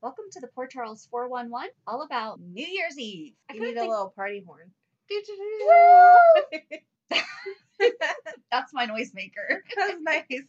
Welcome 0.00 0.26
to 0.30 0.40
the 0.40 0.46
Port 0.46 0.70
Charles 0.70 1.08
411, 1.10 1.70
all 1.88 2.02
about 2.02 2.40
New 2.40 2.64
Year's 2.64 2.96
Eve. 2.96 3.32
I 3.50 3.54
you 3.54 3.60
need 3.60 3.74
think... 3.74 3.84
a 3.84 3.90
little 3.90 4.12
party 4.14 4.44
horn. 4.46 4.70
That's 8.52 8.72
my 8.72 8.86
noisemaker. 8.86 9.58
That's 9.76 10.00
nice. 10.00 10.42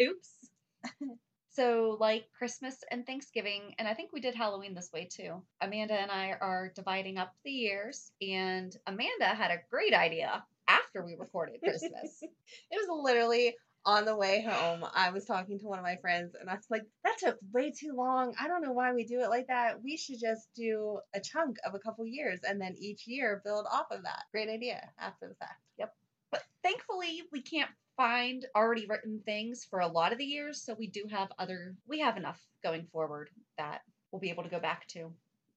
Oops. 0.02 0.30
So, 1.50 1.98
like 2.00 2.30
Christmas 2.32 2.76
and 2.90 3.04
Thanksgiving, 3.04 3.74
and 3.78 3.86
I 3.86 3.92
think 3.92 4.10
we 4.14 4.20
did 4.20 4.34
Halloween 4.34 4.74
this 4.74 4.90
way 4.94 5.06
too. 5.10 5.42
Amanda 5.60 6.00
and 6.00 6.10
I 6.10 6.32
are 6.40 6.72
dividing 6.74 7.18
up 7.18 7.34
the 7.44 7.50
years, 7.50 8.10
and 8.22 8.74
Amanda 8.86 9.26
had 9.26 9.50
a 9.50 9.60
great 9.70 9.92
idea 9.92 10.42
after 10.66 11.04
we 11.04 11.14
recorded 11.14 11.60
Christmas. 11.60 11.92
it 12.22 12.30
was 12.70 13.02
literally 13.02 13.54
on 13.88 14.04
the 14.04 14.14
way 14.14 14.42
home, 14.46 14.84
I 14.94 15.08
was 15.08 15.24
talking 15.24 15.58
to 15.58 15.66
one 15.66 15.78
of 15.78 15.82
my 15.82 15.96
friends 15.96 16.36
and 16.38 16.50
I 16.50 16.54
was 16.56 16.66
like, 16.68 16.82
that 17.04 17.16
took 17.16 17.38
way 17.54 17.72
too 17.72 17.94
long. 17.96 18.34
I 18.38 18.46
don't 18.46 18.60
know 18.60 18.72
why 18.72 18.92
we 18.92 19.04
do 19.04 19.20
it 19.20 19.30
like 19.30 19.46
that. 19.46 19.82
We 19.82 19.96
should 19.96 20.20
just 20.20 20.46
do 20.54 21.00
a 21.14 21.20
chunk 21.20 21.56
of 21.64 21.74
a 21.74 21.78
couple 21.78 22.04
years 22.06 22.40
and 22.46 22.60
then 22.60 22.74
each 22.78 23.06
year 23.06 23.40
build 23.46 23.64
off 23.72 23.86
of 23.90 24.02
that. 24.02 24.24
Great 24.30 24.50
idea 24.50 24.90
after 25.00 25.26
the 25.26 25.34
fact. 25.36 25.62
Yep. 25.78 25.94
But 26.30 26.42
thankfully, 26.62 27.22
we 27.32 27.40
can't 27.40 27.70
find 27.96 28.44
already 28.54 28.84
written 28.86 29.22
things 29.24 29.66
for 29.70 29.78
a 29.78 29.88
lot 29.88 30.12
of 30.12 30.18
the 30.18 30.24
years. 30.26 30.60
So 30.60 30.76
we 30.78 30.88
do 30.88 31.04
have 31.10 31.32
other, 31.38 31.74
we 31.88 32.00
have 32.00 32.18
enough 32.18 32.38
going 32.62 32.84
forward 32.92 33.30
that 33.56 33.80
we'll 34.12 34.20
be 34.20 34.28
able 34.28 34.42
to 34.42 34.50
go 34.50 34.60
back 34.60 34.86
to 34.88 35.10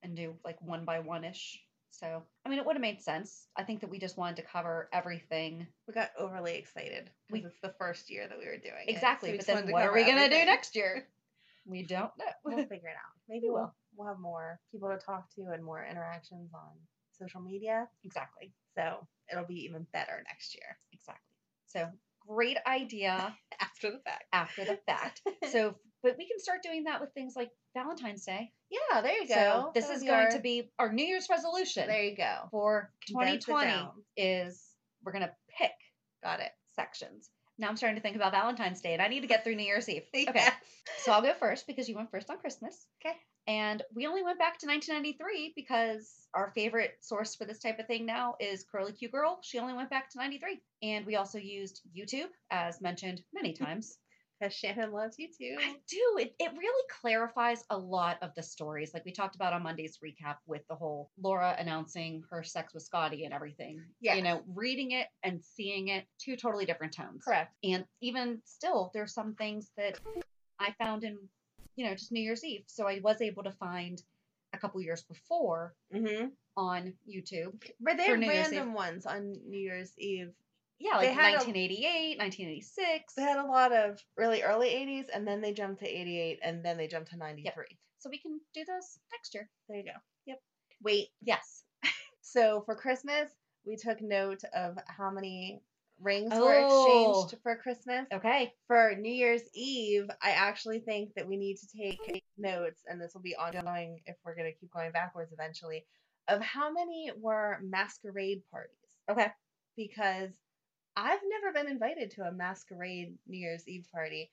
and 0.03 0.15
do 0.15 0.35
like 0.45 0.55
one 0.61 0.85
by 0.85 0.99
one 0.99 1.25
ish. 1.25 1.61
So, 1.91 2.23
I 2.45 2.49
mean, 2.49 2.57
it 2.57 2.65
would 2.65 2.75
have 2.75 2.81
made 2.81 3.01
sense. 3.01 3.47
I 3.55 3.63
think 3.63 3.81
that 3.81 3.89
we 3.89 3.99
just 3.99 4.17
wanted 4.17 4.37
to 4.37 4.43
cover 4.43 4.89
everything. 4.91 5.67
We 5.87 5.93
got 5.93 6.09
overly 6.17 6.55
excited 6.55 7.09
because 7.31 7.51
it's 7.51 7.61
the 7.61 7.75
first 7.77 8.09
year 8.09 8.27
that 8.27 8.37
we 8.37 8.45
were 8.45 8.57
doing 8.57 8.87
exactly. 8.87 9.31
it. 9.31 9.43
So 9.43 9.53
but 9.53 9.65
then, 9.65 9.73
what 9.73 9.83
are 9.83 9.93
we 9.93 10.05
gonna 10.05 10.29
do 10.29 10.45
next 10.45 10.75
year? 10.75 11.07
We 11.63 11.83
don't 11.83 12.11
know. 12.17 12.25
We'll 12.43 12.57
figure 12.69 12.89
it 12.89 12.95
out. 12.97 13.13
Maybe 13.29 13.43
we 13.43 13.51
will. 13.51 13.71
We'll 13.95 14.07
have 14.07 14.19
more 14.19 14.59
people 14.71 14.89
to 14.89 14.97
talk 14.97 15.29
to 15.35 15.51
and 15.53 15.63
more 15.63 15.85
interactions 15.85 16.49
on 16.55 16.71
social 17.11 17.39
media. 17.39 17.87
Exactly. 18.03 18.51
So 18.75 19.07
it'll 19.31 19.45
be 19.45 19.63
even 19.65 19.85
better 19.93 20.23
next 20.27 20.55
year. 20.55 20.77
Exactly. 20.91 21.35
So 21.67 21.87
great 22.27 22.57
idea 22.65 23.35
after 23.61 23.91
the 23.91 23.99
fact. 23.99 24.23
After 24.33 24.65
the 24.65 24.79
fact. 24.87 25.21
so, 25.51 25.75
but 26.01 26.15
we 26.17 26.27
can 26.27 26.39
start 26.39 26.63
doing 26.63 26.85
that 26.85 26.99
with 26.99 27.13
things 27.13 27.35
like 27.35 27.51
Valentine's 27.73 28.25
Day. 28.25 28.51
Yeah, 28.69 29.01
there 29.01 29.21
you 29.21 29.27
go. 29.27 29.33
So 29.33 29.71
this 29.73 29.89
is 29.89 30.01
going 30.03 30.13
our... 30.13 30.31
to 30.31 30.39
be 30.39 30.71
our 30.79 30.91
New 30.91 31.05
Year's 31.05 31.27
resolution. 31.29 31.87
There 31.87 32.03
you 32.03 32.15
go. 32.15 32.47
For 32.51 32.91
2020 33.07 33.89
is 34.17 34.63
we're 35.03 35.11
gonna 35.11 35.31
pick. 35.57 35.71
Got 36.23 36.39
it. 36.39 36.51
Sections. 36.75 37.29
Now 37.57 37.69
I'm 37.69 37.77
starting 37.77 37.97
to 37.97 38.01
think 38.01 38.15
about 38.15 38.31
Valentine's 38.31 38.81
Day, 38.81 38.93
and 38.93 39.01
I 39.01 39.07
need 39.07 39.21
to 39.21 39.27
get 39.27 39.43
through 39.43 39.55
New 39.55 39.65
Year's 39.65 39.87
Eve. 39.89 40.03
Okay. 40.15 40.47
So 41.03 41.11
I'll 41.11 41.21
go 41.21 41.33
first 41.33 41.67
because 41.67 41.87
you 41.87 41.95
went 41.95 42.11
first 42.11 42.29
on 42.29 42.37
Christmas. 42.37 42.85
Okay. 43.05 43.15
And 43.47 43.81
we 43.95 44.07
only 44.07 44.23
went 44.23 44.37
back 44.37 44.59
to 44.59 44.67
1993 44.67 45.53
because 45.55 46.11
our 46.33 46.51
favorite 46.53 46.97
source 47.01 47.35
for 47.35 47.45
this 47.45 47.59
type 47.59 47.79
of 47.79 47.87
thing 47.87 48.05
now 48.05 48.35
is 48.39 48.65
Curly 48.71 48.93
Q 48.93 49.09
Girl. 49.09 49.39
She 49.41 49.59
only 49.59 49.73
went 49.73 49.89
back 49.89 50.09
to 50.11 50.19
93. 50.19 50.61
And 50.83 51.05
we 51.05 51.15
also 51.15 51.37
used 51.37 51.81
YouTube, 51.95 52.29
as 52.51 52.81
mentioned 52.81 53.21
many 53.33 53.53
times. 53.63 53.97
Because 54.41 54.55
Shannon 54.55 54.91
loves 54.91 55.19
you 55.19 55.27
too. 55.27 55.55
I 55.59 55.75
do. 55.87 56.17
It, 56.17 56.33
it 56.39 56.51
really 56.57 56.87
clarifies 56.89 57.63
a 57.69 57.77
lot 57.77 58.17
of 58.23 58.33
the 58.35 58.41
stories. 58.41 58.91
Like 58.93 59.05
we 59.05 59.11
talked 59.11 59.35
about 59.35 59.53
on 59.53 59.61
Monday's 59.61 59.99
recap 60.03 60.37
with 60.47 60.67
the 60.67 60.73
whole 60.73 61.11
Laura 61.21 61.55
announcing 61.59 62.23
her 62.31 62.41
sex 62.41 62.73
with 62.73 62.81
Scotty 62.81 63.25
and 63.25 63.33
everything. 63.33 63.81
Yeah. 63.99 64.15
You 64.15 64.23
know, 64.23 64.41
reading 64.55 64.91
it 64.91 65.07
and 65.23 65.43
seeing 65.43 65.89
it, 65.89 66.05
two 66.17 66.35
totally 66.35 66.65
different 66.65 66.93
tones. 66.93 67.23
Correct. 67.23 67.53
And 67.63 67.85
even 68.01 68.41
still, 68.45 68.89
there's 68.95 69.13
some 69.13 69.35
things 69.35 69.69
that 69.77 69.99
I 70.59 70.73
found 70.79 71.03
in 71.03 71.17
you 71.75 71.85
know, 71.85 71.93
just 71.93 72.11
New 72.11 72.21
Year's 72.21 72.43
Eve. 72.43 72.63
So 72.67 72.87
I 72.87 72.99
was 73.03 73.21
able 73.21 73.43
to 73.43 73.51
find 73.51 74.01
a 74.53 74.57
couple 74.57 74.81
years 74.81 75.03
before 75.03 75.73
mm-hmm. 75.93 76.27
on 76.57 76.93
YouTube. 77.09 77.63
But 77.79 77.97
they're 77.97 78.17
random 78.17 78.73
ones 78.73 79.05
on 79.05 79.35
New 79.47 79.59
Year's 79.59 79.93
Eve. 79.97 80.33
Yeah, 80.81 80.97
like 80.97 81.15
1988, 81.15 82.15
a, 82.15 82.17
1986. 82.17 83.13
They 83.13 83.21
had 83.21 83.37
a 83.37 83.45
lot 83.45 83.71
of 83.71 83.99
really 84.17 84.41
early 84.41 84.69
80s, 84.69 85.05
and 85.13 85.27
then 85.27 85.39
they 85.39 85.53
jumped 85.53 85.81
to 85.81 85.87
88, 85.87 86.39
and 86.41 86.65
then 86.65 86.77
they 86.77 86.87
jumped 86.87 87.11
to 87.11 87.17
93. 87.17 87.43
Yep. 87.43 87.67
So 87.99 88.09
we 88.09 88.17
can 88.17 88.39
do 88.55 88.65
those 88.65 88.97
next 89.11 89.35
year. 89.35 89.47
There 89.69 89.77
you 89.77 89.83
go. 89.83 89.91
Yep. 90.25 90.39
Wait. 90.81 91.09
Yes. 91.21 91.63
so 92.21 92.63
for 92.65 92.75
Christmas, 92.75 93.29
we 93.63 93.75
took 93.75 94.01
note 94.01 94.41
of 94.55 94.79
how 94.87 95.11
many 95.11 95.61
rings 96.01 96.31
oh. 96.33 96.45
were 96.45 97.19
exchanged 97.19 97.41
for 97.43 97.55
Christmas. 97.57 98.07
Okay. 98.11 98.51
For 98.65 98.95
New 98.97 99.13
Year's 99.13 99.43
Eve, 99.53 100.09
I 100.21 100.31
actually 100.31 100.79
think 100.79 101.13
that 101.15 101.27
we 101.27 101.37
need 101.37 101.57
to 101.57 101.67
take 101.77 102.23
notes, 102.39 102.81
and 102.87 102.99
this 102.99 103.13
will 103.13 103.21
be 103.21 103.35
ongoing 103.35 103.99
if 104.07 104.15
we're 104.25 104.35
going 104.35 104.51
to 104.51 104.57
keep 104.57 104.71
going 104.73 104.91
backwards 104.91 105.31
eventually, 105.31 105.85
of 106.27 106.41
how 106.41 106.71
many 106.71 107.11
were 107.19 107.59
masquerade 107.63 108.41
parties. 108.51 108.71
Okay. 109.11 109.27
Because 109.77 110.31
I've 110.95 111.19
never 111.29 111.53
been 111.53 111.71
invited 111.71 112.11
to 112.11 112.23
a 112.23 112.31
masquerade 112.31 113.17
New 113.27 113.37
Year's 113.37 113.67
Eve 113.67 113.87
party, 113.91 114.31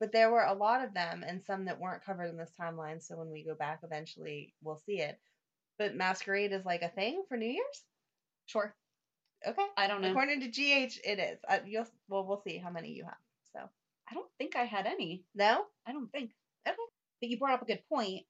but 0.00 0.12
there 0.12 0.30
were 0.30 0.44
a 0.44 0.54
lot 0.54 0.84
of 0.84 0.94
them 0.94 1.24
and 1.26 1.42
some 1.42 1.64
that 1.64 1.80
weren't 1.80 2.04
covered 2.04 2.26
in 2.26 2.36
this 2.36 2.52
timeline. 2.60 3.02
So 3.02 3.16
when 3.16 3.30
we 3.30 3.44
go 3.44 3.54
back 3.54 3.80
eventually, 3.82 4.54
we'll 4.62 4.80
see 4.86 5.00
it. 5.00 5.18
But 5.78 5.96
masquerade 5.96 6.52
is 6.52 6.64
like 6.64 6.82
a 6.82 6.88
thing 6.88 7.22
for 7.28 7.36
New 7.36 7.48
Year's? 7.48 7.84
Sure. 8.46 8.74
Okay. 9.46 9.66
I 9.76 9.86
don't 9.86 10.02
know. 10.02 10.10
According 10.10 10.40
to 10.40 10.48
GH, 10.48 10.98
it 11.04 11.18
is. 11.18 11.38
Uh, 11.48 11.58
you'll 11.64 11.86
well, 12.08 12.26
we'll 12.26 12.42
see 12.42 12.58
how 12.58 12.70
many 12.70 12.90
you 12.90 13.04
have. 13.04 13.18
So 13.52 13.60
I 14.10 14.14
don't 14.14 14.30
think 14.38 14.56
I 14.56 14.64
had 14.64 14.86
any. 14.86 15.24
No, 15.34 15.64
I 15.86 15.92
don't 15.92 16.10
think. 16.10 16.32
Okay. 16.66 16.76
But 17.20 17.30
you 17.30 17.38
brought 17.38 17.54
up 17.54 17.62
a 17.62 17.66
good 17.66 17.82
point 17.88 18.24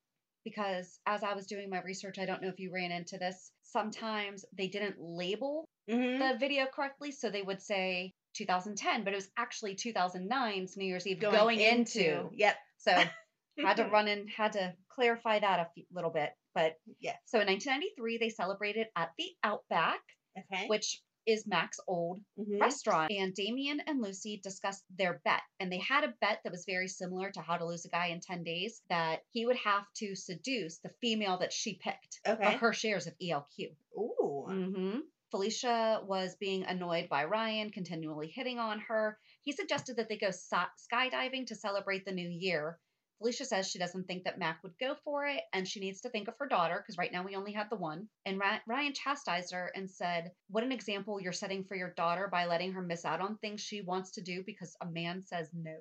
because 0.44 0.98
as 1.06 1.22
I 1.22 1.34
was 1.34 1.46
doing 1.46 1.70
my 1.70 1.82
research, 1.82 2.18
I 2.18 2.26
don't 2.26 2.42
know 2.42 2.48
if 2.48 2.60
you 2.60 2.72
ran 2.72 2.92
into 2.92 3.18
this. 3.18 3.50
Sometimes 3.62 4.44
they 4.56 4.68
didn't 4.68 4.96
label 5.00 5.66
Mhm. 5.88 6.32
the 6.32 6.38
video 6.38 6.66
correctly, 6.66 7.10
so 7.12 7.30
they 7.30 7.42
would 7.42 7.62
say 7.62 8.14
2010, 8.34 9.04
but 9.04 9.12
it 9.12 9.16
was 9.16 9.30
actually 9.36 9.74
2009's 9.74 10.76
New 10.76 10.84
Year's 10.86 11.06
Eve 11.06 11.20
Going, 11.20 11.34
going, 11.36 11.60
into. 11.60 12.20
into. 12.22 12.30
Yep. 12.34 12.56
So 12.76 12.92
had 13.58 13.76
to 13.78 13.84
run 13.86 14.06
in, 14.08 14.28
had 14.28 14.52
to 14.52 14.74
clarify 14.88 15.38
that 15.40 15.60
a 15.60 15.70
few, 15.74 15.84
little 15.92 16.10
bit. 16.10 16.30
But 16.54 16.78
yeah. 17.00 17.16
so 17.24 17.40
in 17.40 17.46
1993, 17.46 18.18
they 18.18 18.28
celebrated 18.30 18.88
at 18.96 19.12
the 19.18 19.30
Outback, 19.42 20.00
Okay. 20.38 20.66
which 20.68 21.02
is 21.26 21.46
Mac's 21.46 21.78
old 21.86 22.20
Mhm. 22.38 22.60
restaurant. 22.60 23.12
And 23.12 23.34
Damien 23.34 23.80
and 23.80 24.00
Lucy 24.00 24.38
discussed 24.38 24.84
their 24.96 25.20
bet. 25.24 25.42
And 25.60 25.70
they 25.70 25.78
had 25.78 26.04
a 26.04 26.14
bet 26.20 26.40
that 26.42 26.50
was 26.52 26.64
very 26.64 26.88
similar 26.88 27.30
to 27.32 27.42
how 27.42 27.58
to 27.58 27.66
lose 27.66 27.84
a 27.84 27.90
guy 27.90 28.06
in 28.06 28.20
10 28.20 28.44
days 28.44 28.82
that 28.88 29.24
he 29.30 29.44
would 29.44 29.56
have 29.58 29.84
to 29.96 30.14
seduce 30.14 30.78
the 30.78 30.88
female 31.00 31.36
that 31.38 31.52
she 31.52 31.74
picked 31.74 32.20
Okay. 32.26 32.42
for 32.52 32.58
her 32.58 32.72
shares 32.72 33.06
of 33.06 33.14
ELQ. 33.20 33.76
Ooh. 33.96 34.44
hmm 34.48 35.00
Felicia 35.30 36.02
was 36.06 36.36
being 36.36 36.64
annoyed 36.64 37.08
by 37.08 37.24
Ryan, 37.24 37.70
continually 37.70 38.28
hitting 38.28 38.58
on 38.58 38.80
her. 38.80 39.18
He 39.42 39.52
suggested 39.52 39.96
that 39.96 40.08
they 40.08 40.16
go 40.16 40.30
skydiving 40.30 41.46
to 41.46 41.54
celebrate 41.54 42.04
the 42.04 42.12
new 42.12 42.28
year. 42.28 42.78
Felicia 43.18 43.44
says 43.44 43.68
she 43.68 43.80
doesn't 43.80 44.06
think 44.06 44.24
that 44.24 44.38
Mac 44.38 44.62
would 44.62 44.78
go 44.78 44.94
for 45.04 45.26
it 45.26 45.42
and 45.52 45.66
she 45.66 45.80
needs 45.80 46.00
to 46.02 46.08
think 46.08 46.28
of 46.28 46.38
her 46.38 46.46
daughter 46.46 46.76
because 46.78 46.96
right 46.96 47.12
now 47.12 47.24
we 47.24 47.34
only 47.34 47.52
have 47.52 47.68
the 47.68 47.76
one. 47.76 48.08
And 48.24 48.40
Ryan 48.66 48.94
chastised 48.94 49.52
her 49.52 49.72
and 49.74 49.90
said, 49.90 50.30
What 50.48 50.62
an 50.62 50.72
example 50.72 51.20
you're 51.20 51.32
setting 51.32 51.64
for 51.64 51.74
your 51.74 51.92
daughter 51.94 52.28
by 52.30 52.46
letting 52.46 52.72
her 52.72 52.82
miss 52.82 53.04
out 53.04 53.20
on 53.20 53.36
things 53.36 53.60
she 53.60 53.82
wants 53.82 54.12
to 54.12 54.22
do 54.22 54.44
because 54.46 54.76
a 54.80 54.86
man 54.86 55.24
says 55.24 55.50
no. 55.52 55.76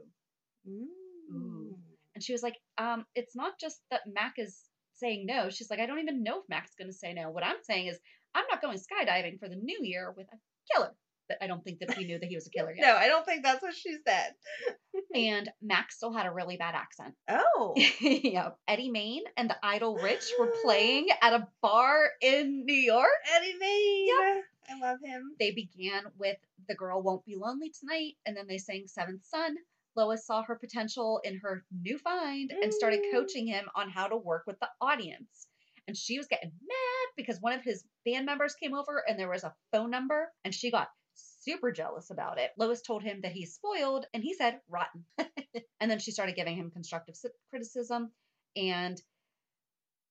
Mm. 0.67 1.75
And 2.15 2.23
she 2.23 2.33
was 2.33 2.41
like, 2.41 2.55
um, 2.79 3.05
It's 3.13 3.35
not 3.35 3.59
just 3.59 3.81
that 3.91 4.01
Mac 4.11 4.33
is 4.37 4.59
saying 4.95 5.27
no. 5.27 5.49
She's 5.51 5.69
like, 5.69 5.79
I 5.79 5.85
don't 5.85 5.99
even 5.99 6.23
know 6.23 6.39
if 6.39 6.49
Mac's 6.49 6.75
going 6.75 6.89
to 6.89 6.97
say 6.97 7.13
no. 7.13 7.29
What 7.29 7.45
I'm 7.45 7.61
saying 7.61 7.87
is, 7.87 7.99
I'm 8.37 8.45
not 8.51 8.61
going 8.61 8.77
skydiving 8.77 9.39
for 9.39 9.49
the 9.49 9.55
new 9.55 9.79
year 9.81 10.13
with 10.15 10.27
a 10.31 10.37
killer. 10.73 10.93
But 11.27 11.39
I 11.41 11.47
don't 11.47 11.61
think 11.61 11.79
that 11.79 11.97
we 11.97 12.05
knew 12.05 12.17
that 12.19 12.29
he 12.29 12.35
was 12.35 12.47
a 12.47 12.49
killer 12.49 12.73
yet. 12.75 12.85
No. 12.87 12.95
I 12.95 13.07
don't 13.07 13.25
think 13.25 13.43
that's 13.43 13.61
what 13.61 13.75
she 13.75 13.97
said. 14.07 14.33
And 15.13 15.49
Max 15.61 15.95
still 15.97 16.11
had 16.11 16.25
a 16.25 16.31
really 16.31 16.57
bad 16.57 16.73
accent. 16.73 17.13
Oh. 17.29 17.73
yeah. 18.01 18.49
Eddie 18.67 18.89
Maine 18.89 19.23
and 19.37 19.49
the 19.49 19.57
Idle 19.63 19.95
Rich 19.95 20.23
were 20.39 20.51
playing 20.63 21.07
at 21.21 21.33
a 21.33 21.47
bar 21.61 22.09
in 22.21 22.65
New 22.65 22.73
York. 22.73 23.07
Eddie 23.35 23.57
Maine. 23.59 24.07
Yeah. 24.07 24.41
I 24.69 24.79
love 24.79 24.97
him. 25.03 25.33
They 25.39 25.51
began 25.51 26.03
with 26.17 26.37
The 26.67 26.75
Girl 26.75 27.01
Won't 27.01 27.25
Be 27.25 27.35
Lonely 27.35 27.71
Tonight, 27.79 28.13
and 28.25 28.35
then 28.35 28.47
they 28.47 28.57
sang 28.57 28.83
Seventh 28.87 29.23
Son. 29.25 29.55
Lois 29.95 30.25
saw 30.25 30.43
her 30.43 30.55
potential 30.55 31.21
in 31.23 31.39
her 31.39 31.63
new 31.81 31.97
find 31.99 32.51
and 32.51 32.73
started 32.73 32.99
Mm. 33.01 33.11
coaching 33.11 33.47
him 33.47 33.65
on 33.75 33.89
how 33.89 34.07
to 34.07 34.17
work 34.17 34.43
with 34.47 34.59
the 34.59 34.67
audience. 34.81 35.47
And 35.87 35.95
she 35.95 36.17
was 36.17 36.27
getting 36.27 36.51
mad 36.61 37.07
because 37.15 37.39
one 37.41 37.53
of 37.53 37.63
his 37.63 37.83
band 38.05 38.25
members 38.25 38.55
came 38.55 38.73
over 38.73 39.03
and 39.07 39.17
there 39.17 39.29
was 39.29 39.43
a 39.43 39.55
phone 39.71 39.89
number, 39.89 40.31
and 40.43 40.53
she 40.53 40.71
got 40.71 40.89
super 41.13 41.71
jealous 41.71 42.09
about 42.09 42.39
it. 42.39 42.51
Lois 42.57 42.81
told 42.81 43.03
him 43.03 43.21
that 43.21 43.31
he's 43.31 43.53
spoiled, 43.53 44.05
and 44.13 44.23
he 44.23 44.33
said, 44.33 44.59
rotten. 44.69 45.05
and 45.79 45.89
then 45.89 45.99
she 45.99 46.11
started 46.11 46.35
giving 46.35 46.55
him 46.55 46.71
constructive 46.71 47.15
criticism. 47.49 48.11
And 48.55 49.01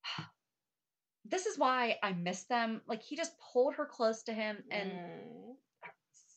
this 1.24 1.46
is 1.46 1.58
why 1.58 1.96
I 2.02 2.12
miss 2.12 2.44
them. 2.44 2.80
Like, 2.86 3.02
he 3.02 3.16
just 3.16 3.32
pulled 3.52 3.74
her 3.74 3.86
close 3.86 4.22
to 4.24 4.32
him 4.32 4.62
and 4.70 4.90
Mm. 4.90 5.56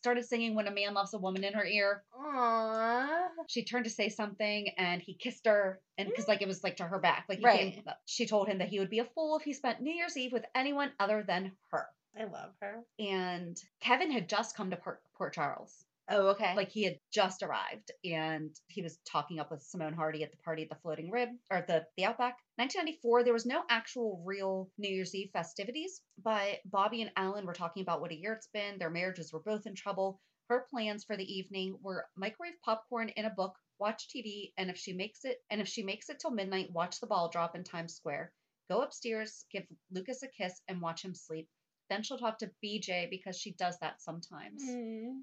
Started 0.02 0.26
singing 0.26 0.56
When 0.56 0.68
a 0.68 0.72
Man 0.72 0.94
Loves 0.94 1.14
a 1.14 1.18
Woman 1.18 1.44
in 1.44 1.54
her 1.54 1.66
ear. 1.66 2.04
Aww. 2.18 3.28
She 3.48 3.64
turned 3.66 3.86
to 3.86 3.92
say 3.92 4.10
something 4.10 4.70
and 4.78 5.02
he 5.02 5.14
kissed 5.14 5.46
her. 5.46 5.82
And 5.98 6.08
because, 6.08 6.28
like, 6.28 6.42
it 6.42 6.48
was 6.48 6.64
like 6.64 6.78
to 6.78 6.84
her 6.84 7.00
back. 7.00 7.26
Like, 7.28 7.40
Right. 7.44 7.74
came, 7.74 7.84
uh, 7.88 7.94
she 8.06 8.26
told 8.26 8.48
him 8.48 8.60
that 8.60 8.70
he 8.70 8.80
would 8.80 8.90
be 8.90 9.00
a 9.00 9.06
fool 9.06 9.38
if 9.38 9.44
he 9.44 9.54
spent 9.54 9.82
New 9.82 9.94
Year's 9.94 10.16
Eve 10.18 10.32
with 10.32 10.46
anyone 10.56 10.92
other 11.00 11.24
than 11.24 11.52
her. 11.72 11.86
I 12.18 12.24
love 12.26 12.54
her. 12.62 12.84
And 12.98 13.62
Kevin 13.82 14.12
had 14.12 14.30
just 14.30 14.56
come 14.56 14.70
to 14.72 14.78
Port, 14.78 15.02
Port 15.16 15.34
Charles. 15.34 15.86
Oh, 16.12 16.30
okay. 16.30 16.56
Like, 16.56 16.70
he 16.70 16.84
had 16.84 16.98
just 17.14 17.44
arrived 17.44 17.92
and 18.04 18.56
he 18.68 18.82
was 18.82 18.98
talking 19.10 19.40
up 19.40 19.52
with 19.52 19.62
Simone 19.62 19.94
Hardy 19.94 20.24
at 20.24 20.32
the 20.32 20.38
party 20.38 20.64
at 20.64 20.70
the 20.70 20.76
Floating 20.82 21.12
Rib 21.12 21.30
or 21.52 21.64
the, 21.68 21.86
the 21.98 22.06
Outback. 22.06 22.38
1994, 22.56 23.24
there 23.24 23.34
was 23.34 23.46
no 23.46 23.64
actual 23.70 24.24
real 24.26 24.72
New 24.78 24.90
Year's 24.90 25.14
Eve 25.14 25.30
festivities, 25.32 26.02
but 26.24 26.60
Bobby 26.66 27.04
and 27.04 27.12
Alan 27.16 27.46
were 27.46 27.54
talking 27.54 27.84
about 27.84 28.02
what 28.02 28.12
a 28.12 28.16
year 28.16 28.34
it's 28.34 28.50
been. 28.54 28.80
Their 28.80 28.90
marriages 28.90 29.32
were 29.32 29.42
both 29.42 29.68
in 29.68 29.76
trouble. 29.76 30.20
Her 30.50 30.66
plans 30.72 31.04
for 31.04 31.16
the 31.16 31.32
evening 31.32 31.78
were 31.84 32.08
microwave 32.16 32.60
popcorn 32.66 33.10
in 33.10 33.26
a 33.26 33.30
book, 33.30 33.56
watch 33.78 34.08
TV, 34.10 34.52
and 34.58 34.72
if 34.72 34.78
she 34.78 34.94
makes 34.94 35.24
it 35.24 35.38
and 35.52 35.62
if 35.62 35.68
she 35.68 35.84
makes 35.84 36.10
it 36.10 36.20
till 36.20 36.32
midnight, 36.32 36.72
watch 36.72 37.00
the 37.00 37.08
ball 37.08 37.30
drop 37.30 37.56
in 37.56 37.64
Times 37.64 37.94
Square. 37.94 38.34
Go 38.68 38.82
upstairs, 38.82 39.46
give 39.52 39.64
Lucas 39.92 40.24
a 40.24 40.28
kiss, 40.28 40.60
and 40.68 40.82
watch 40.82 41.04
him 41.06 41.14
sleep. 41.14 41.48
Then 41.90 42.02
she'll 42.02 42.18
talk 42.18 42.40
to 42.40 42.52
BJ 42.64 43.10
because 43.12 43.38
she 43.38 43.54
does 43.54 43.78
that 43.80 44.02
sometimes. 44.02 44.64
Mm. 44.64 45.22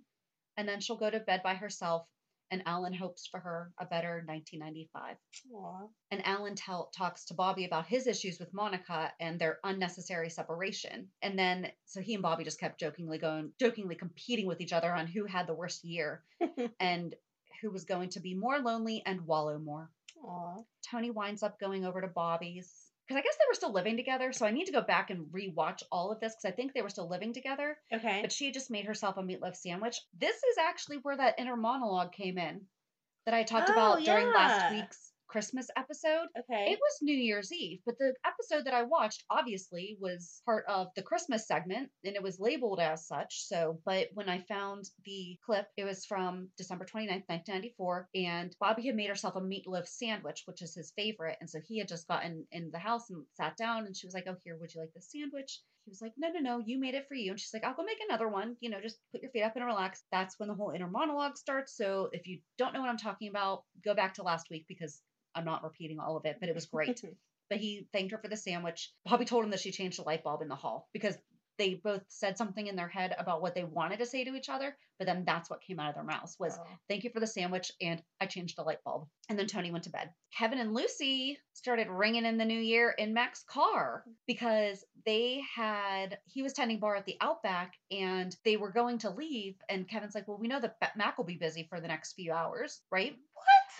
And 0.56 0.68
then 0.68 0.80
she'll 0.80 0.96
go 0.96 1.10
to 1.10 1.20
bed 1.20 1.42
by 1.42 1.54
herself, 1.54 2.06
and 2.50 2.62
Alan 2.66 2.94
hopes 2.94 3.26
for 3.26 3.40
her 3.40 3.72
a 3.78 3.84
better 3.84 4.22
1995. 4.26 5.16
Aw. 5.54 5.88
And 6.10 6.26
Alan 6.26 6.54
tell, 6.54 6.90
talks 6.96 7.24
to 7.26 7.34
Bobby 7.34 7.64
about 7.64 7.86
his 7.86 8.06
issues 8.06 8.38
with 8.38 8.54
Monica 8.54 9.12
and 9.20 9.38
their 9.38 9.58
unnecessary 9.64 10.30
separation. 10.30 11.08
And 11.22 11.38
then, 11.38 11.70
so 11.84 12.00
he 12.00 12.14
and 12.14 12.22
Bobby 12.22 12.44
just 12.44 12.60
kept 12.60 12.80
jokingly 12.80 13.18
going, 13.18 13.52
jokingly 13.58 13.96
competing 13.96 14.46
with 14.46 14.60
each 14.60 14.72
other 14.72 14.92
on 14.94 15.06
who 15.06 15.24
had 15.24 15.46
the 15.46 15.54
worst 15.54 15.84
year 15.84 16.22
and 16.80 17.14
who 17.60 17.70
was 17.70 17.84
going 17.84 18.10
to 18.10 18.20
be 18.20 18.34
more 18.34 18.58
lonely 18.58 19.02
and 19.04 19.26
wallow 19.26 19.58
more. 19.58 19.90
Aw. 20.24 20.56
Tony 20.88 21.10
winds 21.10 21.42
up 21.42 21.58
going 21.58 21.84
over 21.84 22.00
to 22.00 22.08
Bobby's 22.08 22.85
because 23.06 23.18
I 23.18 23.22
guess 23.22 23.36
they 23.36 23.48
were 23.48 23.54
still 23.54 23.72
living 23.72 23.96
together. 23.96 24.32
So 24.32 24.46
I 24.46 24.50
need 24.50 24.66
to 24.66 24.72
go 24.72 24.82
back 24.82 25.10
and 25.10 25.26
rewatch 25.26 25.82
all 25.92 26.10
of 26.10 26.20
this 26.20 26.34
because 26.34 26.52
I 26.52 26.54
think 26.54 26.72
they 26.72 26.82
were 26.82 26.88
still 26.90 27.08
living 27.08 27.32
together. 27.32 27.78
Okay. 27.92 28.20
But 28.20 28.32
she 28.32 28.46
had 28.46 28.54
just 28.54 28.70
made 28.70 28.84
herself 28.84 29.16
a 29.16 29.22
meatloaf 29.22 29.56
sandwich. 29.56 30.00
This 30.18 30.36
is 30.36 30.58
actually 30.58 30.98
where 30.98 31.16
that 31.16 31.38
inner 31.38 31.56
monologue 31.56 32.12
came 32.12 32.38
in 32.38 32.62
that 33.24 33.34
I 33.34 33.42
talked 33.44 33.70
Oh, 33.70 33.72
about 33.72 34.04
during 34.04 34.26
last 34.32 34.72
week's 34.72 35.12
Christmas 35.28 35.68
episode. 35.76 36.28
okay. 36.38 36.72
It 36.72 36.78
was 36.80 36.98
New 37.02 37.16
Year's 37.16 37.52
Eve, 37.52 37.80
but 37.84 37.98
the 37.98 38.14
episode 38.24 38.64
that 38.64 38.74
I 38.74 38.82
watched 38.82 39.24
obviously 39.30 39.96
was 40.00 40.42
part 40.44 40.64
of 40.68 40.88
the 40.94 41.02
Christmas 41.02 41.46
segment 41.46 41.90
and 42.04 42.14
it 42.14 42.22
was 42.22 42.40
labeled 42.40 42.80
as 42.80 43.06
such. 43.06 43.44
So, 43.46 43.80
but 43.84 44.08
when 44.14 44.28
I 44.28 44.40
found 44.40 44.88
the 45.04 45.38
clip, 45.44 45.66
it 45.76 45.84
was 45.84 46.04
from 46.04 46.48
December 46.56 46.84
29th, 46.84 47.28
1994, 47.28 48.08
and 48.14 48.56
Bobby 48.60 48.86
had 48.86 48.96
made 48.96 49.08
herself 49.08 49.36
a 49.36 49.40
meatloaf 49.40 49.86
sandwich, 49.86 50.42
which 50.46 50.62
is 50.62 50.74
his 50.74 50.92
favorite. 50.96 51.36
And 51.40 51.50
so 51.50 51.60
he 51.66 51.78
had 51.78 51.88
just 51.88 52.08
gotten 52.08 52.46
in 52.52 52.70
the 52.70 52.78
house 52.78 53.10
and 53.10 53.24
sat 53.34 53.56
down, 53.56 53.86
and 53.86 53.96
she 53.96 54.06
was 54.06 54.14
like, 54.14 54.26
Oh, 54.28 54.36
here, 54.44 54.56
would 54.58 54.74
you 54.74 54.80
like 54.80 54.92
this 54.94 55.10
sandwich? 55.10 55.60
He 55.84 55.90
was 55.90 56.02
like, 56.02 56.12
No, 56.16 56.28
no, 56.30 56.40
no, 56.40 56.62
you 56.64 56.78
made 56.78 56.94
it 56.94 57.06
for 57.08 57.14
you. 57.14 57.32
And 57.32 57.40
she's 57.40 57.54
like, 57.54 57.64
I'll 57.64 57.74
go 57.74 57.84
make 57.84 57.98
another 58.08 58.28
one. 58.28 58.56
You 58.60 58.70
know, 58.70 58.80
just 58.80 58.98
put 59.12 59.22
your 59.22 59.30
feet 59.30 59.42
up 59.42 59.56
and 59.56 59.64
relax. 59.64 60.04
That's 60.10 60.38
when 60.38 60.48
the 60.48 60.54
whole 60.54 60.70
inner 60.70 60.88
monologue 60.88 61.36
starts. 61.36 61.76
So 61.76 62.08
if 62.12 62.26
you 62.26 62.40
don't 62.58 62.74
know 62.74 62.80
what 62.80 62.90
I'm 62.90 62.98
talking 62.98 63.28
about, 63.28 63.64
go 63.84 63.94
back 63.94 64.14
to 64.14 64.22
last 64.22 64.48
week 64.50 64.66
because 64.68 65.00
I'm 65.36 65.44
not 65.44 65.62
repeating 65.62 66.00
all 66.00 66.16
of 66.16 66.24
it, 66.24 66.38
but 66.40 66.48
it 66.48 66.54
was 66.54 66.66
great. 66.74 67.02
but 67.48 67.58
he 67.58 67.86
thanked 67.92 68.12
her 68.12 68.18
for 68.18 68.28
the 68.28 68.36
sandwich. 68.36 68.92
Bobby 69.04 69.24
told 69.24 69.44
him 69.44 69.50
that 69.50 69.60
she 69.60 69.70
changed 69.70 69.98
the 69.98 70.02
light 70.02 70.24
bulb 70.24 70.42
in 70.42 70.48
the 70.48 70.56
hall 70.56 70.88
because 70.92 71.16
they 71.58 71.72
both 71.72 72.02
said 72.08 72.36
something 72.36 72.66
in 72.66 72.76
their 72.76 72.88
head 72.88 73.14
about 73.18 73.40
what 73.40 73.54
they 73.54 73.64
wanted 73.64 73.98
to 74.00 74.04
say 74.04 74.22
to 74.24 74.34
each 74.34 74.50
other, 74.50 74.76
but 74.98 75.06
then 75.06 75.24
that's 75.24 75.48
what 75.48 75.62
came 75.62 75.80
out 75.80 75.88
of 75.88 75.94
their 75.94 76.04
mouths 76.04 76.36
was 76.38 76.58
Oh. 76.60 76.66
thank 76.86 77.02
you 77.02 77.08
for 77.08 77.18
the 77.18 77.26
sandwich 77.26 77.72
and 77.80 78.02
I 78.20 78.26
changed 78.26 78.58
the 78.58 78.62
light 78.62 78.84
bulb. 78.84 79.08
And 79.30 79.38
then 79.38 79.46
Tony 79.46 79.70
went 79.70 79.84
to 79.84 79.90
bed. 79.90 80.10
Kevin 80.36 80.58
and 80.58 80.74
Lucy 80.74 81.38
started 81.54 81.88
ringing 81.88 82.26
in 82.26 82.36
the 82.36 82.44
new 82.44 82.60
year 82.60 82.90
in 82.90 83.14
Mac's 83.14 83.42
car 83.48 84.04
because 84.26 84.84
they 85.06 85.40
had 85.54 86.18
he 86.26 86.42
was 86.42 86.52
tending 86.52 86.78
bar 86.78 86.94
at 86.96 87.06
the 87.06 87.16
Outback 87.22 87.72
and 87.90 88.36
they 88.44 88.58
were 88.58 88.70
going 88.70 88.98
to 88.98 89.10
leave 89.10 89.54
and 89.70 89.88
Kevin's 89.88 90.14
like, 90.14 90.28
"Well, 90.28 90.36
we 90.38 90.48
know 90.48 90.60
that 90.60 90.76
Mac 90.94 91.16
will 91.16 91.24
be 91.24 91.36
busy 91.38 91.66
for 91.70 91.80
the 91.80 91.88
next 91.88 92.12
few 92.12 92.32
hours, 92.34 92.82
right?" 92.90 93.16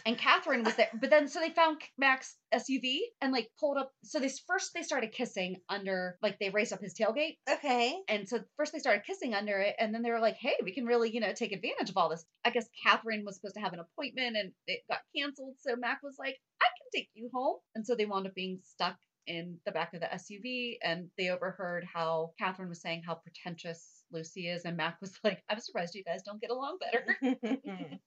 And 0.04 0.18
Catherine 0.18 0.64
was 0.64 0.74
there. 0.74 0.88
But 1.00 1.10
then 1.10 1.28
so 1.28 1.40
they 1.40 1.50
found 1.50 1.80
Mac's 1.98 2.36
SUV 2.52 2.98
and 3.20 3.32
like 3.32 3.50
pulled 3.58 3.76
up. 3.76 3.92
So 4.04 4.18
they 4.18 4.30
first 4.46 4.72
they 4.74 4.82
started 4.82 5.12
kissing 5.12 5.56
under 5.68 6.18
like 6.22 6.38
they 6.38 6.50
raised 6.50 6.72
up 6.72 6.80
his 6.80 6.94
tailgate. 6.94 7.36
okay. 7.48 7.96
And 8.08 8.28
so 8.28 8.40
first 8.56 8.72
they 8.72 8.78
started 8.78 9.04
kissing 9.06 9.34
under 9.34 9.58
it, 9.58 9.76
and 9.78 9.94
then 9.94 10.02
they 10.02 10.10
were 10.10 10.20
like, 10.20 10.36
"Hey, 10.36 10.54
we 10.62 10.72
can 10.72 10.86
really, 10.86 11.10
you 11.10 11.20
know, 11.20 11.32
take 11.32 11.52
advantage 11.52 11.90
of 11.90 11.96
all 11.96 12.08
this." 12.08 12.24
I 12.44 12.50
guess 12.50 12.68
Catherine 12.82 13.24
was 13.24 13.36
supposed 13.36 13.54
to 13.54 13.60
have 13.60 13.72
an 13.72 13.80
appointment, 13.80 14.36
and 14.36 14.52
it 14.66 14.80
got 14.88 15.00
canceled. 15.16 15.54
So 15.60 15.76
Mac 15.76 16.02
was 16.02 16.16
like, 16.18 16.36
"I 16.60 16.66
can 16.66 17.00
take 17.00 17.08
you 17.14 17.30
home," 17.32 17.56
and 17.74 17.86
so 17.86 17.94
they 17.94 18.06
wound 18.06 18.26
up 18.26 18.34
being 18.34 18.60
stuck 18.62 18.96
in 19.26 19.58
the 19.66 19.72
back 19.72 19.92
of 19.94 20.00
the 20.00 20.06
SUV, 20.06 20.78
and 20.82 21.08
they 21.18 21.30
overheard 21.30 21.84
how 21.84 22.32
Catherine 22.38 22.68
was 22.68 22.80
saying 22.80 23.02
how 23.04 23.14
pretentious 23.14 24.04
Lucy 24.12 24.48
is, 24.48 24.64
and 24.64 24.76
Mac 24.76 25.00
was 25.00 25.18
like, 25.24 25.42
"I'm 25.48 25.60
surprised 25.60 25.94
you 25.94 26.04
guys 26.04 26.22
don't 26.22 26.40
get 26.40 26.50
along 26.50 26.78
better." 26.80 27.16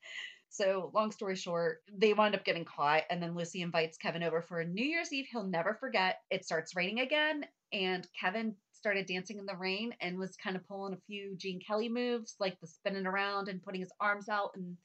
So, 0.49 0.91
long 0.93 1.11
story 1.11 1.35
short, 1.35 1.81
they 1.93 2.13
wind 2.13 2.33
up 2.35 2.43
getting 2.43 2.65
caught, 2.65 3.03
and 3.09 3.21
then 3.21 3.35
Lucy 3.35 3.61
invites 3.61 3.97
Kevin 3.97 4.23
over 4.23 4.41
for 4.41 4.59
a 4.59 4.65
New 4.65 4.83
Year's 4.85 5.13
Eve 5.13 5.27
he'll 5.31 5.43
never 5.43 5.73
forget. 5.75 6.21
It 6.31 6.43
starts 6.43 6.75
raining 6.75 6.99
again, 6.99 7.45
and 7.71 8.07
Kevin 8.19 8.55
started 8.73 9.05
dancing 9.05 9.37
in 9.37 9.45
the 9.45 9.55
rain 9.55 9.93
and 10.01 10.17
was 10.17 10.35
kind 10.37 10.55
of 10.55 10.67
pulling 10.67 10.93
a 10.93 11.01
few 11.05 11.35
Gene 11.37 11.59
Kelly 11.59 11.89
moves, 11.89 12.35
like 12.39 12.59
the 12.59 12.67
spinning 12.67 13.05
around 13.05 13.47
and 13.47 13.61
putting 13.61 13.81
his 13.81 13.91
arms 13.99 14.29
out. 14.29 14.51
And 14.55 14.77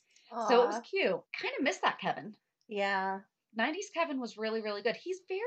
so 0.49 0.65
it 0.65 0.67
was 0.67 0.81
cute. 0.91 1.21
Kind 1.41 1.55
of 1.59 1.65
miss 1.65 1.79
that 1.79 1.99
Kevin. 2.01 2.35
Yeah. 2.69 3.21
90s 3.59 3.93
Kevin 3.95 4.21
was 4.21 4.37
really, 4.37 4.61
really 4.63 4.83
good. 4.83 4.97
He's 4.97 5.21
very, 5.29 5.41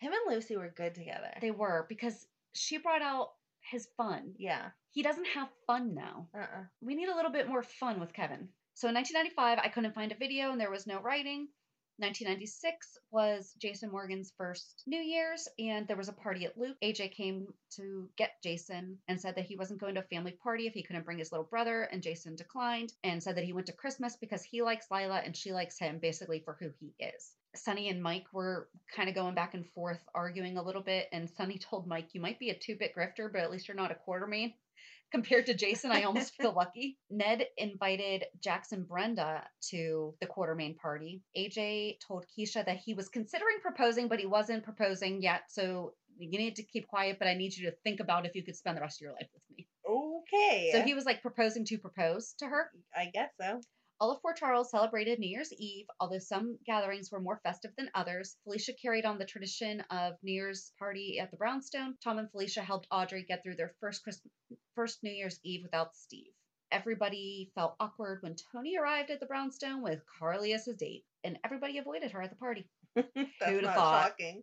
Him 0.00 0.12
and 0.12 0.34
Lucy 0.34 0.56
were 0.56 0.72
good 0.76 0.94
together. 0.94 1.32
they 1.40 1.50
were 1.50 1.86
because 1.88 2.26
she 2.54 2.76
brought 2.76 3.02
out 3.02 3.30
his 3.60 3.88
fun. 3.96 4.34
yeah. 4.38 4.66
He 4.90 5.02
doesn't 5.02 5.26
have 5.26 5.48
fun 5.66 5.94
now. 5.94 6.28
Uh-uh. 6.34 6.64
We 6.80 6.94
need 6.94 7.08
a 7.08 7.14
little 7.16 7.30
bit 7.30 7.48
more 7.48 7.62
fun 7.62 8.00
with 8.00 8.14
Kevin. 8.14 8.48
So 8.76 8.88
in 8.88 8.94
1995, 8.94 9.58
I 9.64 9.72
couldn't 9.72 9.94
find 9.94 10.12
a 10.12 10.16
video 10.16 10.52
and 10.52 10.60
there 10.60 10.70
was 10.70 10.86
no 10.86 11.00
writing. 11.00 11.48
1996 11.96 12.98
was 13.10 13.54
Jason 13.58 13.90
Morgan's 13.90 14.34
first 14.36 14.82
New 14.86 15.00
Year's, 15.00 15.48
and 15.58 15.88
there 15.88 15.96
was 15.96 16.10
a 16.10 16.12
party 16.12 16.44
at 16.44 16.58
Luke. 16.58 16.76
AJ 16.84 17.12
came 17.12 17.54
to 17.76 18.10
get 18.18 18.42
Jason 18.42 18.98
and 19.08 19.18
said 19.18 19.34
that 19.36 19.46
he 19.46 19.56
wasn't 19.56 19.80
going 19.80 19.94
to 19.94 20.02
a 20.02 20.14
family 20.14 20.32
party 20.32 20.66
if 20.66 20.74
he 20.74 20.82
couldn't 20.82 21.06
bring 21.06 21.16
his 21.16 21.32
little 21.32 21.46
brother, 21.46 21.84
and 21.84 22.02
Jason 22.02 22.36
declined 22.36 22.92
and 23.02 23.22
said 23.22 23.38
that 23.38 23.44
he 23.44 23.54
went 23.54 23.68
to 23.68 23.72
Christmas 23.72 24.14
because 24.16 24.42
he 24.42 24.60
likes 24.60 24.90
Lila 24.90 25.22
and 25.24 25.34
she 25.34 25.54
likes 25.54 25.78
him, 25.78 25.98
basically 25.98 26.40
for 26.40 26.58
who 26.60 26.68
he 26.78 26.92
is. 27.02 27.32
Sonny 27.54 27.88
and 27.88 28.02
Mike 28.02 28.26
were 28.30 28.68
kind 28.94 29.08
of 29.08 29.14
going 29.14 29.34
back 29.34 29.54
and 29.54 29.66
forth, 29.70 30.04
arguing 30.14 30.58
a 30.58 30.62
little 30.62 30.82
bit, 30.82 31.08
and 31.12 31.30
Sonny 31.30 31.56
told 31.70 31.86
Mike, 31.86 32.08
You 32.12 32.20
might 32.20 32.38
be 32.38 32.50
a 32.50 32.58
two 32.58 32.76
bit 32.76 32.94
grifter, 32.94 33.32
but 33.32 33.40
at 33.40 33.50
least 33.50 33.68
you're 33.68 33.74
not 33.74 33.90
a 33.90 33.94
Quartermaine 33.94 34.52
compared 35.12 35.46
to 35.46 35.54
Jason, 35.54 35.92
I 35.92 36.02
almost 36.02 36.34
feel 36.34 36.52
lucky. 36.56 36.98
Ned 37.10 37.46
invited 37.56 38.24
Jackson 38.42 38.84
Brenda 38.84 39.44
to 39.70 40.14
the 40.20 40.26
Quartermaine 40.26 40.76
party. 40.76 41.22
AJ 41.36 41.98
told 42.06 42.26
Keesha 42.26 42.64
that 42.64 42.78
he 42.78 42.94
was 42.94 43.08
considering 43.08 43.58
proposing, 43.62 44.08
but 44.08 44.20
he 44.20 44.26
wasn't 44.26 44.64
proposing 44.64 45.22
yet. 45.22 45.42
So 45.48 45.94
you 46.18 46.38
need 46.38 46.56
to 46.56 46.62
keep 46.62 46.88
quiet, 46.88 47.18
but 47.18 47.28
I 47.28 47.34
need 47.34 47.56
you 47.56 47.70
to 47.70 47.76
think 47.84 48.00
about 48.00 48.26
if 48.26 48.34
you 48.34 48.42
could 48.42 48.56
spend 48.56 48.76
the 48.76 48.80
rest 48.80 48.98
of 49.00 49.04
your 49.04 49.12
life 49.12 49.28
with 49.32 49.42
me. 49.56 49.66
Okay. 49.88 50.70
So 50.72 50.82
he 50.82 50.94
was 50.94 51.04
like 51.04 51.22
proposing 51.22 51.64
to 51.66 51.78
propose 51.78 52.34
to 52.38 52.46
her. 52.46 52.70
I 52.94 53.10
guess 53.12 53.30
so. 53.40 53.60
All 53.98 54.10
of 54.10 54.20
Port 54.20 54.36
Charles 54.36 54.70
celebrated 54.70 55.18
New 55.18 55.30
Year's 55.30 55.54
Eve, 55.54 55.86
although 55.98 56.18
some 56.18 56.58
gatherings 56.66 57.10
were 57.10 57.18
more 57.18 57.40
festive 57.42 57.74
than 57.76 57.90
others. 57.94 58.36
Felicia 58.44 58.74
carried 58.74 59.06
on 59.06 59.16
the 59.16 59.24
tradition 59.24 59.80
of 59.88 60.22
New 60.22 60.32
Year's 60.32 60.74
party 60.78 61.18
at 61.18 61.30
the 61.30 61.38
Brownstone. 61.38 61.96
Tom 62.04 62.18
and 62.18 62.30
Felicia 62.30 62.60
helped 62.60 62.88
Audrey 62.90 63.22
get 63.22 63.42
through 63.42 63.56
their 63.56 63.74
first 63.80 64.02
Christmas, 64.02 64.30
first 64.74 65.02
New 65.02 65.12
Year's 65.12 65.40
Eve 65.44 65.62
without 65.62 65.96
Steve. 65.96 66.30
Everybody 66.70 67.50
felt 67.54 67.76
awkward 67.80 68.22
when 68.22 68.36
Tony 68.52 68.76
arrived 68.76 69.10
at 69.10 69.18
the 69.18 69.24
Brownstone 69.24 69.80
with 69.80 70.04
Carly 70.18 70.52
as 70.52 70.66
his 70.66 70.76
date, 70.76 71.06
and 71.24 71.38
everybody 71.42 71.78
avoided 71.78 72.10
her 72.10 72.20
at 72.20 72.28
the 72.28 72.36
party. 72.36 72.68
Who'da 73.14 73.62
not 73.62 73.74
thought? 73.74 74.02
shocking. 74.08 74.42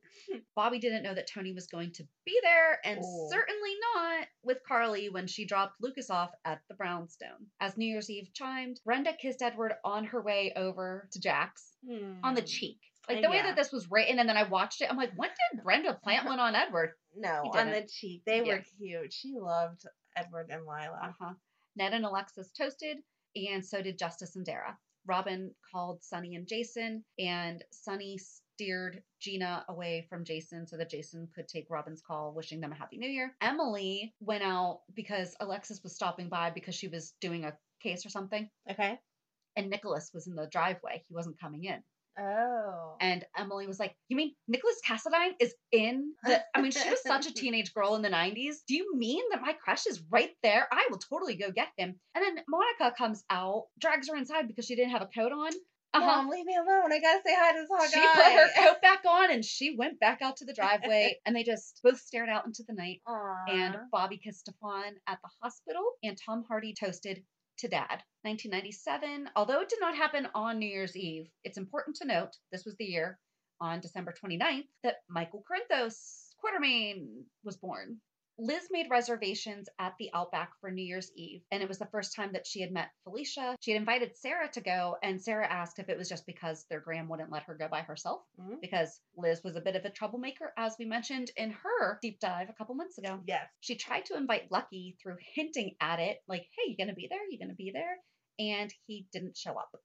Bobby 0.55 0.79
didn't 0.79 1.03
know 1.03 1.13
that 1.13 1.27
Tony 1.27 1.53
was 1.53 1.67
going 1.67 1.91
to 1.93 2.03
be 2.25 2.39
there, 2.43 2.79
and 2.85 2.99
Oh. 3.03 3.27
certainly 3.31 3.71
not 3.95 4.27
with 4.43 4.59
Carly 4.67 5.09
when 5.09 5.27
she 5.27 5.45
dropped 5.45 5.81
Lucas 5.81 6.09
off 6.09 6.31
at 6.45 6.61
the 6.69 6.75
Brownstone. 6.75 7.47
As 7.59 7.77
New 7.77 7.85
Year's 7.87 8.09
Eve 8.09 8.29
chimed, 8.33 8.79
Brenda 8.85 9.13
kissed 9.13 9.41
Edward 9.41 9.73
on 9.83 10.05
her 10.05 10.21
way 10.21 10.53
over 10.55 11.09
to 11.11 11.19
Jack's 11.19 11.75
on 12.23 12.33
the 12.35 12.41
Hmm. 12.41 12.47
cheek. 12.47 12.79
Like 13.09 13.21
the 13.21 13.29
way 13.29 13.41
that 13.41 13.57
this 13.57 13.71
was 13.73 13.91
written, 13.91 14.19
and 14.19 14.29
then 14.29 14.37
I 14.37 14.43
watched 14.43 14.81
it, 14.81 14.89
I'm 14.89 14.95
like, 14.95 15.11
when 15.17 15.29
did 15.51 15.63
Brenda 15.63 15.93
plant 16.03 16.25
one 16.25 16.39
on 16.39 16.55
Edward? 16.55 16.93
No, 17.15 17.43
on 17.53 17.69
the 17.69 17.83
cheek. 17.83 18.23
They 18.25 18.43
Yeah. 18.43 18.55
were 18.55 18.63
cute. 18.79 19.13
She 19.13 19.33
loved 19.35 19.85
Edward 20.15 20.49
and 20.49 20.61
Lila. 20.65 20.99
Uh 21.03 21.11
huh. 21.19 21.33
Ned 21.75 21.93
and 21.93 22.05
Alexis 22.05 22.51
toasted, 22.51 23.03
and 23.35 23.63
so 23.63 23.81
did 23.83 23.99
Justice 23.99 24.35
and 24.35 24.43
Dara. 24.45 24.79
Robin 25.05 25.53
called 25.71 26.01
Sonny 26.03 26.33
and 26.35 26.47
Jason, 26.47 27.03
and 27.19 27.63
Sonny 27.71 28.17
steered 28.55 29.01
Gina 29.19 29.65
away 29.67 30.05
from 30.09 30.25
Jason 30.25 30.67
so 30.67 30.77
that 30.77 30.89
Jason 30.89 31.27
could 31.35 31.47
take 31.47 31.67
Robin's 31.69 32.01
call, 32.01 32.33
wishing 32.33 32.61
them 32.61 32.71
a 32.71 32.75
happy 32.75 32.97
new 32.97 33.09
year. 33.09 33.33
Emily 33.41 34.13
went 34.19 34.43
out 34.43 34.81
because 34.93 35.35
Alexis 35.39 35.81
was 35.83 35.95
stopping 35.95 36.29
by 36.29 36.51
because 36.51 36.75
she 36.75 36.87
was 36.87 37.13
doing 37.21 37.45
a 37.45 37.53
case 37.81 38.05
or 38.05 38.09
something, 38.09 38.49
Okay. 38.69 38.97
and 39.55 39.69
Nicholas 39.69 40.11
was 40.13 40.27
in 40.27 40.35
the 40.35 40.47
driveway. 40.51 41.03
He 41.07 41.13
wasn't 41.13 41.39
coming 41.39 41.63
in. 41.65 41.83
Oh. 42.19 42.95
And 43.01 43.25
Emily 43.35 43.65
was 43.65 43.79
like, 43.79 43.95
You 44.07 44.15
mean 44.15 44.33
Nicholas 44.47 44.79
Cassadine 44.87 45.33
is 45.39 45.55
in 45.71 46.13
the. 46.23 46.43
I 46.55 46.61
mean, 46.61 46.69
she 46.69 46.87
was 46.87 47.01
such 47.01 47.25
a 47.25 47.33
teenage 47.41 47.73
girl 47.73 47.95
in 47.95 48.03
the 48.03 48.09
90s. 48.09 48.57
Do 48.67 48.75
you 48.75 48.95
mean 48.95 49.23
that 49.31 49.41
my 49.41 49.53
crush 49.53 49.87
is 49.87 49.99
right 50.11 50.29
there? 50.43 50.67
I 50.71 50.87
will 50.91 50.99
totally 50.99 51.35
go 51.35 51.49
get 51.49 51.69
him. 51.75 51.95
And 52.13 52.23
then 52.23 52.43
Monica 52.47 52.93
comes 52.95 53.23
out, 53.31 53.63
drags 53.79 54.09
her 54.09 54.15
inside 54.15 54.47
because 54.47 54.65
she 54.65 54.75
didn't 54.75 54.91
have 54.91 55.01
a 55.01 55.07
coat 55.07 55.31
on. 55.31 55.51
Uh 55.93 55.99
huh. 55.99 56.05
Mom, 56.05 56.29
leave 56.29 56.45
me 56.45 56.55
alone. 56.55 56.91
I 56.91 56.99
gotta 56.99 57.21
say 57.25 57.35
hi 57.37 57.53
to 57.53 57.59
this 57.59 57.69
hot 57.71 57.89
She 57.91 57.99
guy. 57.99 58.13
put 58.13 58.33
her 58.33 58.49
coat 58.67 58.81
back 58.81 59.03
on 59.07 59.31
and 59.31 59.45
she 59.45 59.75
went 59.77 59.99
back 59.99 60.21
out 60.21 60.37
to 60.37 60.45
the 60.45 60.53
driveway 60.53 61.17
and 61.25 61.35
they 61.35 61.43
just 61.43 61.79
both 61.83 61.99
stared 61.99 62.29
out 62.29 62.45
into 62.45 62.63
the 62.67 62.73
night. 62.73 63.01
Aw. 63.07 63.35
And 63.47 63.75
Bobby 63.91 64.17
kissed 64.17 64.41
Stefan 64.41 64.95
at 65.07 65.19
the 65.21 65.29
hospital 65.41 65.83
and 66.03 66.17
Tom 66.25 66.43
Hardy 66.47 66.73
toasted 66.73 67.23
to 67.59 67.67
dad. 67.67 68.01
1997, 68.23 69.29
although 69.35 69.61
it 69.61 69.69
did 69.69 69.79
not 69.79 69.95
happen 69.95 70.27
on 70.33 70.57
New 70.59 70.65
Year's 70.69 70.95
Eve, 70.95 71.27
it's 71.43 71.57
important 71.57 71.97
to 71.97 72.07
note 72.07 72.31
this 72.51 72.65
was 72.65 72.75
the 72.77 72.85
year 72.85 73.19
on 73.61 73.79
December 73.79 74.13
29th 74.13 74.65
that 74.83 74.95
Michael 75.09 75.43
Corinthos 75.47 76.29
Quartermaine 76.43 77.23
was 77.43 77.57
born. 77.57 77.97
Liz 78.39 78.67
made 78.71 78.89
reservations 78.89 79.69
at 79.77 79.93
the 79.99 80.09
Outback 80.13 80.51
for 80.59 80.71
New 80.71 80.83
Year's 80.83 81.11
Eve, 81.15 81.43
and 81.51 81.61
it 81.61 81.69
was 81.69 81.77
the 81.77 81.85
first 81.85 82.15
time 82.15 82.33
that 82.33 82.47
she 82.47 82.61
had 82.61 82.71
met 82.71 82.89
Felicia. 83.03 83.55
She 83.61 83.71
had 83.71 83.79
invited 83.79 84.17
Sarah 84.17 84.49
to 84.53 84.61
go, 84.61 84.97
and 85.03 85.21
Sarah 85.21 85.47
asked 85.47 85.77
if 85.77 85.87
it 85.87 85.97
was 85.97 86.09
just 86.09 86.25
because 86.25 86.65
their 86.65 86.79
Graham 86.79 87.07
wouldn't 87.09 87.31
let 87.31 87.43
her 87.43 87.53
go 87.53 87.67
by 87.67 87.81
herself, 87.81 88.25
Mhm. 88.39 88.59
because 88.59 88.99
Liz 89.15 89.43
was 89.43 89.55
a 89.55 89.61
bit 89.61 89.75
of 89.75 89.85
a 89.85 89.91
troublemaker, 89.91 90.51
as 90.57 90.75
we 90.79 90.85
mentioned 90.85 91.29
in 91.37 91.51
her 91.51 91.99
deep 92.01 92.19
dive 92.19 92.49
a 92.49 92.53
couple 92.53 92.73
months 92.73 92.97
ago. 92.97 93.21
Yes. 93.27 93.47
She 93.59 93.75
tried 93.75 94.05
to 94.05 94.17
invite 94.17 94.51
Lucky 94.51 94.97
through 94.99 95.17
hinting 95.19 95.75
at 95.79 95.99
it, 95.99 96.23
like, 96.27 96.49
hey, 96.57 96.71
you 96.71 96.75
gonna 96.75 96.95
be 96.95 97.07
there? 97.07 97.23
You 97.29 97.37
gonna 97.37 97.53
be 97.53 97.71
there? 97.71 97.99
And 98.39 98.73
he 98.87 99.07
didn't 99.11 99.37
show 99.37 99.55
up. 99.57 99.75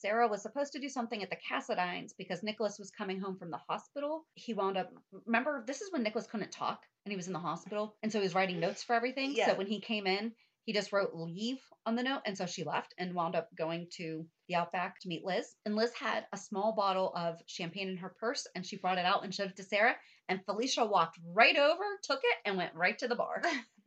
Sarah 0.00 0.28
was 0.28 0.42
supposed 0.42 0.72
to 0.72 0.78
do 0.80 0.88
something 0.88 1.22
at 1.22 1.30
the 1.30 1.36
Cassadines 1.36 2.12
because 2.16 2.42
Nicholas 2.42 2.78
was 2.78 2.90
coming 2.90 3.20
home 3.20 3.36
from 3.38 3.50
the 3.50 3.60
hospital. 3.68 4.26
He 4.34 4.54
wound 4.54 4.76
up, 4.76 4.90
remember, 5.24 5.64
this 5.66 5.80
is 5.80 5.92
when 5.92 6.02
Nicholas 6.02 6.26
couldn't 6.26 6.52
talk 6.52 6.80
and 7.04 7.12
he 7.12 7.16
was 7.16 7.26
in 7.26 7.32
the 7.32 7.38
hospital. 7.38 7.96
And 8.02 8.12
so 8.12 8.18
he 8.18 8.24
was 8.24 8.34
writing 8.34 8.60
notes 8.60 8.82
for 8.82 8.94
everything. 8.94 9.34
Yeah. 9.34 9.46
So 9.46 9.54
when 9.56 9.66
he 9.66 9.80
came 9.80 10.06
in, 10.06 10.32
he 10.64 10.72
just 10.72 10.92
wrote 10.92 11.14
leave 11.14 11.58
on 11.86 11.94
the 11.94 12.02
note. 12.02 12.22
And 12.26 12.36
so 12.36 12.44
she 12.46 12.64
left 12.64 12.92
and 12.98 13.14
wound 13.14 13.36
up 13.36 13.48
going 13.56 13.86
to 13.98 14.26
the 14.48 14.56
Outback 14.56 14.98
to 15.00 15.08
meet 15.08 15.24
Liz. 15.24 15.46
And 15.64 15.76
Liz 15.76 15.92
had 15.94 16.26
a 16.32 16.36
small 16.36 16.74
bottle 16.74 17.12
of 17.14 17.36
champagne 17.46 17.88
in 17.88 17.96
her 17.98 18.14
purse 18.18 18.46
and 18.54 18.66
she 18.66 18.76
brought 18.76 18.98
it 18.98 19.04
out 19.04 19.22
and 19.24 19.32
showed 19.34 19.50
it 19.50 19.56
to 19.56 19.62
Sarah. 19.62 19.94
And 20.28 20.44
Felicia 20.44 20.84
walked 20.84 21.20
right 21.32 21.56
over, 21.56 21.84
took 22.02 22.18
it, 22.18 22.36
and 22.44 22.56
went 22.56 22.74
right 22.74 22.98
to 22.98 23.06
the 23.06 23.14
bar. 23.14 23.42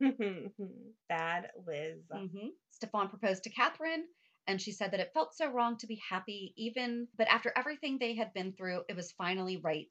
Bad 1.08 1.48
Liz. 1.66 1.98
hmm 2.10 2.48
Stefan 2.70 3.08
proposed 3.10 3.42
to 3.44 3.50
Catherine, 3.50 4.04
and 4.50 4.60
she 4.60 4.72
said 4.72 4.90
that 4.90 4.98
it 4.98 5.12
felt 5.14 5.32
so 5.32 5.48
wrong 5.48 5.76
to 5.78 5.86
be 5.86 6.02
happy, 6.10 6.52
even, 6.56 7.06
but 7.16 7.28
after 7.28 7.52
everything 7.54 7.98
they 7.98 8.16
had 8.16 8.34
been 8.34 8.52
through, 8.52 8.82
it 8.88 8.96
was 8.96 9.12
finally 9.12 9.58
right. 9.58 9.86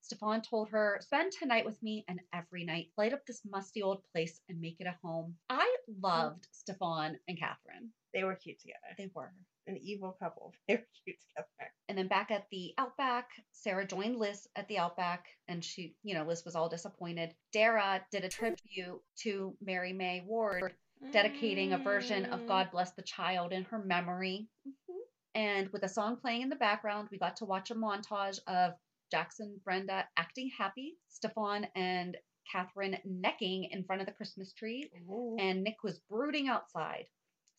Stefan 0.00 0.40
told 0.40 0.70
her, 0.70 0.98
Spend 1.02 1.30
tonight 1.32 1.66
with 1.66 1.82
me 1.82 2.06
and 2.08 2.18
every 2.32 2.64
night. 2.64 2.86
Light 2.96 3.12
up 3.12 3.26
this 3.26 3.42
musty 3.44 3.82
old 3.82 4.02
place 4.12 4.40
and 4.48 4.62
make 4.62 4.76
it 4.80 4.86
a 4.86 4.96
home. 5.06 5.36
I 5.50 5.76
loved 6.00 6.48
Stefan 6.52 7.18
and 7.28 7.38
Catherine. 7.38 7.90
They 8.14 8.24
were 8.24 8.34
cute 8.34 8.58
together. 8.60 8.94
They 8.96 9.10
were. 9.14 9.30
An 9.66 9.76
evil 9.76 10.16
couple. 10.18 10.54
They 10.68 10.76
were 10.76 10.86
cute 11.04 11.18
together. 11.28 11.72
And 11.90 11.98
then 11.98 12.08
back 12.08 12.30
at 12.30 12.46
the 12.50 12.72
Outback, 12.78 13.28
Sarah 13.52 13.86
joined 13.86 14.16
Liz 14.16 14.48
at 14.56 14.66
the 14.68 14.78
Outback, 14.78 15.26
and 15.48 15.62
she, 15.62 15.96
you 16.02 16.14
know, 16.14 16.24
Liz 16.24 16.46
was 16.46 16.56
all 16.56 16.70
disappointed. 16.70 17.34
Dara 17.52 18.02
did 18.10 18.24
a 18.24 18.30
tribute 18.30 19.02
to 19.24 19.54
Mary 19.60 19.92
Mae 19.92 20.24
Ward, 20.26 20.72
dedicating 21.12 21.72
a 21.72 21.78
version 21.78 22.26
of 22.26 22.40
Mm. 22.40 22.46
God 22.48 22.70
Bless 22.70 22.92
the 22.92 23.02
Child 23.02 23.52
in 23.52 23.64
her 23.64 23.78
memory. 23.78 24.48
And 25.34 25.68
with 25.72 25.82
a 25.84 25.88
song 25.88 26.16
playing 26.16 26.42
in 26.42 26.48
the 26.48 26.56
background, 26.56 27.08
we 27.10 27.18
got 27.18 27.36
to 27.36 27.44
watch 27.44 27.70
a 27.70 27.74
montage 27.74 28.40
of 28.46 28.72
Jackson, 29.10 29.60
Brenda 29.64 30.06
acting 30.16 30.50
happy, 30.56 30.96
Stefan 31.08 31.66
and 31.74 32.16
Catherine 32.50 32.98
necking 33.04 33.64
in 33.64 33.84
front 33.84 34.00
of 34.00 34.06
the 34.06 34.12
Christmas 34.12 34.52
tree, 34.52 34.90
Ooh. 35.10 35.36
and 35.38 35.62
Nick 35.62 35.82
was 35.84 36.00
brooding 36.10 36.48
outside. 36.48 37.04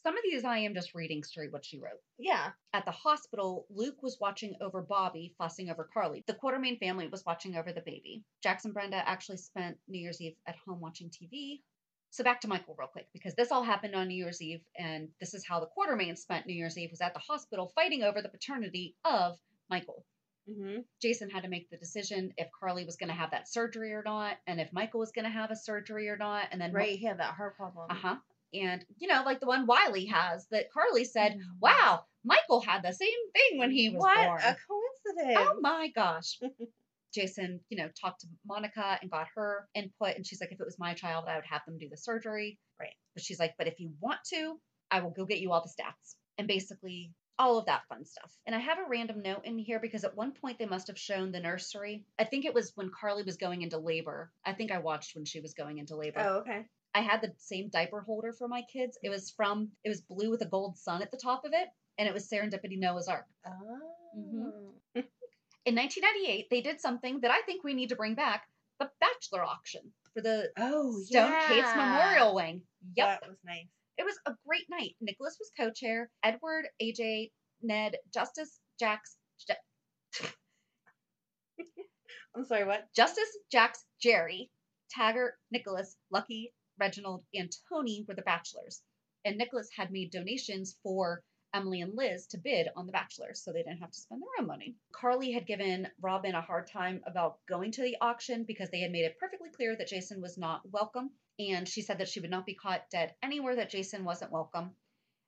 Some 0.04 0.16
of 0.18 0.24
these 0.24 0.44
I 0.46 0.60
am 0.60 0.74
just 0.74 0.96
reading 0.96 1.24
straight 1.24 1.52
what 1.52 1.66
she 1.66 1.78
wrote. 1.78 2.02
yeah. 2.18 2.52
At 2.74 2.86
the 2.86 2.92
hospital, 2.92 3.66
Luke 3.70 4.02
was 4.02 4.18
watching 4.20 4.56
over 4.62 4.82
Bobby, 4.82 5.36
fussing 5.38 5.70
over 5.70 5.90
Carly. 5.94 6.24
The 6.26 6.34
Quartermaine 6.36 6.80
family 6.80 7.08
was 7.08 7.26
watching 7.26 7.56
over 7.58 7.74
the 7.74 7.82
baby. 7.82 8.24
Jackson 8.42 8.72
Brenda 8.72 9.08
actually 9.08 9.38
spent 9.38 9.78
New 9.88 10.00
Year's 10.00 10.22
Eve 10.22 10.36
at 10.48 10.56
home 10.66 10.80
watching 10.80 11.10
TV. 11.10 11.62
So 12.12 12.24
back 12.24 12.42
to 12.42 12.48
Michael 12.48 12.76
real 12.78 12.88
quick, 12.88 13.08
because 13.14 13.36
this 13.36 13.52
all 13.52 13.64
happened 13.64 13.96
on 13.96 14.08
New 14.08 14.16
Year's 14.16 14.42
Eve, 14.42 14.62
and 14.78 15.10
this 15.20 15.34
is 15.34 15.46
how 15.48 15.60
the 15.60 15.68
Quartermaine 15.68 16.16
spent 16.18 16.48
New 16.48 16.56
Year's 16.56 16.78
Eve 16.78 16.90
was 16.92 17.02
at 17.02 17.14
the 17.14 17.20
hospital 17.20 17.72
fighting 17.76 18.04
over 18.04 18.22
the 18.22 18.30
paternity 18.30 18.96
of 19.06 19.38
Michael. 19.70 20.06
hmm 20.48 20.80
Jason 21.02 21.30
had 21.30 21.44
to 21.44 21.50
make 21.50 21.70
the 21.70 21.78
decision 21.78 22.34
if 22.38 22.48
Carly 22.60 22.84
was 22.84 22.96
going 22.98 23.10
to 23.10 23.16
have 23.16 23.32
that 23.32 23.48
surgery 23.48 23.94
or 23.94 24.02
not, 24.04 24.38
and 24.48 24.60
if 24.60 24.74
Michael 24.74 25.00
was 25.00 25.12
going 25.12 25.26
to 25.26 25.32
have 25.32 25.52
a 25.52 25.56
surgery 25.56 26.10
or 26.10 26.18
not, 26.18 26.48
and 26.52 26.60
then 26.60 26.74
Right. 26.74 26.98
He 26.98 27.06
had 27.06 27.20
that 27.20 27.36
heart 27.36 27.56
problem. 27.56 27.88
uh 27.92 27.94
huh. 27.94 28.16
And 28.54 28.84
you 28.98 29.08
know, 29.08 29.22
like 29.24 29.40
the 29.40 29.46
one 29.46 29.68
Wiley 29.68 30.06
has 30.08 30.48
that 30.48 30.72
Carly 30.72 31.06
said, 31.06 31.34
Mhm. 31.38 31.60
"Wow, 31.60 32.06
Michael 32.24 32.62
had 32.62 32.82
the 32.82 32.92
same 32.94 33.32
thing 33.34 33.60
when 33.60 33.70
he 33.70 33.90
was 33.92 34.02
what 34.02 34.16
born." 34.16 34.30
What 34.30 34.44
a 34.44 34.58
coincidence. 34.68 35.38
oh 35.48 35.60
my 35.62 35.90
gosh. 35.90 36.40
Jason, 37.14 37.60
you 37.70 37.78
know, 37.78 37.90
talked 38.00 38.22
to 38.22 38.28
Monica 38.46 38.98
and 39.02 39.10
got 39.12 39.28
her 39.36 39.68
input, 39.74 40.16
and 40.16 40.26
she's 40.26 40.42
like, 40.42 40.52
"If 40.52 40.60
it 40.60 40.66
was 40.66 40.80
my 40.80 40.94
child, 40.94 41.26
I 41.28 41.36
would 41.36 41.46
have 41.46 41.66
them 41.66 41.78
do 41.78 41.90
the 41.90 41.98
surgery." 41.98 42.60
Right. 42.80 42.96
But 43.14 43.24
she's 43.24 43.40
like, 43.40 43.56
"But 43.58 43.68
if 43.68 43.80
you 43.80 43.94
want 44.00 44.24
to, 44.26 44.60
I 44.92 45.02
will 45.02 45.12
go 45.12 45.26
get 45.26 45.40
you 45.40 45.52
all 45.52 45.62
the 45.62 45.70
stats." 45.84 46.16
And 46.38 46.48
basically, 46.48 47.14
all 47.40 47.58
of 47.58 47.66
that 47.66 47.88
fun 47.88 48.06
stuff. 48.06 48.32
And 48.46 48.56
I 48.56 48.60
have 48.60 48.80
a 48.80 48.88
random 48.88 49.22
note 49.22 49.46
in 49.46 49.58
here 49.58 49.80
because 49.80 50.04
at 50.04 50.16
one 50.16 50.34
point 50.34 50.60
they 50.60 50.66
must 50.66 50.88
have 50.88 51.00
shown 51.00 51.32
the 51.32 51.40
nursery. 51.40 52.04
I 52.20 52.26
think 52.26 52.46
it 52.46 52.54
was 52.54 52.74
when 52.76 52.92
Carly 52.92 53.24
was 53.24 53.38
going 53.38 53.62
into 53.62 53.78
labor. 53.78 54.32
I 54.46 54.54
think 54.54 54.72
I 54.72 54.80
watched 54.80 55.16
when 55.16 55.26
she 55.26 55.40
was 55.40 55.54
going 55.54 55.78
into 55.78 55.96
labor. 55.96 56.20
Oh, 56.20 56.38
okay. 56.40 56.66
I 56.94 57.02
had 57.02 57.22
the 57.22 57.34
same 57.38 57.70
diaper 57.70 58.02
holder 58.02 58.34
for 58.34 58.48
my 58.48 58.64
kids. 58.64 58.98
It 59.02 59.10
was 59.10 59.32
from, 59.32 59.70
it 59.84 59.90
was 59.90 60.02
blue 60.02 60.30
with 60.30 60.42
a 60.42 60.48
gold 60.48 60.78
sun 60.78 61.02
at 61.02 61.12
the 61.12 61.18
top 61.18 61.46
of 61.46 61.54
it, 61.54 61.70
and 61.98 62.08
it 62.08 62.14
was 62.14 62.28
Serendipity 62.30 62.78
Noah's 62.78 63.08
Ark. 63.08 63.26
Oh. 63.46 63.52
Mhm. 64.18 65.04
In 65.70 65.76
1998, 65.76 66.50
they 66.50 66.62
did 66.62 66.82
something 66.82 67.20
that 67.22 67.30
I 67.30 67.44
think 67.44 67.64
we 67.64 67.76
need 67.76 67.90
to 67.90 67.96
bring 67.96 68.16
back 68.16 68.48
the 68.80 68.90
Bachelor 69.00 69.44
auction 69.44 69.94
for 70.16 70.22
the 70.22 70.50
Oh, 70.58 71.00
Stone 71.04 71.30
yeah. 71.32 71.48
Cates 71.48 71.76
Memorial 71.76 72.34
Wing. 72.34 72.64
Yep. 72.96 73.22
That 73.22 73.30
was 73.30 73.38
nice. 73.46 73.68
It 74.00 74.04
was 74.04 74.18
a 74.26 74.34
great 74.48 74.66
night. 74.72 74.96
Nicholas 75.00 75.38
was 75.40 75.52
co 75.56 75.70
chair, 75.70 76.10
Edward, 76.24 76.70
AJ, 76.82 77.30
Ned, 77.62 77.98
Justice, 78.12 78.60
Jax, 78.80 79.18
I'm 82.36 82.46
sorry, 82.46 82.66
what? 82.66 82.88
Justice, 82.96 83.38
Jax, 83.52 83.86
Jerry, 84.02 84.50
Taggart, 84.90 85.36
Nicholas, 85.52 85.96
Lucky, 86.10 86.52
Reginald, 86.80 87.24
and 87.36 87.52
Tony 87.72 88.06
were 88.08 88.16
the 88.16 88.24
bachelors. 88.24 88.82
And 89.24 89.38
Nicholas 89.38 89.70
had 89.78 89.92
made 89.92 90.10
donations 90.10 90.80
for 90.82 91.22
Emily 91.54 91.82
and 91.82 91.96
Liz 91.96 92.28
to 92.28 92.38
bid 92.38 92.68
on 92.76 92.86
The 92.86 92.92
Bachelor, 92.92 93.34
so 93.34 93.52
they 93.52 93.64
didn't 93.64 93.80
have 93.80 93.92
to 93.92 94.00
spend 94.00 94.22
their 94.22 94.42
own 94.42 94.48
money. 94.48 94.76
Carly 94.92 95.32
had 95.32 95.48
given 95.48 95.88
Robin 96.02 96.36
a 96.36 96.42
hard 96.42 96.68
time 96.68 97.02
about 97.06 97.38
going 97.48 97.72
to 97.72 97.82
the 97.82 97.98
auction 98.02 98.44
because 98.44 98.70
they 98.70 98.82
had 98.82 98.92
made 98.92 99.06
it 99.06 99.18
perfectly 99.20 99.50
clear 99.50 99.76
that 99.76 99.88
Jason 99.88 100.22
was 100.22 100.38
not 100.38 100.62
welcome. 100.72 101.10
And 101.40 101.68
she 101.68 101.82
said 101.82 102.00
that 102.00 102.10
she 102.10 102.20
would 102.20 102.30
not 102.30 102.46
be 102.46 102.54
caught 102.54 102.90
dead 102.90 103.16
anywhere 103.24 103.56
that 103.56 103.70
Jason 103.70 104.04
wasn't 104.04 104.32
welcome. 104.32 104.72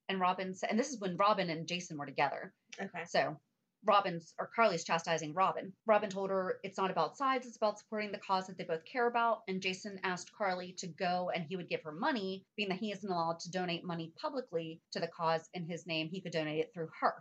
And 0.09 0.19
Robin 0.19 0.53
said, 0.53 0.69
and 0.69 0.79
this 0.79 0.91
is 0.91 0.99
when 0.99 1.15
Robin 1.15 1.49
and 1.49 1.67
Jason 1.67 1.97
were 1.97 2.05
together. 2.05 2.53
Okay. 2.79 3.05
So 3.07 3.37
Robin's 3.85 4.33
or 4.39 4.49
Carly's 4.55 4.83
chastising 4.83 5.33
Robin. 5.33 5.73
Robin 5.85 6.09
told 6.09 6.29
her 6.29 6.59
it's 6.63 6.77
not 6.77 6.91
about 6.91 7.17
sides, 7.17 7.47
it's 7.47 7.57
about 7.57 7.79
supporting 7.79 8.11
the 8.11 8.17
cause 8.17 8.47
that 8.47 8.57
they 8.57 8.63
both 8.63 8.85
care 8.85 9.07
about. 9.07 9.41
And 9.47 9.61
Jason 9.61 9.99
asked 10.03 10.31
Carly 10.37 10.75
to 10.79 10.87
go 10.87 11.31
and 11.33 11.43
he 11.43 11.55
would 11.55 11.69
give 11.69 11.83
her 11.83 11.91
money, 11.91 12.45
being 12.55 12.69
that 12.69 12.79
he 12.79 12.91
isn't 12.91 13.09
allowed 13.09 13.39
to 13.41 13.51
donate 13.51 13.83
money 13.83 14.13
publicly 14.21 14.81
to 14.91 14.99
the 14.99 15.07
cause 15.07 15.49
in 15.53 15.65
his 15.65 15.87
name, 15.87 16.09
he 16.09 16.21
could 16.21 16.31
donate 16.31 16.59
it 16.59 16.71
through 16.73 16.89
her. 16.99 17.13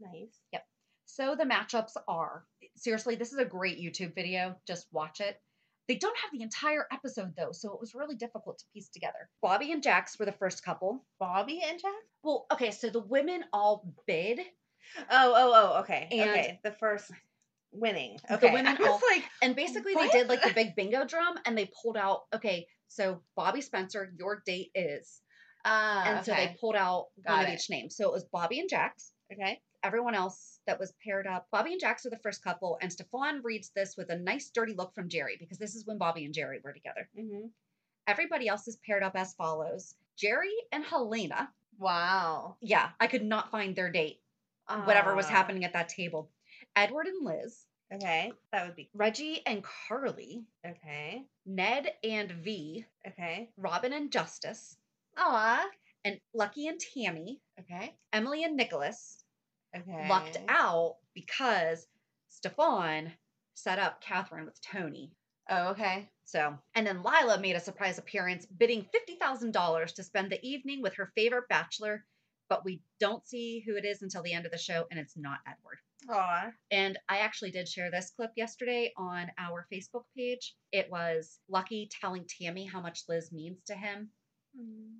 Nice. 0.00 0.38
Yep. 0.52 0.64
So 1.06 1.34
the 1.34 1.44
matchups 1.44 1.96
are 2.08 2.44
seriously, 2.76 3.16
this 3.16 3.32
is 3.32 3.38
a 3.38 3.44
great 3.44 3.80
YouTube 3.80 4.14
video. 4.14 4.56
Just 4.66 4.86
watch 4.92 5.20
it. 5.20 5.40
They 5.88 5.96
don't 5.96 6.16
have 6.18 6.30
the 6.30 6.42
entire 6.42 6.86
episode 6.92 7.34
though, 7.36 7.50
so 7.50 7.72
it 7.72 7.80
was 7.80 7.96
really 7.96 8.14
difficult 8.14 8.58
to 8.58 8.64
piece 8.72 8.88
together. 8.90 9.28
Bobby 9.42 9.72
and 9.72 9.82
Jax 9.82 10.18
were 10.18 10.24
the 10.24 10.32
first 10.32 10.64
couple. 10.64 11.04
Bobby 11.18 11.62
and 11.68 11.80
Jack? 11.80 11.92
Well, 12.22 12.46
okay, 12.52 12.70
so 12.70 12.90
the 12.90 13.00
women 13.00 13.42
all 13.52 13.92
bid. 14.06 14.38
Oh, 15.10 15.32
oh, 15.36 15.52
oh, 15.76 15.80
okay. 15.80 16.08
And- 16.10 16.30
okay. 16.30 16.60
The 16.62 16.72
first 16.72 17.10
winning. 17.72 18.18
The 18.28 18.34
Okay. 18.34 18.52
women 18.52 18.76
I 18.80 18.80
was 18.80 19.02
like, 19.10 19.24
And 19.42 19.54
basically, 19.54 19.94
What? 19.94 20.10
they 20.12 20.18
did 20.18 20.28
like 20.28 20.42
the 20.42 20.52
big 20.52 20.74
bingo 20.74 21.04
drum 21.04 21.38
and 21.44 21.56
they 21.56 21.70
pulled 21.82 21.96
out, 21.96 22.22
okay, 22.34 22.66
so 22.88 23.22
Bobby 23.36 23.60
Spencer, 23.60 24.12
your 24.18 24.42
date 24.44 24.70
is. 24.74 25.20
uh, 25.64 26.02
And 26.06 26.24
so 26.24 26.32
they 26.32 26.56
pulled 26.60 26.74
out 26.76 27.08
Got 27.24 27.36
one 27.38 27.46
of 27.46 27.52
each 27.54 27.70
name. 27.70 27.88
So 27.90 28.08
it 28.08 28.12
was 28.12 28.24
Bobby 28.24 28.58
and 28.60 28.68
Jax. 28.68 29.12
okay. 29.32 29.60
Everyone 29.82 30.14
else 30.14 30.58
that 30.66 30.78
was 30.78 30.92
paired 31.02 31.26
up, 31.26 31.46
Bobby 31.50 31.72
and 31.72 31.80
Jax 31.80 32.04
are 32.04 32.10
the 32.10 32.18
first 32.18 32.42
couple. 32.44 32.76
And 32.82 32.92
Stefan 32.92 33.40
reads 33.42 33.70
this 33.70 33.96
with 33.96 34.10
a 34.10 34.16
nice, 34.18 34.50
dirty 34.50 34.74
look 34.74 34.94
from 34.94 35.08
Jerry 35.08 35.36
because 35.38 35.56
this 35.58 35.74
is 35.74 35.86
when 35.86 35.96
Bobby 35.96 36.24
and 36.26 36.34
Jerry 36.34 36.60
were 36.62 36.72
together. 36.72 37.08
hmm 37.16 37.46
Everybody 38.06 38.48
else 38.48 38.66
is 38.66 38.76
paired 38.84 39.02
up 39.04 39.14
as 39.14 39.34
follows 39.34 39.94
Jerry 40.16 40.52
and 40.72 40.84
Helena. 40.84 41.50
Wow. 41.78 42.56
Yeah, 42.60 42.90
I 42.98 43.06
could 43.06 43.22
not 43.24 43.50
find 43.50 43.74
their 43.76 43.90
date, 43.90 44.20
whatever 44.82 45.14
was 45.14 45.28
Ah, 45.28 45.30
happening 45.30 45.64
at 45.64 45.72
that 45.74 45.88
table. 45.88 46.32
Edward 46.76 47.06
and 47.06 47.24
Liz, 47.24 47.66
Okay. 47.92 48.32
That 48.52 48.66
would 48.66 48.74
be 48.74 48.90
Reggie 48.94 49.46
and 49.46 49.62
Carly, 49.62 50.46
okay. 50.66 51.28
Ned 51.44 51.98
and 52.02 52.32
V, 52.32 52.86
Okay. 53.06 53.52
Robin 53.56 53.92
and 53.92 54.12
Justice, 54.12 54.78
Aw. 55.16 55.70
and 56.04 56.20
Lucky 56.34 56.66
and 56.68 56.78
Tammy, 56.80 57.40
Okay. 57.60 57.96
Emily 58.12 58.44
and 58.44 58.56
Nicholas 58.56 59.24
Okay. 59.76 59.90
lucked 59.98 60.38
out 60.48 60.98
because 61.14 61.88
Stefan 62.28 63.18
set 63.54 63.78
up 63.78 64.00
Catherine 64.00 64.46
with 64.46 64.60
Tony. 64.62 65.16
Oh, 65.50 65.68
okay. 65.72 66.10
So, 66.24 66.58
and 66.74 66.86
then 66.86 67.02
Lila 67.02 67.38
made 67.40 67.56
a 67.56 67.60
surprise 67.60 67.98
appearance, 67.98 68.46
bidding 68.46 68.84
$50,000 68.84 69.92
to 69.94 70.02
spend 70.02 70.32
the 70.32 70.42
evening 70.46 70.80
with 70.80 70.94
her 70.94 71.12
favorite 71.14 71.46
bachelor, 71.48 72.06
but 72.50 72.64
we 72.64 72.82
don't 72.98 73.26
see 73.26 73.62
who 73.64 73.76
it 73.76 73.86
is 73.86 74.02
until 74.02 74.22
the 74.22 74.34
end 74.34 74.44
of 74.44 74.52
the 74.52 74.58
show, 74.58 74.84
and 74.90 75.00
it's 75.00 75.16
not 75.16 75.38
Edward. 75.46 75.78
Aw. 76.10 76.50
And 76.70 76.98
I 77.08 77.18
actually 77.18 77.52
did 77.52 77.68
share 77.68 77.90
this 77.90 78.10
clip 78.10 78.32
yesterday 78.36 78.92
on 78.98 79.30
our 79.38 79.66
Facebook 79.72 80.02
page. 80.16 80.56
It 80.72 80.90
was 80.90 81.38
Lucky 81.48 81.88
telling 82.00 82.26
Tammy 82.26 82.66
how 82.66 82.80
much 82.80 83.04
Liz 83.08 83.30
means 83.32 83.62
to 83.68 83.74
him. 83.74 84.10
Mm. 84.58 84.96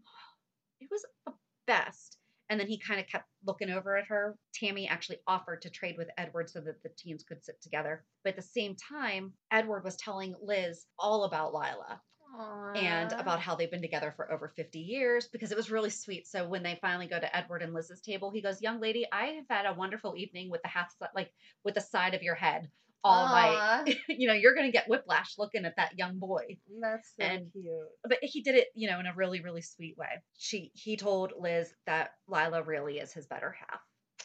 It 0.81 0.89
was 0.91 1.05
the 1.27 1.33
best. 1.67 2.19
And 2.49 2.59
then 2.59 2.69
he 2.69 2.79
kind 2.79 3.01
of 3.01 3.07
kept 3.07 3.29
looking 3.47 3.71
over 3.71 3.97
at 3.97 4.07
her. 4.07 4.37
Tammy 4.55 4.89
actually 4.89 5.19
offered 5.27 5.63
to 5.63 5.71
trade 5.71 5.97
with 5.99 6.09
Edward 6.19 6.51
so 6.51 6.61
that 6.61 6.83
the 6.83 6.91
teams 6.97 7.25
could 7.25 7.45
sit 7.45 7.61
together. 7.61 8.05
But 8.23 8.31
at 8.31 8.37
the 8.37 8.43
same 8.43 8.77
time, 8.77 9.33
Edward 9.53 9.85
was 9.85 9.97
telling 9.97 10.35
Liz 10.41 10.87
all 10.99 11.25
about 11.25 11.53
Lila 11.53 12.01
Aw. 12.39 12.73
and 12.75 13.13
about 13.13 13.41
how 13.41 13.55
they've 13.55 13.71
been 13.71 13.83
together 13.83 14.13
for 14.17 14.31
over 14.33 14.53
50 14.57 14.79
years 14.79 15.29
because 15.29 15.51
it 15.51 15.57
was 15.57 15.71
really 15.71 15.91
sweet. 15.91 16.27
So 16.27 16.47
when 16.49 16.63
they 16.63 16.79
finally 16.81 17.07
go 17.09 17.19
to 17.19 17.37
Edward 17.37 17.63
and 17.63 17.75
Liz's 17.75 18.01
table, 18.01 18.31
he 18.31 18.41
goes, 18.43 18.63
"Young 18.63 18.81
lady, 18.81 19.07
I 19.13 19.27
have 19.27 19.47
had 19.49 19.67
a 19.67 19.75
wonderful 19.75 20.15
evening 20.17 20.51
with 20.51 20.63
the 20.63 20.69
half 20.69 20.95
like 21.15 21.33
with 21.65 21.75
the 21.75 21.81
side 21.81 22.15
of 22.15 22.23
your 22.23 22.35
head 22.37 22.71
all 23.03 23.27
night. 23.29 23.87
Aw, 23.89 23.93
you 24.09 24.29
know, 24.29 24.35
you're 24.35 24.55
going 24.55 24.67
to 24.67 24.73
get 24.73 24.89
whiplash 24.89 25.39
looking 25.39 25.65
at 25.65 25.77
that 25.77 25.99
young 25.99 26.19
boy." 26.19 26.59
That's 26.81 27.13
so 27.19 27.25
And- 27.25 27.53
cute. 27.53 27.89
But 28.05 28.19
he 28.23 28.43
did 28.43 28.55
it, 28.55 28.69
you 28.75 28.89
know, 28.91 29.01
in 29.01 29.07
a 29.07 29.15
really 29.15 29.41
really 29.41 29.63
sweet 29.63 29.97
way. 29.99 30.23
She 30.39 30.71
he 30.75 30.97
told 30.97 31.33
Liz 31.39 31.73
that 31.87 32.11
Lila 32.29 32.63
really 32.63 32.99
is 32.99 33.13
his 33.13 33.27
better 33.27 33.51
half. 33.59 33.81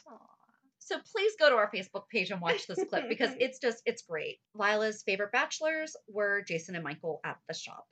Aw. 0.09 0.17
So 0.79 0.97
please 1.11 1.33
go 1.39 1.49
to 1.49 1.55
our 1.55 1.71
Facebook 1.71 2.07
page 2.11 2.29
and 2.29 2.39
watch 2.39 2.67
this 2.67 2.83
clip 2.87 3.09
because 3.09 3.31
it's 3.39 3.57
just 3.57 3.81
it's 3.87 4.03
great. 4.03 4.37
Lila's 4.53 5.01
favorite 5.01 5.31
bachelors 5.31 5.95
were 6.07 6.43
Jason 6.47 6.75
and 6.75 6.83
Michael 6.83 7.19
at 7.25 7.37
the 7.47 7.55
shop 7.55 7.87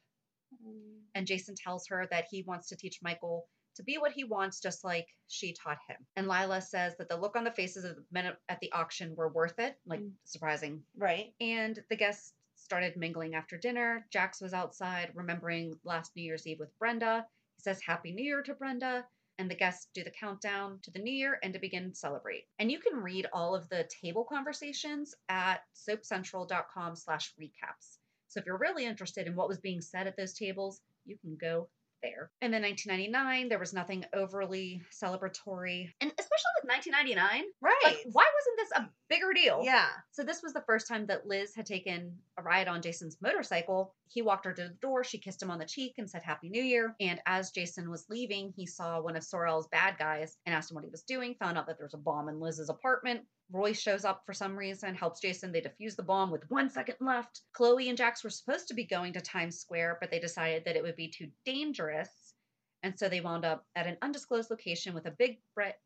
and 1.16 1.28
Jason 1.28 1.56
tells 1.56 1.88
her 1.88 2.08
that 2.12 2.26
he 2.30 2.44
wants 2.44 2.68
to 2.70 2.76
teach 2.76 3.00
Michael 3.02 3.48
to 3.76 3.84
be 3.84 3.98
what 3.98 4.12
he 4.12 4.24
wants, 4.24 4.60
just 4.60 4.84
like 4.84 5.08
she 5.28 5.54
taught 5.54 5.80
him. 5.88 5.98
And 6.16 6.28
Lila 6.28 6.62
says 6.62 6.96
that 6.98 7.10
the 7.10 7.18
look 7.18 7.36
on 7.36 7.44
the 7.44 7.52
faces 7.52 7.84
of 7.84 7.96
the 7.96 8.06
men 8.12 8.32
at 8.48 8.60
the 8.60 8.72
auction 8.72 9.16
were 9.16 9.30
worth 9.30 9.58
it, 9.60 9.80
like 9.86 10.00
Mm. 10.00 10.14
surprising. 10.26 10.86
Right. 10.96 11.34
And 11.42 11.84
the 11.90 11.96
guests 11.96 12.34
started 12.56 12.96
mingling 12.98 13.34
after 13.36 13.58
dinner. 13.58 14.06
Jax 14.12 14.40
was 14.42 14.54
outside 14.54 15.12
remembering 15.16 15.80
last 15.84 16.16
New 16.16 16.22
Year's 16.22 16.46
Eve 16.46 16.60
with 16.60 16.78
Brenda. 16.78 17.28
He 17.58 17.62
says 17.62 17.82
Happy 17.82 18.12
New 18.12 18.24
Year 18.24 18.44
to 18.44 18.54
Brenda. 18.54 19.08
And 19.40 19.50
the 19.50 19.56
guests 19.56 19.90
do 19.96 20.04
the 20.04 20.12
countdown 20.12 20.80
to 20.84 20.92
the 20.92 21.00
new 21.00 21.12
year 21.12 21.40
and 21.42 21.54
to 21.54 21.60
begin 21.60 21.96
celebrate. 21.96 22.46
And 22.60 22.72
you 22.72 22.80
can 22.80 23.02
read 23.02 23.26
all 23.34 23.56
of 23.56 23.68
the 23.70 23.90
table 24.02 24.24
conversations 24.24 25.16
at 25.28 25.64
soapcentral.com 25.76 26.96
slash 26.96 27.34
recaps. 27.42 27.98
So 28.34 28.40
if 28.40 28.48
you're 28.48 28.58
really 28.58 28.86
interested 28.86 29.28
in 29.28 29.36
what 29.36 29.48
was 29.48 29.60
being 29.60 29.80
said 29.80 30.08
at 30.08 30.18
those 30.18 30.34
tables, 30.34 30.82
you 31.06 31.18
can 31.20 31.38
go 31.40 31.70
there. 32.02 32.32
And 32.42 32.52
then 32.52 32.64
1999, 32.64 33.48
there 33.48 33.60
was 33.60 33.74
nothing 33.74 34.04
overly 34.14 34.82
celebratory. 34.92 35.90
And 36.02 36.12
especially 36.12 36.52
with 36.62 36.70
1999, 36.70 37.44
Right. 37.62 37.74
like, 37.84 37.98
why 38.12 38.26
wasn't 38.26 38.58
this 38.58 38.72
a 38.76 38.90
bigger 39.10 39.34
deal? 39.34 39.62
yeah. 39.64 39.88
So 40.12 40.24
this 40.24 40.42
was 40.42 40.52
the 40.54 40.64
first 40.66 40.88
time 40.88 41.06
that 41.06 41.28
Liz 41.28 41.54
had 41.56 41.66
taken 41.68 42.18
a 42.38 42.42
ride 42.42 42.68
on 42.68 42.82
Jason's 42.82 43.18
motorcycle. 43.22 43.94
He 44.10 44.22
walked 44.24 44.46
her 44.46 44.54
to 44.54 44.64
the 44.64 44.76
door, 44.82 45.04
she 45.04 45.18
kissed 45.20 45.42
him 45.42 45.52
on 45.52 45.60
the 45.60 45.66
cheek 45.66 45.94
and 46.00 46.10
said 46.10 46.24
Happy 46.24 46.50
New 46.50 46.64
Year. 46.64 46.96
And 47.00 47.22
as 47.28 47.52
Jason 47.52 47.90
was 47.90 48.06
leaving, 48.10 48.52
he 48.56 48.66
saw 48.66 49.00
one 49.00 49.16
of 49.16 49.24
Sorel's 49.24 49.68
bad 49.68 49.98
guys 50.00 50.36
and 50.46 50.54
asked 50.56 50.72
him 50.72 50.76
what 50.76 50.84
he 50.84 50.90
was 50.90 51.04
doing, 51.04 51.36
found 51.36 51.58
out 51.58 51.68
that 51.68 51.78
there 51.78 51.86
was 51.86 51.94
a 51.94 51.98
bomb 51.98 52.28
in 52.28 52.40
Liz's 52.40 52.70
apartment. 52.70 53.22
Roy 53.54 53.72
shows 53.72 54.04
up 54.04 54.24
for 54.26 54.34
some 54.34 54.58
reason, 54.58 54.96
helps 54.96 55.22
Jason. 55.22 55.52
They 55.52 55.62
defuse 55.62 55.96
the 55.96 56.02
bomb 56.02 56.32
with 56.32 56.50
one 56.50 56.72
second 56.72 56.96
left. 57.00 57.42
Chloe 57.54 57.88
and 57.88 57.98
Jax 57.98 58.24
were 58.24 58.32
supposed 58.32 58.68
to 58.68 58.74
be 58.74 58.84
going 58.84 59.14
to 59.14 59.22
Times 59.22 59.60
Square, 59.60 60.00
but 60.02 60.10
they 60.10 60.20
decided 60.20 60.66
that 60.66 60.76
it 60.76 60.82
would 60.82 60.96
be 60.96 61.08
too 61.08 61.30
dangerous. 61.46 62.34
And 62.82 62.98
so 62.98 63.08
they 63.08 63.22
wound 63.22 63.46
up 63.46 63.64
at 63.76 63.86
an 63.86 63.98
undisclosed 64.02 64.50
location 64.50 64.96
with 64.96 65.06
a 65.06 65.12
big, 65.12 65.38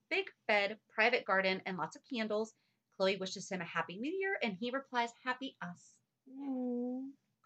big 0.09 0.25
bed, 0.47 0.79
private 0.95 1.25
garden, 1.25 1.61
and 1.65 1.77
lots 1.77 1.97
of 1.97 2.01
candles. 2.09 2.53
Chloe 2.95 3.17
wishes 3.17 3.51
him 3.51 3.59
a 3.59 3.65
happy 3.65 3.97
new 3.97 4.11
year, 4.11 4.37
and 4.41 4.55
he 4.57 4.71
replies, 4.71 5.09
Happy 5.25 5.57
us. 5.61 5.93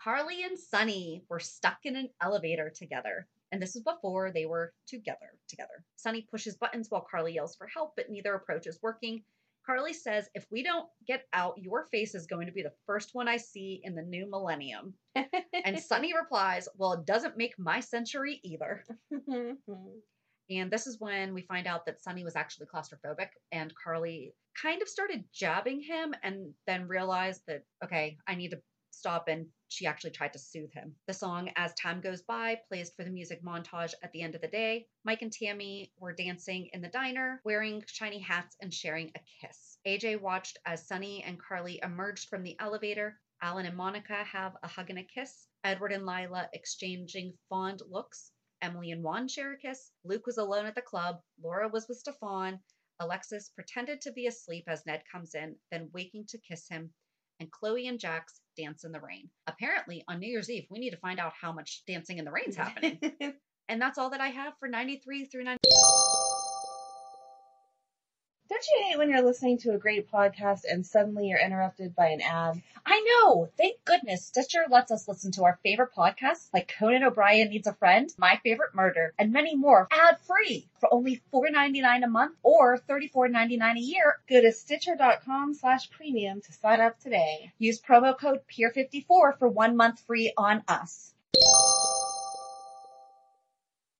Carly 0.01 0.43
and 0.43 0.57
Sonny 0.57 1.23
were 1.29 1.39
stuck 1.39 1.79
in 1.83 1.95
an 1.95 2.09
elevator 2.21 2.69
together. 2.69 3.27
And 3.51 3.61
this 3.61 3.73
was 3.73 3.83
before 3.83 4.31
they 4.31 4.45
were 4.45 4.71
together 4.87 5.37
together. 5.47 5.83
Sonny 5.95 6.27
pushes 6.29 6.55
buttons 6.57 6.89
while 6.89 7.05
Carly 7.09 7.33
yells 7.33 7.55
for 7.55 7.67
help, 7.67 7.95
but 7.95 8.09
neither 8.09 8.35
approach 8.35 8.67
is 8.67 8.79
working. 8.83 9.23
Carly 9.65 9.93
says, 9.93 10.29
If 10.33 10.45
we 10.51 10.63
don't 10.63 10.87
get 11.07 11.25
out, 11.33 11.55
your 11.57 11.85
face 11.91 12.15
is 12.15 12.27
going 12.27 12.47
to 12.47 12.53
be 12.53 12.63
the 12.63 12.73
first 12.85 13.09
one 13.13 13.27
I 13.27 13.37
see 13.37 13.81
in 13.83 13.95
the 13.95 14.01
new 14.01 14.29
millennium. 14.29 14.93
And 15.15 15.79
Sonny 15.79 16.13
replies, 16.13 16.67
Well, 16.75 16.93
it 16.93 17.05
doesn't 17.05 17.37
make 17.37 17.57
my 17.57 17.79
century 17.79 18.39
either. 18.43 18.83
Mm-hmm. 19.13 19.53
And 20.49 20.71
this 20.71 20.87
is 20.87 20.99
when 20.99 21.33
we 21.33 21.43
find 21.43 21.67
out 21.67 21.85
that 21.85 22.01
Sonny 22.01 22.23
was 22.23 22.35
actually 22.35 22.67
claustrophobic 22.73 23.29
and 23.51 23.73
Carly 23.81 24.33
kind 24.61 24.81
of 24.81 24.89
started 24.89 25.23
jabbing 25.33 25.81
him 25.81 26.13
and 26.23 26.53
then 26.67 26.87
realized 26.87 27.41
that, 27.47 27.63
okay, 27.83 28.17
I 28.27 28.35
need 28.35 28.51
to 28.51 28.61
stop. 28.91 29.27
And 29.29 29.45
she 29.71 29.85
actually 29.85 30.11
tried 30.11 30.33
to 30.33 30.39
soothe 30.39 30.73
him. 30.73 30.93
The 31.07 31.13
song 31.13 31.49
As 31.55 31.73
Time 31.75 32.01
Goes 32.01 32.21
By 32.23 32.59
plays 32.67 32.91
for 32.93 33.05
the 33.05 33.09
music 33.09 33.41
montage 33.41 33.93
at 34.03 34.11
the 34.11 34.21
end 34.21 34.35
of 34.35 34.41
the 34.41 34.49
day. 34.49 34.87
Mike 35.05 35.21
and 35.21 35.31
Tammy 35.31 35.93
were 35.97 36.11
dancing 36.11 36.69
in 36.73 36.81
the 36.81 36.89
diner, 36.89 37.39
wearing 37.45 37.81
shiny 37.87 38.19
hats 38.19 38.57
and 38.59 38.73
sharing 38.73 39.13
a 39.15 39.19
kiss. 39.39 39.77
AJ 39.87 40.19
watched 40.19 40.57
as 40.65 40.85
Sonny 40.85 41.23
and 41.23 41.39
Carly 41.39 41.79
emerged 41.81 42.27
from 42.27 42.43
the 42.43 42.59
elevator. 42.59 43.17
Alan 43.41 43.65
and 43.65 43.77
Monica 43.77 44.25
have 44.25 44.57
a 44.61 44.67
hug 44.67 44.89
and 44.89 44.99
a 44.99 45.03
kiss. 45.03 45.47
Edward 45.63 45.93
and 45.93 46.05
Lila 46.05 46.49
exchanging 46.51 47.37
fond 47.47 47.81
looks. 47.89 48.33
Emily 48.61 48.91
and 48.91 49.01
Juan 49.01 49.29
share 49.29 49.53
a 49.53 49.57
kiss. 49.57 49.91
Luke 50.03 50.25
was 50.25 50.37
alone 50.37 50.65
at 50.65 50.75
the 50.75 50.81
club. 50.81 51.21
Laura 51.41 51.69
was 51.69 51.87
with 51.87 51.97
Stefan. 51.97 52.59
Alexis 52.99 53.49
pretended 53.49 54.01
to 54.01 54.11
be 54.11 54.27
asleep 54.27 54.65
as 54.67 54.85
Ned 54.85 55.03
comes 55.09 55.33
in, 55.33 55.55
then 55.71 55.89
waking 55.93 56.25
to 56.27 56.37
kiss 56.37 56.67
him. 56.67 56.93
And 57.41 57.49
Chloe 57.49 57.87
and 57.87 57.99
Jax 57.99 58.41
dance 58.55 58.83
in 58.83 58.91
the 58.91 58.99
rain. 58.99 59.27
Apparently, 59.47 60.03
on 60.07 60.19
New 60.19 60.29
Year's 60.29 60.51
Eve, 60.51 60.67
we 60.69 60.77
need 60.77 60.91
to 60.91 60.97
find 60.97 61.19
out 61.19 61.33
how 61.39 61.51
much 61.51 61.81
dancing 61.87 62.19
in 62.19 62.25
the 62.25 62.31
rain's 62.31 62.55
happening. 62.55 62.99
and 63.67 63.81
that's 63.81 63.97
all 63.97 64.11
that 64.11 64.21
I 64.21 64.27
have 64.27 64.53
for 64.59 64.67
93 64.67 65.25
through 65.25 65.45
90. 65.45 65.57
Don't 68.61 68.79
you 68.79 68.89
hate 68.89 68.97
when 68.99 69.09
you're 69.09 69.23
listening 69.23 69.57
to 69.59 69.73
a 69.73 69.79
great 69.79 70.11
podcast 70.11 70.65
and 70.69 70.85
suddenly 70.85 71.29
you're 71.29 71.43
interrupted 71.43 71.95
by 71.95 72.09
an 72.09 72.21
ad? 72.21 72.61
I 72.85 72.99
know. 73.01 73.49
Thank 73.57 73.83
goodness 73.85 74.23
Stitcher 74.23 74.65
lets 74.69 74.91
us 74.91 75.07
listen 75.07 75.31
to 75.31 75.45
our 75.45 75.57
favorite 75.63 75.95
podcasts 75.97 76.47
like 76.53 76.71
Conan 76.77 77.03
O'Brien 77.03 77.49
Needs 77.49 77.65
a 77.65 77.73
Friend, 77.73 78.13
My 78.19 78.39
Favorite 78.43 78.75
Murder, 78.75 79.15
and 79.17 79.33
many 79.33 79.55
more 79.55 79.87
ad 79.89 80.19
free 80.27 80.67
for 80.79 80.93
only 80.93 81.23
$4.99 81.33 82.03
a 82.03 82.07
month 82.07 82.35
or 82.43 82.77
$34.99 82.77 83.77
a 83.77 83.79
year. 83.79 84.17
Go 84.29 84.41
to 84.41 84.51
stitcher.com 84.51 85.55
slash 85.55 85.89
premium 85.89 86.41
to 86.41 86.53
sign 86.53 86.81
up 86.81 86.99
today. 86.99 87.51
Use 87.57 87.81
promo 87.81 88.15
code 88.15 88.41
PEER54 88.47 89.39
for 89.39 89.47
one 89.47 89.75
month 89.75 90.01
free 90.01 90.33
on 90.37 90.61
us. 90.67 91.15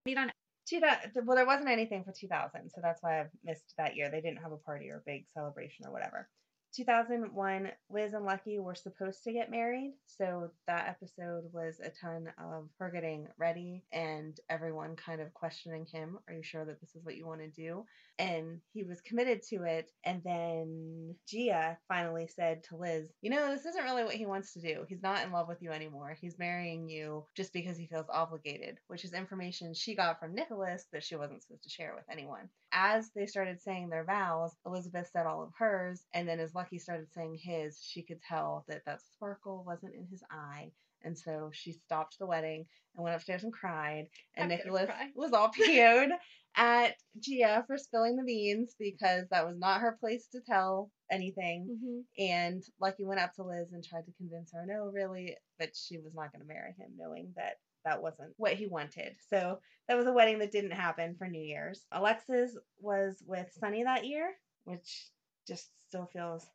Need 0.05 0.19
on 0.19 0.31
two 0.71 0.79
that 0.79 1.11
well 1.25 1.35
there 1.35 1.45
wasn't 1.45 1.69
anything 1.69 2.03
for 2.03 2.13
2000 2.17 2.69
so 2.69 2.81
that's 2.81 3.03
why 3.03 3.21
I've 3.21 3.29
missed 3.43 3.73
that 3.77 3.95
year. 3.95 4.09
They 4.09 4.21
didn't 4.21 4.41
have 4.41 4.53
a 4.53 4.57
party 4.57 4.89
or 4.89 4.97
a 4.97 5.03
big 5.05 5.25
celebration 5.33 5.85
or 5.85 5.91
whatever 5.91 6.29
2001 6.73 7.69
liz 7.89 8.13
and 8.13 8.25
lucky 8.25 8.59
were 8.59 8.75
supposed 8.75 9.23
to 9.23 9.33
get 9.33 9.51
married 9.51 9.93
so 10.05 10.49
that 10.67 10.87
episode 10.87 11.43
was 11.51 11.79
a 11.79 11.89
ton 11.89 12.27
of 12.37 12.69
her 12.79 12.89
getting 12.89 13.27
ready 13.37 13.83
and 13.91 14.39
everyone 14.49 14.95
kind 14.95 15.19
of 15.19 15.33
questioning 15.33 15.85
him 15.85 16.17
are 16.27 16.33
you 16.33 16.43
sure 16.43 16.63
that 16.63 16.79
this 16.79 16.95
is 16.95 17.03
what 17.03 17.17
you 17.17 17.27
want 17.27 17.41
to 17.41 17.49
do? 17.49 17.85
And 18.19 18.59
he 18.73 18.83
was 18.83 19.01
committed 19.01 19.41
to 19.49 19.63
it 19.63 19.91
and 20.05 20.21
then 20.23 21.15
gia 21.27 21.77
finally 21.87 22.27
said 22.27 22.63
to 22.65 22.77
liz 22.77 23.09
you 23.21 23.29
know 23.29 23.51
this 23.51 23.65
isn't 23.65 23.83
really 23.83 24.03
what 24.03 24.15
he 24.15 24.25
wants 24.25 24.53
to 24.53 24.61
do. 24.61 24.85
He's 24.87 25.03
not 25.03 25.25
in 25.25 25.31
love 25.31 25.47
with 25.47 25.61
you 25.61 25.71
anymore. 25.71 26.15
He's 26.19 26.39
marrying 26.39 26.87
you 26.87 27.25
just 27.35 27.51
because 27.51 27.77
he 27.77 27.87
feels 27.87 28.07
obligated 28.09 28.77
which 28.87 29.03
is 29.03 29.13
information 29.13 29.73
she 29.73 29.95
got 29.95 30.19
from 30.19 30.33
nicholas 30.33 30.85
that 30.93 31.03
she 31.03 31.15
wasn't 31.15 31.41
supposed 31.41 31.63
to 31.63 31.69
share 31.69 31.93
with 31.95 32.05
anyone. 32.09 32.49
As 32.71 33.09
they 33.13 33.25
started 33.25 33.61
saying 33.61 33.89
their 33.89 34.05
vows 34.05 34.55
elizabeth 34.65 35.09
said 35.11 35.25
all 35.25 35.43
of 35.43 35.51
hers 35.57 36.05
and 36.13 36.27
then 36.27 36.39
as 36.39 36.53
lucky 36.61 36.77
started 36.79 37.07
saying 37.13 37.37
his 37.41 37.79
she 37.83 38.03
could 38.03 38.21
tell 38.21 38.63
that 38.67 38.85
that 38.85 39.01
sparkle 39.13 39.63
wasn't 39.65 39.93
in 39.95 40.05
his 40.11 40.23
eye 40.29 40.71
and 41.03 41.17
so 41.17 41.49
she 41.53 41.71
stopped 41.71 42.17
the 42.19 42.25
wedding 42.25 42.65
and 42.95 43.03
went 43.03 43.15
upstairs 43.15 43.43
and 43.43 43.53
cried. 43.53 44.07
And 44.35 44.51
I'm 44.51 44.57
Nicholas 44.57 44.89
was 45.15 45.33
all 45.33 45.49
PO'd 45.67 46.11
at 46.55 46.95
Gia 47.19 47.63
for 47.65 47.77
spilling 47.77 48.17
the 48.17 48.23
beans 48.23 48.75
because 48.77 49.25
that 49.31 49.47
was 49.47 49.57
not 49.57 49.81
her 49.81 49.97
place 49.99 50.27
to 50.33 50.41
tell 50.41 50.91
anything. 51.09 51.67
Mm-hmm. 51.71 52.23
And 52.23 52.63
Lucky 52.79 53.05
went 53.05 53.21
up 53.21 53.33
to 53.35 53.43
Liz 53.43 53.71
and 53.71 53.83
tried 53.83 54.05
to 54.05 54.13
convince 54.17 54.51
her, 54.53 54.65
no, 54.65 54.91
really, 54.93 55.37
but 55.59 55.75
she 55.75 55.97
was 55.97 56.13
not 56.13 56.31
going 56.31 56.41
to 56.41 56.53
marry 56.53 56.73
him, 56.77 56.91
knowing 56.97 57.31
that 57.35 57.55
that 57.85 58.01
wasn't 58.01 58.33
what 58.37 58.53
he 58.53 58.67
wanted. 58.67 59.15
So 59.29 59.59
that 59.87 59.97
was 59.97 60.05
a 60.05 60.13
wedding 60.13 60.39
that 60.39 60.51
didn't 60.51 60.71
happen 60.71 61.15
for 61.17 61.27
New 61.27 61.41
Year's. 61.41 61.85
Alexis 61.91 62.55
was 62.79 63.23
with 63.25 63.47
Sonny 63.59 63.83
that 63.83 64.05
year, 64.05 64.33
which 64.65 65.09
just 65.47 65.69
still 65.87 66.05
feels 66.13 66.45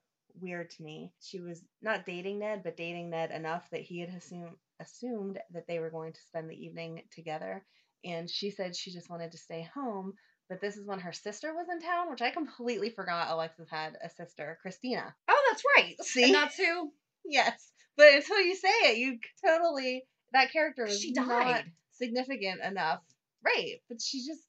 weird 0.40 0.70
to 0.70 0.83
me. 0.83 1.12
She 1.20 1.40
was 1.40 1.62
not 1.83 2.07
dating 2.07 2.40
Ned, 2.40 2.62
but 2.62 2.77
dating 2.77 3.11
Ned 3.11 3.31
enough 3.31 3.68
that 3.70 3.83
he 3.83 4.01
had 4.01 4.11
assumed 4.11 4.57
assumed 4.81 5.38
that 5.53 5.66
they 5.66 5.79
were 5.79 5.90
going 5.90 6.12
to 6.12 6.20
spend 6.29 6.51
the 6.51 6.55
evening 6.66 7.03
together. 7.14 7.64
And 8.05 8.31
she 8.31 8.51
said 8.51 8.77
she 8.77 8.92
just 8.92 9.09
wanted 9.11 9.33
to 9.33 9.38
stay 9.38 9.68
home. 9.75 10.12
But 10.49 10.61
this 10.61 10.77
is 10.77 10.87
when 10.87 11.01
her 11.01 11.12
sister 11.12 11.53
was 11.55 11.66
in 11.72 11.81
town, 11.81 12.11
which 12.11 12.22
I 12.22 12.31
completely 12.31 12.90
forgot 12.90 13.31
Alexis 13.31 13.68
had 13.68 13.94
a 14.03 14.09
sister, 14.11 14.59
Christina. 14.62 15.14
Oh, 15.29 15.44
that's 15.51 15.62
right. 15.77 15.96
See? 16.03 16.25
And 16.25 16.35
that's 16.35 16.57
who 16.57 16.92
Yes. 17.25 17.72
But 17.96 18.12
until 18.14 18.40
you 18.40 18.55
say 18.55 18.68
it, 18.68 18.99
you 18.99 19.18
totally 19.44 20.05
that 20.33 20.53
character 20.53 20.85
was 20.85 21.01
She 21.01 21.12
not 21.12 21.29
died. 21.29 21.72
significant 21.92 22.61
enough. 22.62 23.01
Right. 23.44 23.81
But 23.88 24.01
she 24.01 24.18
just 24.25 24.42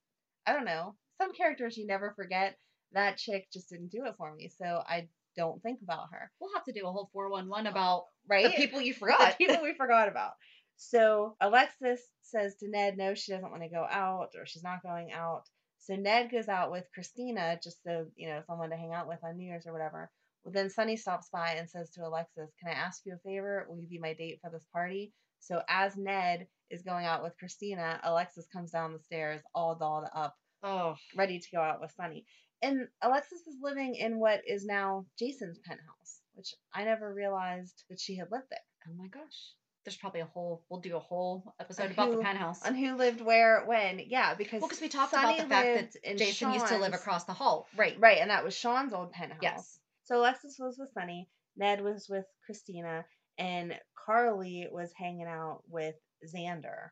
I 0.46 0.54
don't 0.54 0.66
know. 0.66 0.96
Some 1.20 1.34
characters 1.34 1.78
you 1.78 1.88
never 1.88 2.14
forget. 2.16 2.58
That 2.94 3.18
chick 3.18 3.48
just 3.52 3.70
didn't 3.70 3.92
do 3.92 4.06
it 4.06 4.16
for 4.18 4.34
me. 4.34 4.50
So 4.58 4.82
I 4.88 5.08
don't 5.36 5.62
think 5.62 5.80
about 5.84 6.08
her. 6.12 6.32
we'll 6.40 6.54
have 6.56 6.64
to 6.66 6.72
do 6.74 6.88
a 6.88 6.92
whole 6.92 7.10
411 7.14 7.68
uh, 7.68 7.70
about 7.70 8.04
Right? 8.28 8.46
the 8.46 8.52
people 8.52 8.82
you 8.82 8.94
the 8.94 9.00
forgot. 9.00 9.38
people 9.38 9.60
we 9.62 9.74
forgot 9.76 10.08
about. 10.10 10.32
So 10.78 11.36
Alexis 11.42 12.02
says 12.22 12.56
to 12.58 12.70
Ned, 12.70 12.98
no, 12.98 13.14
she 13.16 13.32
doesn't 13.32 13.50
want 13.52 13.64
to 13.64 13.70
go 13.70 13.86
out 13.90 14.30
or 14.38 14.46
she's 14.46 14.64
not 14.64 14.84
going 14.84 15.12
out. 15.12 15.44
So 15.80 15.96
Ned 15.96 16.32
goes 16.32 16.48
out 16.48 16.72
with 16.72 16.86
Christina 16.94 17.60
just 17.64 17.84
so, 17.84 18.08
you 18.16 18.28
know, 18.28 18.42
someone 18.48 18.70
to 18.72 18.76
hang 18.78 18.94
out 18.94 19.08
with 19.08 19.20
on 19.24 19.38
New 19.38 19.46
Year's 19.48 19.66
or 19.66 19.74
whatever. 19.74 20.10
Well, 20.44 20.54
then 20.54 20.70
Sonny 20.70 20.98
stops 20.98 21.30
by 21.32 21.52
and 21.58 21.70
says 21.70 21.92
to 21.92 22.02
Alexis, 22.06 22.50
Can 22.62 22.70
I 22.72 22.76
ask 22.76 23.02
you 23.06 23.14
a 23.14 23.18
favor? 23.30 23.66
Will 23.70 23.80
you 23.80 23.88
be 23.88 24.00
my 24.00 24.14
date 24.14 24.40
for 24.42 24.50
this 24.50 24.66
party? 24.74 25.14
So 25.40 25.62
as 25.70 25.96
Ned 25.98 26.48
is 26.70 26.82
going 26.84 27.06
out 27.06 27.24
with 27.24 27.38
Christina, 27.38 28.00
Alexis 28.04 28.48
comes 28.52 28.72
down 28.72 28.94
the 28.94 29.00
stairs 29.00 29.42
all 29.56 29.76
dolled 29.76 30.06
up, 30.16 30.36
oh, 30.64 30.96
ready 31.16 31.40
to 31.40 31.48
go 31.52 31.60
out 31.62 31.80
with 31.82 31.92
Sonny. 31.96 32.26
And 32.62 32.88
Alexis 33.02 33.42
is 33.48 33.56
living 33.62 33.96
in 33.96 34.20
what 34.20 34.42
is 34.48 34.66
now 34.66 35.06
Jason's 35.20 35.60
penthouse, 35.60 36.22
which 36.34 36.54
I 36.74 36.84
never 36.84 37.14
realized 37.14 37.84
that 37.90 38.00
she 38.00 38.16
had 38.16 38.32
lived 38.32 38.48
there. 38.50 38.60
oh 38.88 38.94
my 38.98 39.08
gosh. 39.08 39.54
There's 39.86 39.96
probably 39.96 40.20
a 40.20 40.26
whole, 40.26 40.64
we'll 40.70 40.82
do 40.82 40.98
a 40.98 41.00
whole 41.00 41.54
episode 41.62 41.86
On 41.86 41.92
about 41.92 42.12
the 42.12 42.18
penthouse. 42.18 42.66
on 42.66 42.76
who 42.76 42.98
lived 42.98 43.22
where 43.22 43.64
when. 43.66 44.02
Yeah, 44.06 44.34
because 44.34 44.60
well, 44.60 44.68
because 44.68 44.82
we 44.82 44.90
talked 44.90 45.12
Sonny 45.12 45.40
about 45.40 45.48
the 45.48 45.56
fact 45.56 45.98
that 46.04 46.18
Jason 46.18 46.52
used 46.52 46.68
to 46.68 46.78
live 46.78 46.94
across 46.94 47.24
the 47.24 47.32
hall. 47.32 47.68
Right. 47.78 47.96
Right, 47.98 48.18
and 48.20 48.30
that 48.30 48.44
was 48.44 48.54
Sean's 48.54 48.92
old 48.92 49.14
penthouse. 49.14 49.40
Yes. 49.42 49.80
So 50.04 50.20
Alexis 50.20 50.58
was 50.60 50.78
with 50.78 50.90
Sonny, 50.94 51.30
Ned 51.56 51.82
was 51.82 52.08
with 52.10 52.26
Christina, 52.46 53.06
and 53.38 53.76
Carly 54.06 54.68
was 54.70 54.92
hanging 54.94 55.28
out 55.28 55.62
with 55.70 55.96
Zander 56.36 56.90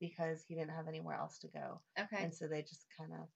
because 0.00 0.42
he 0.48 0.54
didn't 0.54 0.70
have 0.70 0.88
anywhere 0.88 1.16
else 1.16 1.38
to 1.40 1.48
go. 1.48 1.80
Okay. 1.98 2.22
And 2.22 2.34
so 2.34 2.46
they 2.48 2.62
just 2.62 2.86
kind 2.98 3.12
of, 3.12 3.28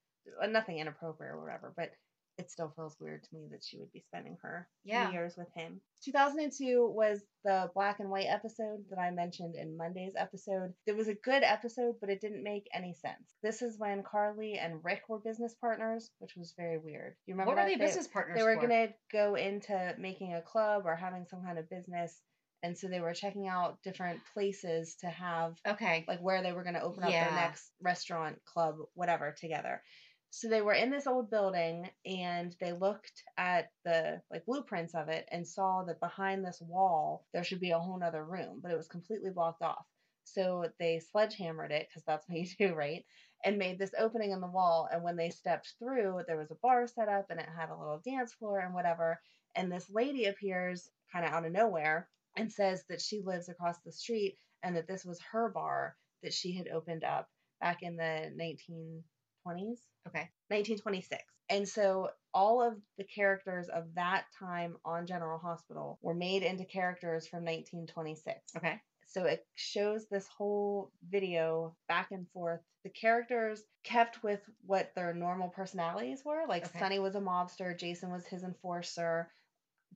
Uh, 0.43 0.47
nothing 0.47 0.79
inappropriate 0.79 1.33
or 1.35 1.41
whatever, 1.41 1.73
but 1.77 1.91
it 2.37 2.51
still 2.51 2.73
feels 2.75 2.97
weird 2.99 3.23
to 3.23 3.29
me 3.33 3.47
that 3.53 3.63
she 3.63 3.79
would 3.79 3.93
be 3.93 4.01
spending 4.01 4.37
her 4.43 4.69
Yeah. 4.83 5.13
Year's 5.13 5.37
with 5.37 5.47
him. 5.55 5.81
2002 6.05 6.91
was 6.91 7.23
the 7.45 7.71
black 7.75 8.01
and 8.01 8.11
white 8.11 8.27
episode 8.29 8.85
that 8.91 8.99
I 8.99 9.11
mentioned 9.13 9.55
in 9.55 9.77
Monday's 9.77 10.15
episode. 10.17 10.75
It 10.87 10.97
was 10.97 11.07
a 11.07 11.15
good 11.15 11.45
episode, 11.45 11.95
but 12.01 12.11
it 12.11 12.21
didn't 12.21 12.43
make 12.43 12.67
any 12.75 12.93
sense. 12.95 13.37
This 13.43 13.63
is 13.63 13.79
when 13.79 14.03
Carly 14.03 14.59
and 14.59 14.83
Rick 14.85 15.03
were 15.09 15.21
business 15.21 15.55
partners, 15.61 16.11
which 16.19 16.35
was 16.37 16.55
very 16.57 16.77
weird. 16.79 17.15
You 17.27 17.35
remember 17.35 17.51
What 17.53 17.57
were 17.63 17.69
that? 17.71 17.79
they 17.79 17.85
business 17.85 18.09
partners 18.09 18.37
They 18.37 18.43
were 18.43 18.57
for? 18.61 18.67
to 18.67 18.95
go 19.13 19.37
into 19.37 19.95
making 19.99 20.35
a 20.35 20.43
club 20.43 20.87
or 20.87 20.97
having 20.97 21.27
some 21.27 21.43
kind 21.45 21.59
of 21.59 21.71
business. 21.71 22.21
And 22.65 22.77
so 22.77 22.89
they 22.89 23.01
were 23.01 23.13
checking 23.13 23.47
out 23.47 23.83
different 23.83 24.21
places 24.33 24.97
to 25.03 25.07
have 25.09 25.55
Okay. 25.67 26.05
like 26.09 26.21
where 26.21 26.43
they 26.43 26.53
were 26.53 26.63
going 26.63 26.75
to 26.75 26.83
open 26.83 27.05
up 27.05 27.11
Yeah. 27.11 27.27
their 27.27 27.35
next 27.35 27.71
restaurant, 27.81 28.43
club, 28.47 28.77
whatever 28.95 29.33
together. 29.39 29.83
So 30.37 30.49
they 30.49 30.63
were 30.63 30.73
in 30.75 30.91
this 30.91 31.07
old 31.07 31.31
building 31.31 31.89
and 32.05 32.57
they 32.61 32.73
looked 32.73 33.23
at 33.39 33.71
the 33.85 34.21
like 34.33 34.45
blueprints 34.47 34.93
of 34.93 35.09
it 35.09 35.29
and 35.31 35.47
saw 35.47 35.85
that 35.85 36.01
behind 36.01 36.45
this 36.45 36.61
wall 36.61 37.25
there 37.33 37.45
should 37.45 37.61
be 37.61 37.71
a 37.71 37.79
whole 37.79 38.01
nother 38.01 38.25
room, 38.25 38.59
but 38.61 38.73
it 38.73 38.77
was 38.77 38.89
completely 38.89 39.31
blocked 39.31 39.63
off. 39.63 39.87
So 40.25 40.69
they 40.81 40.99
sledgehammered 40.99 41.71
it 41.71 41.87
because 41.89 42.03
that's 42.03 42.29
what 42.29 42.37
you 42.37 42.49
do, 42.59 42.75
right? 42.77 43.05
And 43.45 43.59
made 43.59 43.79
this 43.79 43.95
opening 43.97 44.33
in 44.33 44.41
the 44.41 44.49
wall. 44.49 44.89
And 44.91 45.05
when 45.05 45.17
they 45.17 45.31
stepped 45.31 45.75
through, 45.79 46.23
there 46.27 46.37
was 46.37 46.51
a 46.51 46.57
bar 46.57 46.89
set 46.89 47.09
up 47.09 47.27
and 47.31 47.39
it 47.39 47.49
had 47.57 47.71
a 47.71 47.79
little 47.79 48.03
dance 48.05 48.33
floor 48.33 48.59
and 48.59 48.75
whatever. 48.75 49.21
And 49.55 49.71
this 49.71 49.89
lady 49.89 50.25
appears 50.25 50.91
kind 51.13 51.25
of 51.25 51.31
out 51.31 51.47
of 51.47 51.53
nowhere 51.53 52.09
and 52.37 52.51
says 52.51 52.83
that 52.89 53.01
she 53.01 53.23
lives 53.23 53.49
across 53.49 53.79
the 53.85 53.93
street 53.93 54.37
and 54.65 54.75
that 54.75 54.89
this 54.89 55.05
was 55.05 55.21
her 55.31 55.49
bar 55.49 55.95
that 56.25 56.35
she 56.35 56.57
had 56.57 56.67
opened 56.67 57.05
up 57.05 57.29
back 57.61 57.85
in 57.85 57.95
the 57.95 58.33
1920s, 59.47 59.81
Okay. 60.07 60.29
1926. 60.49 61.23
And 61.51 61.69
so 61.69 62.09
all 62.33 62.63
of 62.63 62.75
the 62.99 63.05
characters 63.05 63.69
of 63.69 63.85
that 63.95 64.25
time 64.39 64.77
on 64.85 65.07
General 65.07 65.39
Hospital 65.39 65.99
were 66.03 66.15
made 66.15 66.43
into 66.43 66.65
characters 66.65 67.27
from 67.27 67.45
1926. 67.45 68.57
Okay. 68.57 68.81
So 69.07 69.25
it 69.25 69.47
shows 69.55 70.07
this 70.09 70.27
whole 70.37 70.91
video 71.09 71.77
back 71.89 72.11
and 72.11 72.27
forth. 72.33 72.61
The 72.85 72.91
characters 72.91 73.63
kept 73.85 74.23
with 74.23 74.41
what 74.67 74.91
their 74.95 75.13
normal 75.15 75.49
personalities 75.49 76.23
were. 76.25 76.45
Like 76.49 76.65
Okay. 76.67 76.79
Sonny 76.79 76.99
was 76.99 77.15
a 77.15 77.21
mobster, 77.21 77.79
Jason 77.79 78.11
was 78.11 78.27
his 78.27 78.43
enforcer, 78.43 79.31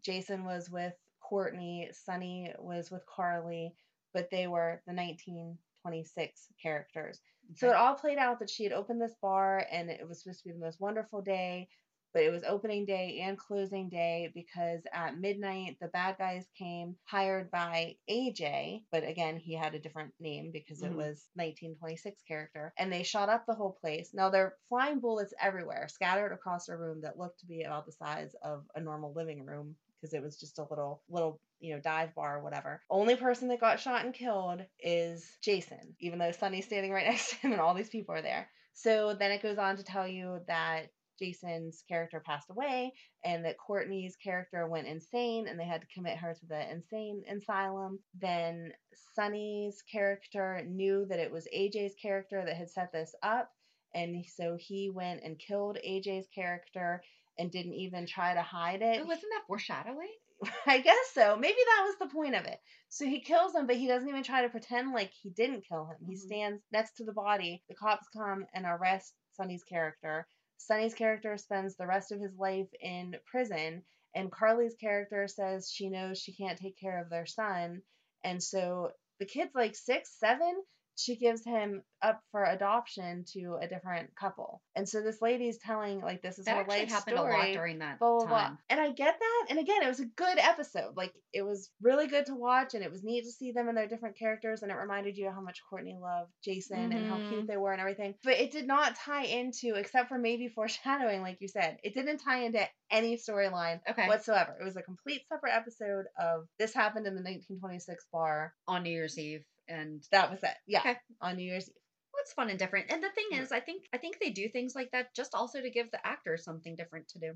Jason 0.04 0.44
was 0.44 0.70
with 0.70 0.94
Courtney, 1.20 1.88
Sonny 1.92 2.52
was 2.58 2.90
with 2.90 3.02
Carly, 3.06 3.74
but 4.14 4.30
they 4.30 4.46
were 4.46 4.80
the 4.86 4.94
1926 4.94 6.46
characters. 6.62 7.20
So 7.56 7.68
it 7.68 7.74
all 7.76 7.94
played 7.94 8.18
out 8.18 8.38
that 8.40 8.50
she 8.50 8.64
had 8.64 8.72
opened 8.72 9.00
this 9.00 9.14
bar 9.20 9.66
and 9.70 9.90
it 9.90 10.06
was 10.08 10.22
supposed 10.22 10.40
to 10.42 10.48
be 10.48 10.52
the 10.52 10.58
most 10.64 10.80
wonderful 10.80 11.22
day, 11.22 11.68
but 12.12 12.22
it 12.22 12.30
was 12.30 12.44
opening 12.44 12.84
day 12.86 13.20
and 13.22 13.38
closing 13.38 13.88
day 13.88 14.30
because 14.34 14.82
at 14.92 15.18
midnight 15.18 15.76
the 15.80 15.88
bad 15.88 16.16
guys 16.18 16.46
came 16.56 16.96
hired 17.04 17.50
by 17.50 17.96
AJ, 18.08 18.84
but 18.92 19.04
again 19.04 19.36
he 19.38 19.54
had 19.54 19.74
a 19.74 19.80
different 19.80 20.14
name 20.20 20.50
because 20.52 20.82
it 20.82 20.90
Mhm. 20.90 20.96
was 20.96 21.28
1926 21.36 22.22
character 22.22 22.72
and 22.78 22.92
they 22.92 23.02
shot 23.02 23.28
up 23.28 23.44
the 23.46 23.54
whole 23.54 23.72
place. 23.80 24.12
Now 24.14 24.30
they're 24.30 24.56
flying 24.68 25.00
bullets 25.00 25.34
everywhere, 25.40 25.88
scattered 25.88 26.32
across 26.32 26.68
a 26.68 26.76
room 26.76 27.00
that 27.02 27.18
looked 27.18 27.40
to 27.40 27.46
be 27.46 27.62
about 27.62 27.86
the 27.86 27.92
size 27.92 28.34
of 28.42 28.64
a 28.74 28.80
normal 28.80 29.12
living 29.14 29.44
room 29.44 29.76
because 30.00 30.14
it 30.14 30.22
was 30.22 30.38
just 30.38 30.58
a 30.58 30.66
little 30.68 31.02
little 31.08 31.40
you 31.60 31.74
know 31.74 31.80
dive 31.80 32.14
bar 32.14 32.38
or 32.38 32.42
whatever. 32.42 32.80
Only 32.90 33.16
person 33.16 33.48
that 33.48 33.60
got 33.60 33.80
shot 33.80 34.04
and 34.04 34.14
killed 34.14 34.62
is 34.80 35.26
Jason, 35.42 35.96
even 36.00 36.18
though 36.18 36.32
Sonny's 36.32 36.66
standing 36.66 36.92
right 36.92 37.06
next 37.10 37.30
to 37.30 37.36
him 37.36 37.52
and 37.52 37.60
all 37.60 37.74
these 37.74 37.90
people 37.90 38.14
are 38.14 38.22
there. 38.22 38.48
So 38.74 39.14
then 39.18 39.32
it 39.32 39.42
goes 39.42 39.58
on 39.58 39.76
to 39.76 39.82
tell 39.82 40.06
you 40.06 40.40
that 40.46 40.90
Jason's 41.18 41.82
character 41.88 42.22
passed 42.24 42.48
away 42.48 42.92
and 43.24 43.44
that 43.44 43.58
Courtney's 43.58 44.14
character 44.14 44.68
went 44.68 44.86
insane 44.86 45.48
and 45.48 45.58
they 45.58 45.64
had 45.64 45.80
to 45.80 45.86
commit 45.92 46.16
her 46.16 46.32
to 46.32 46.46
the 46.46 46.70
insane 46.70 47.24
asylum. 47.28 47.98
Then 48.20 48.72
Sonny's 49.16 49.82
character 49.90 50.62
knew 50.64 51.06
that 51.08 51.18
it 51.18 51.32
was 51.32 51.48
AJ's 51.52 51.94
character 52.00 52.44
that 52.44 52.56
had 52.56 52.70
set 52.70 52.92
this 52.92 53.14
up 53.22 53.50
and 53.94 54.24
so 54.26 54.56
he 54.58 54.90
went 54.90 55.22
and 55.24 55.38
killed 55.38 55.78
AJ's 55.86 56.28
character 56.34 57.02
and 57.38 57.50
didn't 57.50 57.74
even 57.74 58.06
try 58.06 58.34
to 58.34 58.42
hide 58.42 58.82
it. 58.82 59.06
Wasn't 59.06 59.30
that 59.32 59.46
foreshadowing? 59.46 60.12
I 60.66 60.80
guess 60.80 61.10
so. 61.12 61.36
Maybe 61.36 61.56
that 61.66 61.84
was 61.86 61.96
the 61.98 62.14
point 62.14 62.34
of 62.34 62.44
it. 62.44 62.60
So 62.88 63.04
he 63.04 63.20
kills 63.20 63.54
him, 63.54 63.66
but 63.66 63.76
he 63.76 63.86
doesn't 63.86 64.08
even 64.08 64.22
try 64.22 64.42
to 64.42 64.48
pretend 64.48 64.92
like 64.92 65.10
he 65.12 65.30
didn't 65.30 65.66
kill 65.68 65.86
him. 65.86 65.96
He 66.06 66.14
Mhm. 66.14 66.18
stands 66.18 66.62
next 66.70 66.96
to 66.96 67.04
the 67.04 67.12
body. 67.12 67.62
The 67.68 67.74
cops 67.74 68.08
come 68.08 68.46
and 68.54 68.64
arrest 68.66 69.14
Sonny's 69.32 69.64
character. 69.64 70.26
Sonny's 70.58 70.94
character 70.94 71.36
spends 71.38 71.76
the 71.76 71.86
rest 71.86 72.12
of 72.12 72.20
his 72.20 72.34
life 72.36 72.68
in 72.80 73.16
prison, 73.26 73.84
and 74.14 74.30
Carly's 74.32 74.74
character 74.76 75.26
says 75.28 75.70
she 75.70 75.88
knows 75.88 76.18
she 76.20 76.34
can't 76.34 76.58
take 76.58 76.78
care 76.78 76.98
of 77.00 77.10
their 77.10 77.26
son. 77.26 77.82
And 78.24 78.42
so 78.42 78.92
the 79.18 79.26
kid's 79.26 79.54
like 79.54 79.74
six, 79.76 80.12
seven. 80.18 80.62
She 80.98 81.16
gives 81.16 81.44
him 81.44 81.82
up 82.02 82.20
for 82.32 82.44
adoption 82.44 83.24
to 83.32 83.58
a 83.60 83.68
different 83.68 84.10
couple. 84.16 84.62
And 84.74 84.88
so 84.88 85.00
this 85.00 85.22
lady's 85.22 85.58
telling, 85.58 86.00
like, 86.00 86.22
this 86.22 86.38
is 86.38 86.46
That 86.46 86.56
her 86.56 86.60
actually 86.62 86.80
life 86.80 86.90
happened 86.90 87.16
story 87.16 87.34
a 87.34 87.38
lot 87.38 87.52
during 87.52 87.78
that 87.78 87.98
blah, 87.98 88.18
blah, 88.18 88.26
blah. 88.26 88.38
time. 88.38 88.58
And 88.68 88.80
I 88.80 88.90
get 88.90 89.18
that. 89.18 89.46
And 89.48 89.58
again, 89.58 89.82
it 89.82 89.88
was 89.88 90.00
a 90.00 90.06
good 90.06 90.38
episode. 90.38 90.96
Like, 90.96 91.12
it 91.32 91.42
was 91.42 91.70
really 91.80 92.06
good 92.06 92.26
to 92.26 92.34
watch, 92.34 92.74
and 92.74 92.82
it 92.82 92.90
was 92.90 93.04
neat 93.04 93.24
to 93.24 93.30
see 93.30 93.52
them 93.52 93.68
and 93.68 93.76
their 93.76 93.88
different 93.88 94.18
characters. 94.18 94.62
And 94.62 94.70
it 94.70 94.74
reminded 94.74 95.16
you 95.16 95.30
how 95.30 95.40
much 95.40 95.60
Courtney 95.68 95.96
loved 96.00 96.32
Jason 96.44 96.92
and 96.92 97.08
how 97.08 97.16
cute 97.16 97.32
mm-hmm. 97.32 97.46
they 97.46 97.56
were 97.56 97.72
and 97.72 97.80
everything. 97.80 98.14
But 98.24 98.34
it 98.34 98.50
did 98.50 98.66
not 98.66 98.96
tie 98.96 99.24
into, 99.24 99.74
except 99.76 100.08
for 100.08 100.18
maybe 100.18 100.48
foreshadowing, 100.48 101.22
like 101.22 101.38
you 101.40 101.48
said, 101.48 101.78
it 101.82 101.94
didn't 101.94 102.18
tie 102.18 102.44
into 102.44 102.66
any 102.90 103.16
storyline 103.16 103.80
Okay. 103.88 104.06
whatsoever. 104.08 104.56
It 104.60 104.64
was 104.64 104.76
a 104.76 104.82
complete 104.82 105.22
separate 105.28 105.54
episode 105.54 106.06
of 106.20 106.46
this 106.58 106.74
happened 106.74 107.06
in 107.06 107.14
the 107.14 107.22
1926 107.22 108.06
bar. 108.12 108.54
on 108.66 108.82
New 108.82 108.90
Year's 108.90 109.18
Eve, 109.18 109.44
and 109.68 110.02
That 110.12 110.30
was 110.30 110.42
it. 110.42 110.54
Yeah. 110.66 110.80
Okay. 110.80 110.96
On 111.20 111.36
New 111.36 111.44
Year's 111.44 111.68
Eve. 111.68 111.74
well, 112.12 112.22
it's 112.22 112.32
fun 112.32 112.50
and 112.50 112.58
different. 112.58 112.90
And 112.90 113.02
the 113.02 113.10
thing 113.10 113.38
is, 113.40 113.52
I 113.52 113.60
think 113.60 113.84
I 113.92 113.98
think 113.98 114.18
they 114.20 114.30
do 114.30 114.48
things 114.48 114.74
like 114.74 114.90
that 114.92 115.14
just 115.14 115.34
also 115.34 115.60
to 115.60 115.70
give 115.70 115.90
the 115.90 116.04
actors 116.06 116.44
something 116.44 116.76
different 116.76 117.08
to 117.08 117.18
do. 117.18 117.32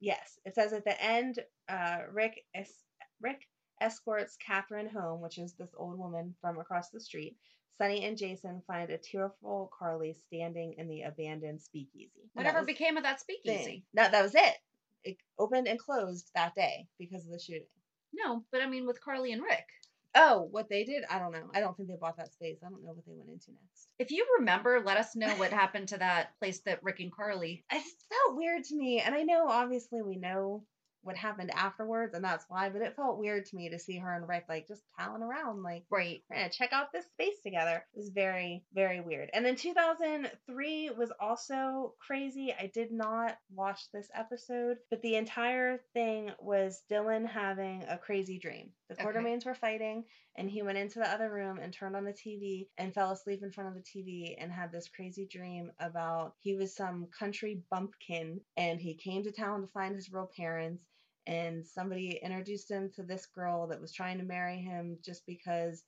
Yes, 0.00 0.38
it 0.44 0.54
says 0.54 0.72
at 0.72 0.84
the 0.84 1.02
end, 1.02 1.38
uh, 1.68 2.00
Rick 2.12 2.44
es- 2.54 2.84
Rick 3.20 3.48
escorts 3.80 4.36
Catherine 4.36 4.88
home, 4.88 5.20
which 5.20 5.38
is 5.38 5.54
this 5.54 5.74
old 5.78 5.98
woman 5.98 6.34
from 6.40 6.58
across 6.58 6.90
the 6.90 7.00
street. 7.00 7.36
Sonny 7.78 8.04
and 8.06 8.16
Jason 8.16 8.62
find 8.66 8.88
a 8.90 8.96
tearful 8.98 9.70
Carly 9.78 10.14
standing 10.28 10.74
in 10.78 10.88
the 10.88 11.02
abandoned 11.02 11.60
speakeasy. 11.60 12.30
Whatever 12.32 12.62
became 12.64 12.96
of 12.96 13.02
that 13.02 13.20
speakeasy? 13.20 13.64
thing. 13.64 13.82
No, 13.92 14.08
that 14.10 14.22
was 14.22 14.34
it. 14.34 14.54
It 15.04 15.16
opened 15.38 15.68
and 15.68 15.78
closed 15.78 16.30
that 16.34 16.54
day 16.54 16.88
because 16.98 17.26
of 17.26 17.32
the 17.32 17.38
shooting. 17.38 17.66
No, 18.14 18.44
but 18.50 18.62
I 18.62 18.66
mean 18.66 18.86
with 18.86 19.02
Carly 19.04 19.32
and 19.32 19.42
Rick. 19.42 19.66
Oh, 20.18 20.48
what 20.50 20.70
they 20.70 20.84
did? 20.84 21.04
I 21.10 21.18
don't 21.18 21.32
know. 21.32 21.50
I 21.54 21.60
don't 21.60 21.76
think 21.76 21.90
they 21.90 21.96
bought 22.00 22.16
that 22.16 22.32
space. 22.32 22.56
I 22.64 22.70
don't 22.70 22.82
know 22.82 22.92
what 22.94 23.04
they 23.06 23.12
went 23.12 23.28
into 23.28 23.52
next. 23.52 23.88
If 23.98 24.10
you 24.10 24.26
remember, 24.38 24.82
let 24.84 24.96
us 24.96 25.14
know 25.14 25.28
what 25.36 25.52
happened 25.52 25.88
to 25.88 25.98
that 25.98 26.38
place 26.38 26.60
that 26.60 26.82
Rick 26.82 27.00
and 27.00 27.12
Carly. 27.12 27.64
It 27.70 27.82
felt 28.08 28.36
weird 28.36 28.64
to 28.64 28.76
me, 28.76 29.00
and 29.00 29.14
I 29.14 29.22
know 29.22 29.46
obviously 29.46 30.00
we 30.00 30.16
know 30.16 30.64
what 31.02 31.16
happened 31.16 31.50
afterwards, 31.54 32.14
and 32.14 32.24
that's 32.24 32.44
why, 32.48 32.68
but 32.68 32.82
it 32.82 32.96
felt 32.96 33.18
weird 33.18 33.46
to 33.46 33.56
me 33.56 33.70
to 33.70 33.78
see 33.78 33.98
her 33.98 34.12
and 34.14 34.28
Rick 34.28 34.46
like 34.48 34.66
just 34.66 34.82
palling 34.98 35.22
around, 35.22 35.62
like 35.62 35.84
Right. 35.90 36.22
we're 36.28 36.36
gonna 36.36 36.50
check 36.50 36.72
out 36.72 36.92
this 36.92 37.06
space 37.06 37.40
together. 37.42 37.84
It 37.94 37.96
was 37.96 38.10
very, 38.10 38.64
very 38.72 39.00
weird. 39.00 39.30
And 39.32 39.44
then 39.44 39.56
2003 39.56 40.90
was 40.90 41.12
also 41.20 41.94
crazy. 41.98 42.52
I 42.58 42.66
did 42.66 42.90
not 42.92 43.38
watch 43.54 43.90
this 43.92 44.08
episode, 44.14 44.78
but 44.90 45.02
the 45.02 45.16
entire 45.16 45.78
thing 45.94 46.30
was 46.40 46.82
Dillon 46.88 47.24
having 47.24 47.84
a 47.84 47.98
crazy 47.98 48.38
dream. 48.38 48.72
The 48.88 48.94
Okay. 48.94 49.04
Quartermains 49.04 49.44
were 49.44 49.54
fighting, 49.54 50.04
and 50.36 50.50
he 50.50 50.62
went 50.62 50.78
into 50.78 50.98
the 50.98 51.08
other 51.10 51.30
room 51.30 51.58
and 51.58 51.72
turned 51.72 51.96
on 51.96 52.04
the 52.04 52.12
TV 52.12 52.68
and 52.78 52.94
fell 52.94 53.10
asleep 53.10 53.42
in 53.42 53.50
front 53.52 53.68
of 53.68 53.74
the 53.74 53.82
TV 53.82 54.36
and 54.38 54.50
had 54.52 54.72
this 54.72 54.88
crazy 54.88 55.26
dream 55.26 55.72
about 55.80 56.34
he 56.40 56.54
was 56.54 56.74
some 56.74 57.06
country 57.18 57.62
bumpkin 57.70 58.40
and 58.56 58.80
he 58.80 58.94
came 58.94 59.22
to 59.24 59.32
town 59.32 59.60
to 59.62 59.66
find 59.68 59.94
his 59.94 60.12
real 60.12 60.30
parents 60.36 60.84
and 61.26 61.66
somebody 61.66 62.18
introduced 62.22 62.70
him 62.70 62.90
to 62.96 63.02
this 63.02 63.26
girl 63.26 63.66
that 63.68 63.80
was 63.80 63.92
trying 63.92 64.18
to 64.18 64.24
marry 64.24 64.58
him 64.58 64.98
just 65.04 65.26
because 65.26 65.82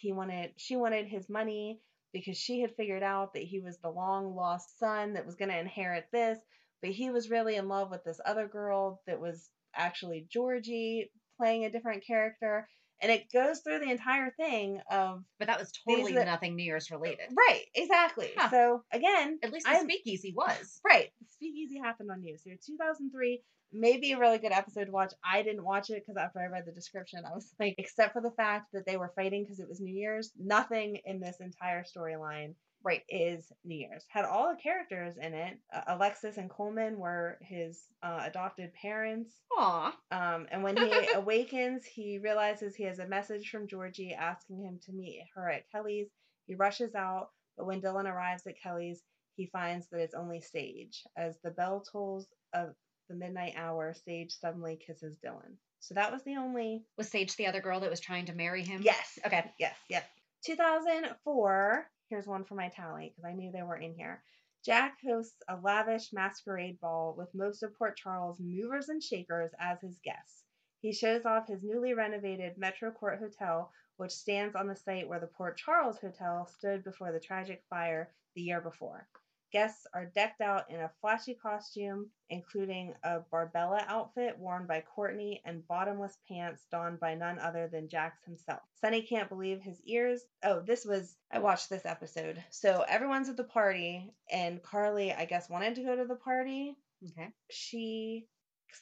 he 0.00 0.12
wanted 0.12 0.50
she 0.56 0.76
wanted 0.76 1.06
his 1.06 1.28
money 1.28 1.80
because 2.12 2.36
she 2.36 2.60
had 2.60 2.74
figured 2.76 3.02
out 3.02 3.32
that 3.34 3.42
he 3.42 3.60
was 3.60 3.78
the 3.78 3.90
long 3.90 4.34
lost 4.36 4.78
son 4.78 5.14
that 5.14 5.26
was 5.26 5.34
going 5.34 5.50
to 5.50 5.58
inherit 5.58 6.06
this 6.12 6.38
but 6.82 6.90
he 6.90 7.10
was 7.10 7.30
really 7.30 7.56
in 7.56 7.68
love 7.68 7.90
with 7.90 8.04
this 8.04 8.20
other 8.24 8.46
girl 8.46 9.00
that 9.06 9.20
was 9.20 9.50
actually 9.74 10.26
Georgie 10.30 11.10
playing 11.36 11.64
a 11.64 11.70
different 11.70 12.06
character 12.06 12.68
and 13.00 13.10
it 13.10 13.32
goes 13.32 13.58
through 13.60 13.80
the 13.80 13.90
entire 13.90 14.30
thing 14.30 14.80
of 14.88 15.24
But 15.40 15.48
that 15.48 15.58
was 15.58 15.72
totally 15.72 16.12
the- 16.12 16.24
nothing 16.24 16.54
New 16.54 16.62
Year's 16.64 16.90
related. 16.92 17.26
right 17.36 17.64
exactly 17.74 18.30
Huh. 18.36 18.50
so 18.50 18.84
again 18.92 19.38
At 19.42 19.52
least 19.52 19.66
the 19.66 19.72
I'm- 19.72 19.84
speakeasy 19.84 20.32
was. 20.36 20.80
Right. 20.84 21.10
the 21.20 21.26
Speakeasy 21.28 21.78
happened 21.78 22.10
on 22.12 22.22
you. 22.22 22.36
So 22.38 22.50
2003 22.64 23.42
may 23.72 23.96
be 23.98 24.12
a 24.12 24.18
really 24.18 24.38
good 24.38 24.52
episode 24.52 24.86
to 24.86 24.92
watch. 24.92 25.12
I 25.24 25.42
didn't 25.42 25.64
watch 25.64 25.90
it 25.90 26.02
because 26.04 26.16
after 26.16 26.40
I 26.40 26.46
read 26.46 26.64
the 26.66 26.72
description, 26.72 27.24
I 27.24 27.34
was 27.34 27.52
like, 27.58 27.74
except 27.78 28.12
for 28.12 28.20
the 28.22 28.30
fact 28.32 28.68
that 28.72 28.86
they 28.86 28.96
were 28.96 29.12
fighting 29.16 29.44
because 29.44 29.60
it 29.60 29.68
was 29.68 29.80
New 29.80 29.94
Year's, 29.94 30.30
nothing 30.38 30.98
in 31.04 31.20
this 31.20 31.36
entire 31.40 31.84
storyline 31.84 32.54
Right. 32.84 33.02
is 33.08 33.52
New 33.64 33.76
Year's. 33.76 34.04
Had 34.08 34.24
all 34.24 34.50
the 34.50 34.60
characters 34.60 35.14
in 35.16 35.34
it. 35.34 35.56
Uh, 35.72 35.82
Alexis 35.86 36.36
and 36.36 36.50
Coleman 36.50 36.98
were 36.98 37.38
his 37.40 37.80
uh, 38.02 38.24
adopted 38.26 38.72
parents. 38.74 39.30
Aw. 39.56 39.94
Um, 40.10 40.46
and 40.50 40.64
when 40.64 40.76
he 40.76 40.90
awakens, 41.14 41.84
he 41.84 42.18
realizes 42.18 42.74
he 42.74 42.82
has 42.82 42.98
a 42.98 43.06
message 43.06 43.50
from 43.50 43.68
Georgie 43.68 44.14
asking 44.14 44.64
him 44.64 44.80
to 44.86 44.92
meet 44.92 45.22
her 45.36 45.48
at 45.48 45.70
Kelly's. 45.70 46.08
He 46.48 46.56
rushes 46.56 46.96
out, 46.96 47.28
but 47.56 47.66
when 47.66 47.78
Dillon 47.80 48.08
arrives 48.08 48.48
at 48.48 48.60
Kelly's, 48.60 49.00
he 49.36 49.46
finds 49.46 49.86
that 49.90 50.00
it's 50.00 50.14
only 50.14 50.40
Sage. 50.40 51.04
As 51.16 51.38
the 51.44 51.52
bell 51.52 51.84
tolls 51.92 52.26
of 52.52 52.74
the 53.12 53.18
midnight 53.18 53.54
hour, 53.56 53.94
Sage 54.04 54.32
suddenly 54.32 54.78
kisses 54.84 55.16
Dillon. 55.22 55.58
So 55.80 55.94
that 55.94 56.12
was 56.12 56.22
the 56.22 56.36
only. 56.36 56.84
Was 56.96 57.08
Sage 57.08 57.36
the 57.36 57.46
other 57.46 57.60
girl 57.60 57.80
that 57.80 57.90
was 57.90 58.00
trying 58.00 58.26
to 58.26 58.34
marry 58.34 58.64
him? 58.64 58.82
Yes. 58.82 59.18
Okay. 59.26 59.44
Yes. 59.58 59.76
Yes. 59.88 60.04
2004. 60.46 61.86
Here's 62.08 62.26
one 62.26 62.44
for 62.44 62.54
my 62.54 62.68
tally 62.68 63.10
because 63.10 63.28
I 63.28 63.34
knew 63.34 63.52
they 63.52 63.62
were 63.62 63.76
in 63.76 63.94
here. 63.94 64.22
Jack 64.64 64.98
hosts 65.04 65.42
a 65.48 65.56
lavish 65.56 66.12
masquerade 66.12 66.80
ball 66.80 67.14
with 67.18 67.34
most 67.34 67.62
of 67.62 67.76
Port 67.76 67.96
Charles 67.96 68.38
movers 68.40 68.88
and 68.88 69.02
shakers 69.02 69.50
as 69.58 69.80
his 69.80 69.98
guests. 70.04 70.44
He 70.80 70.92
shows 70.92 71.24
off 71.24 71.48
his 71.48 71.62
newly 71.62 71.94
renovated 71.94 72.58
Metro 72.58 72.90
Court 72.90 73.18
Hotel, 73.18 73.72
which 73.96 74.12
stands 74.12 74.54
on 74.54 74.68
the 74.68 74.76
site 74.76 75.08
where 75.08 75.20
the 75.20 75.26
Port 75.26 75.56
Charles 75.56 75.98
Hotel 75.98 76.46
stood 76.46 76.84
before 76.84 77.12
the 77.12 77.20
tragic 77.20 77.62
fire 77.68 78.12
the 78.34 78.42
year 78.42 78.60
before. 78.60 79.08
Guests 79.52 79.86
are 79.92 80.06
decked 80.06 80.40
out 80.40 80.70
in 80.70 80.80
a 80.80 80.90
flashy 81.00 81.34
costume, 81.34 82.08
including 82.30 82.94
a 83.04 83.20
Barbella 83.30 83.84
outfit 83.86 84.38
worn 84.38 84.66
by 84.66 84.80
Courtney 84.80 85.42
and 85.44 85.66
bottomless 85.68 86.16
pants 86.26 86.66
donned 86.70 86.98
by 86.98 87.14
none 87.14 87.38
other 87.38 87.68
than 87.68 87.88
Jax 87.88 88.24
himself. 88.24 88.62
Sonny 88.80 89.02
can't 89.02 89.28
believe 89.28 89.60
his 89.60 89.80
ears. 89.82 90.22
Oh, 90.42 90.60
this 90.60 90.86
was, 90.86 91.16
I 91.30 91.38
watched 91.38 91.68
this 91.68 91.84
episode. 91.84 92.42
So 92.50 92.84
everyone's 92.88 93.28
at 93.28 93.36
the 93.36 93.44
party, 93.44 94.10
and 94.30 94.62
Carly, 94.62 95.12
I 95.12 95.26
guess, 95.26 95.50
wanted 95.50 95.74
to 95.74 95.82
go 95.84 95.96
to 95.96 96.06
the 96.06 96.16
party. 96.16 96.74
Okay. 97.10 97.28
She 97.50 98.26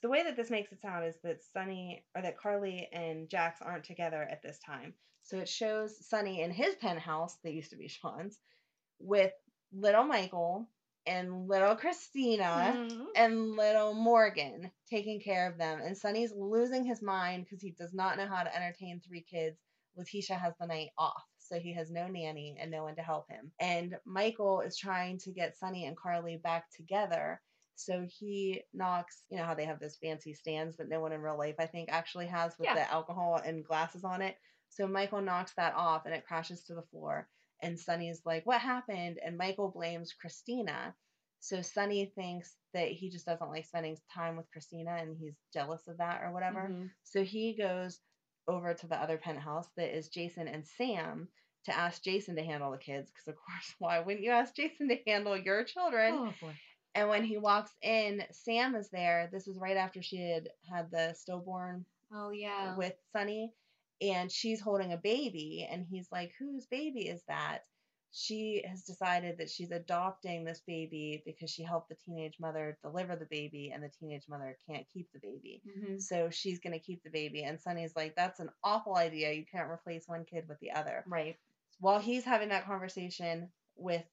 the 0.02 0.09
way 0.09 0.22
that 0.22 0.37
this 0.37 0.50
makes 0.50 0.70
it 0.70 0.80
sound 0.80 1.04
is 1.04 1.16
that 1.24 1.42
Sonny 1.42 2.04
or 2.14 2.22
that 2.22 2.38
Carly 2.38 2.88
and 2.92 3.28
Jax 3.28 3.61
aren't 3.61 3.85
together 3.85 4.22
at 4.22 4.40
this 4.40 4.61
time. 4.64 4.94
So 5.24 5.38
it 5.38 5.48
shows 5.48 6.06
Sonny 6.09 6.42
in 6.42 6.52
his 6.52 6.76
penthouse 6.76 7.37
that 7.42 7.52
used 7.52 7.70
to 7.70 7.76
be 7.76 7.88
Sean's 7.88 8.38
with 9.00 9.33
little 9.72 10.04
Michael 10.04 10.68
and 11.06 11.48
little 11.48 11.76
Christina 11.76 12.80
Mhm. 12.90 13.06
and 13.16 13.56
little 13.56 13.94
Morgan 13.94 14.70
taking 14.88 15.20
care 15.20 15.50
of 15.50 15.59
them. 15.59 15.80
And 15.80 15.96
Sonny's 15.96 16.33
losing 16.33 16.85
his 16.85 17.02
mind 17.02 17.44
because 17.44 17.62
he 17.62 17.70
does 17.72 17.92
not 17.94 18.16
know 18.16 18.26
how 18.26 18.42
to 18.42 18.54
entertain 18.54 19.00
three 19.00 19.22
kids. 19.22 19.59
Leticia 19.96 20.38
has 20.38 20.54
the 20.59 20.66
night 20.66 20.90
off, 20.98 21.24
so 21.38 21.59
he 21.59 21.74
has 21.74 21.90
no 21.90 22.06
nanny 22.06 22.56
and 22.59 22.70
no 22.70 22.85
one 22.85 22.96
to 22.96 23.02
help 23.02 23.28
him. 23.28 23.52
And 23.59 23.98
Michael 24.04 24.61
is 24.61 24.76
trying 24.76 25.18
to 25.18 25.33
get 25.33 25.56
Sonny 25.56 25.87
and 25.87 25.96
Carly 25.96 26.37
back 26.37 26.70
together. 26.70 27.40
So 27.74 28.06
he 28.09 28.62
knocks, 28.72 29.24
you 29.30 29.38
know 29.38 29.44
how 29.44 29.54
they 29.54 29.64
have 29.64 29.80
those 29.80 29.96
fancy 29.96 30.35
stands 30.35 30.76
that 30.76 30.88
no 30.88 31.00
one 31.00 31.12
in 31.12 31.22
real 31.22 31.38
life, 31.38 31.56
I 31.59 31.66
think, 31.66 31.88
actually 31.90 32.26
has 32.26 32.56
with 32.59 32.66
Yeah. 32.66 32.74
the 32.74 32.90
alcohol 32.90 33.37
and 33.37 33.64
glasses 33.64 34.04
on 34.04 34.22
it. 34.22 34.37
So 34.68 34.87
Michael 34.87 35.22
knocks 35.22 35.54
that 35.54 35.74
off 35.74 36.06
and 36.06 36.14
it 36.14 36.26
crashes 36.26 36.62
to 36.64 36.74
the 36.74 36.83
floor. 36.83 37.28
And 37.62 37.79
Sonny's 37.79 38.23
like, 38.25 38.46
What 38.46 38.61
happened? 38.61 39.18
And 39.25 39.37
Michael 39.37 39.70
blames 39.70 40.12
Christina. 40.12 40.94
So 41.40 41.62
Sonny 41.62 42.12
thinks 42.14 42.55
that 42.75 42.88
he 42.88 43.09
just 43.11 43.27
doesn't 43.27 43.51
like 43.51 43.64
spending 43.64 43.96
time 44.14 44.37
with 44.37 44.51
Christina 44.53 44.96
and 45.01 45.16
he's 45.18 45.37
jealous 45.53 45.87
of 45.88 45.99
that 45.99 46.23
or 46.23 46.33
whatever. 46.33 46.68
Mhm. 46.70 46.90
So 47.05 47.25
he 47.25 47.55
goes 47.55 47.99
over 48.46 48.75
to 48.75 48.87
the 48.87 48.96
other 48.96 49.16
penthouse 49.16 49.68
that 49.77 49.96
is 49.96 50.09
Jason 50.09 50.49
and 50.49 50.66
Sam 50.66 51.29
to 51.64 51.77
ask 51.77 52.03
Jason 52.03 52.37
to 52.37 52.42
handle 52.42 52.70
the 52.70 52.79
kids. 52.79 53.11
Because, 53.11 53.29
of 53.29 53.37
course, 53.37 53.75
why 53.79 54.01
wouldn't 54.01 54.25
you 54.25 54.31
ask 54.33 54.55
Jason 54.55 54.88
to 54.88 54.99
handle 55.07 55.37
your 55.37 55.64
children? 55.64 56.14
Oh 56.14 56.35
boy. 56.40 56.53
And 56.94 57.09
when 57.09 57.25
he 57.25 57.38
walks 57.38 57.73
in, 57.83 58.25
Sam 58.33 58.75
is 58.75 58.90
there. 58.90 59.29
This 59.33 59.46
was 59.46 59.57
right 59.59 59.77
after 59.77 60.03
she 60.03 60.16
had 60.29 60.49
had 60.70 60.90
the 60.90 61.14
stillborn 61.14 61.85
Oh 62.12 62.31
yeah. 62.31 62.77
with 62.77 62.94
Sonny, 63.12 63.55
and 64.00 64.30
she's 64.30 64.60
holding 64.60 64.92
a 64.92 64.96
baby, 64.96 65.66
and 65.70 65.86
he's 65.86 66.10
like, 66.10 66.32
"Whose 66.38 66.66
baby 66.66 67.08
is 67.08 67.22
that?" 67.24 67.66
She 68.12 68.62
has 68.66 68.82
decided 68.82 69.38
that 69.38 69.50
she's 69.50 69.70
adopting 69.70 70.44
this 70.44 70.60
baby 70.66 71.22
because 71.24 71.48
she 71.48 71.62
helped 71.62 71.90
the 71.90 71.94
teenage 71.94 72.40
mother 72.40 72.76
deliver 72.82 73.14
the 73.14 73.26
baby, 73.26 73.70
and 73.70 73.82
the 73.82 73.88
teenage 73.88 74.28
mother 74.28 74.56
can't 74.66 74.88
keep 74.88 75.12
the 75.12 75.20
baby. 75.20 75.62
Mhm. 75.64 76.02
So 76.02 76.28
she's 76.30 76.58
gonna 76.58 76.80
keep 76.80 77.02
the 77.04 77.10
baby, 77.10 77.44
and 77.44 77.60
Sonny's 77.60 77.94
like, 77.94 78.16
"That's 78.16 78.40
an 78.40 78.50
awful 78.64 78.96
idea. 78.96 79.32
You 79.32 79.46
can't 79.46 79.70
replace 79.70 80.08
one 80.08 80.24
kid 80.24 80.48
with 80.48 80.58
the 80.58 80.72
other." 80.72 81.04
Right. 81.06 81.38
While 81.78 82.00
he's 82.00 82.24
having 82.24 82.48
that 82.48 82.64
conversation 82.64 83.52
with 83.76 84.04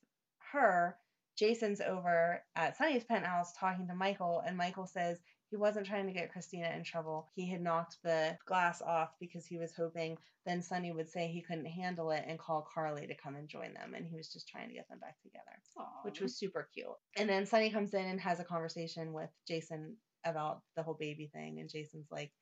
her, 0.52 1.00
Jason's 1.36 1.82
over 1.82 2.46
at 2.56 2.78
Sonny's 2.78 3.04
penthouse 3.04 3.54
talking 3.54 3.88
to 3.88 3.96
Michael, 3.96 4.42
and 4.42 4.58
Michael 4.58 4.88
says 4.88 5.22
he 5.50 5.56
wasn't 5.56 5.86
trying 5.86 6.08
to 6.08 6.14
get 6.14 6.32
Christina 6.32 6.70
in 6.76 6.84
trouble. 6.84 7.30
He 7.34 7.50
had 7.50 7.62
knocked 7.62 7.98
the 8.04 8.38
glass 8.46 8.82
off 8.82 9.12
because 9.20 9.46
he 9.46 9.58
was 9.58 9.74
hoping 9.76 10.18
then 10.46 10.62
Sonny 10.62 10.92
would 10.92 11.10
say 11.10 11.28
he 11.28 11.42
couldn't 11.42 11.66
handle 11.66 12.12
it 12.12 12.24
and 12.26 12.40
call 12.40 12.62
Carly 12.74 13.06
to 13.08 13.16
come 13.16 13.36
and 13.36 13.50
join 13.50 13.74
them, 13.74 13.94
and 13.94 14.06
he 14.08 14.16
was 14.16 14.32
just 14.32 14.48
trying 14.48 14.70
to 14.70 14.74
get 14.74 14.88
them 14.90 15.00
back 15.00 15.20
together, 15.22 15.62
which 16.04 16.22
was 16.22 16.38
super 16.38 16.70
cute. 16.74 16.88
And 17.18 17.30
then 17.30 17.46
Sonny 17.46 17.70
comes 17.70 17.94
in 17.94 18.06
and 18.06 18.20
has 18.22 18.40
a 18.40 18.46
conversation 18.46 19.14
with 19.14 19.30
Jason 19.48 19.98
about 20.24 20.62
the 20.76 20.84
whole 20.84 20.94
baby 20.96 21.28
thing, 21.28 21.60
and 21.60 21.70
Jason's 21.70 22.08
like, 22.12 22.34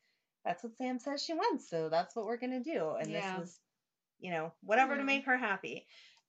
"That's 0.44 0.63
what 0.63 0.78
Sam 0.78 1.00
says 1.00 1.24
she 1.24 1.34
wants, 1.34 1.70
so 1.70 1.89
that's 1.89 2.15
what 2.15 2.26
we're 2.26 2.38
gonna 2.38 2.63
do." 2.63 2.91
And 2.91 3.10
Yeah. 3.10 3.22
this 3.22 3.41
was, 3.41 3.60
you 4.20 4.32
know, 4.32 4.54
whatever 4.62 4.96
to 4.96 5.02
Mhm. 5.02 5.06
make 5.06 5.26
her 5.26 5.38
happy. 5.38 5.88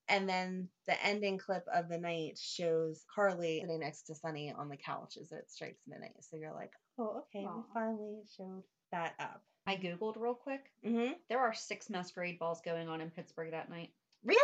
And 0.09 0.29
then 0.29 0.69
the 0.87 1.05
ending 1.05 1.39
clip 1.39 1.65
of 1.75 1.89
the 1.89 1.99
night 1.99 2.39
shows 2.39 3.05
Carly 3.13 3.61
sitting 3.61 3.81
next 3.81 4.03
to 4.03 4.15
Sonny 4.15 4.53
on 4.57 4.69
the 4.69 4.77
couch 4.77 5.17
as 5.21 5.33
it 5.33 5.51
strikes 5.51 5.83
midnight. 5.87 6.13
So 6.21 6.37
you're 6.37 6.53
like, 6.55 6.73
oh, 6.99 7.25
okay, 7.35 7.45
we 7.45 7.63
finally 7.75 8.21
showed 8.37 8.63
that 8.93 9.15
up. 9.19 9.43
I 9.67 9.77
googled 9.77 10.15
real 10.17 10.35
quick. 10.35 10.71
hmm 10.85 11.13
There 11.29 11.41
are 11.41 11.53
six 11.53 11.91
masquerade 11.91 12.39
balls 12.39 12.61
going 12.65 12.89
on 12.89 13.01
in 13.01 13.11
Pittsburgh 13.11 13.51
that 13.51 13.69
night. 13.69 13.91
Really? 14.25 14.39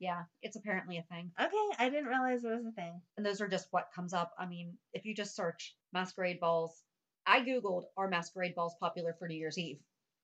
Yeah, 0.00 0.24
it's 0.42 0.56
apparently 0.56 0.98
a 0.98 1.02
thing. 1.02 1.30
Okay, 1.40 1.68
I 1.78 1.88
didn't 1.88 2.06
realize 2.06 2.42
it 2.44 2.48
was 2.48 2.66
a 2.66 2.72
thing. 2.72 3.00
And 3.16 3.24
those 3.24 3.40
are 3.40 3.48
just 3.48 3.68
what 3.70 3.90
comes 3.94 4.12
up. 4.12 4.32
I 4.38 4.46
mean, 4.46 4.76
if 4.92 5.04
you 5.04 5.14
just 5.14 5.36
search 5.36 5.76
masquerade 5.92 6.40
balls, 6.40 6.82
I 7.26 7.40
googled 7.40 7.84
are 7.96 8.08
masquerade 8.08 8.54
balls 8.54 8.74
popular 8.80 9.14
for 9.18 9.28
New 9.28 9.36
Year's 9.36 9.58
Eve, 9.58 9.78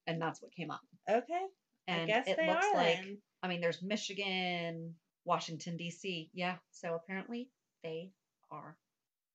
and 0.06 0.20
that's 0.20 0.42
what 0.42 0.52
came 0.52 0.70
up. 0.70 0.80
Okay, 1.08 1.46
And 1.90 2.02
I 2.02 2.06
guess 2.06 2.26
it 2.26 2.36
they 2.36 2.46
looks 2.46 2.66
are 2.66 2.74
like 2.74 3.00
then. 3.02 3.22
I 3.42 3.48
mean, 3.48 3.60
there's 3.60 3.82
Michigan, 3.82 4.96
Washington 5.24 5.76
D.C. 5.76 6.30
Yeah, 6.32 6.58
so 6.70 6.94
apparently 6.94 7.50
they 7.82 8.12
are. 8.50 8.76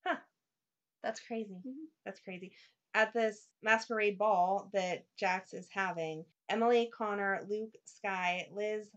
Huh. 0.06 0.18
That's 1.04 1.20
crazy. 1.20 1.64
Mhm. 1.66 1.88
That's 2.06 2.20
crazy. 2.20 2.54
At 2.94 3.14
this 3.14 3.50
masquerade 3.62 4.18
ball 4.18 4.70
that 4.74 5.06
Jax 5.18 5.54
is 5.54 5.70
having, 5.70 6.26
Emily, 6.50 6.88
Connor, 6.88 7.44
Luke, 7.48 7.76
Skye, 7.86 8.48
Liz, 8.52 8.92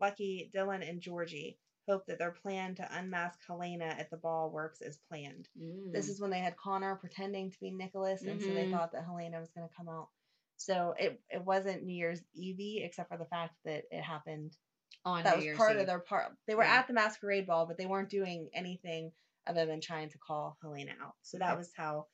Lucky, 0.00 0.50
Dillon, 0.52 0.82
and 0.82 1.00
Georgie 1.02 1.58
hope 1.88 2.06
that 2.06 2.18
their 2.18 2.32
plan 2.32 2.74
to 2.76 2.98
unmask 2.98 3.40
Helena 3.46 3.86
at 3.86 4.10
the 4.10 4.16
ball 4.16 4.50
works 4.50 4.80
as 4.82 4.98
planned. 5.08 5.48
This 5.92 6.08
Mm. 6.08 6.08
is 6.08 6.20
when 6.20 6.30
they 6.30 6.40
had 6.40 6.56
Connor 6.56 6.96
pretending 6.96 7.50
to 7.50 7.60
be 7.60 7.70
Nicholas, 7.70 8.26
and 8.26 8.42
so 8.42 8.52
they 8.52 8.66
Mhm. 8.66 8.70
thought 8.70 8.92
that 8.92 9.04
Helena 9.04 9.38
was 9.40 9.50
going 9.52 9.68
to 9.68 9.74
come 9.74 9.88
out. 9.88 10.10
So 10.56 10.94
it 10.98 11.20
it 11.30 11.44
wasn't 11.44 11.84
New 11.84 11.94
Year's 11.94 12.20
Eve, 12.34 12.82
except 12.84 13.10
for 13.10 13.18
the 13.18 13.26
fact 13.26 13.54
that 13.64 13.84
it 13.90 14.02
happened. 14.02 14.56
on 15.04 15.22
that 15.22 15.32
New 15.32 15.36
was 15.36 15.44
Year's 15.44 15.56
part 15.56 15.72
Eve. 15.74 15.80
of 15.80 15.86
their 15.86 16.00
part. 16.00 16.36
They 16.46 16.54
were 16.56 16.64
Yeah. 16.64 16.78
at 16.78 16.86
the 16.88 16.92
masquerade 16.94 17.46
ball, 17.46 17.66
but 17.66 17.76
they 17.78 17.86
weren't 17.86 18.08
doing 18.10 18.50
anything 18.54 19.12
other 19.46 19.64
than 19.66 19.80
trying 19.80 20.08
to 20.10 20.18
call 20.18 20.56
Helena 20.62 20.92
out. 21.00 21.14
So 21.22 21.38
that 21.38 21.50
Okay. 21.50 21.58
was 21.58 21.72
how 21.76 22.08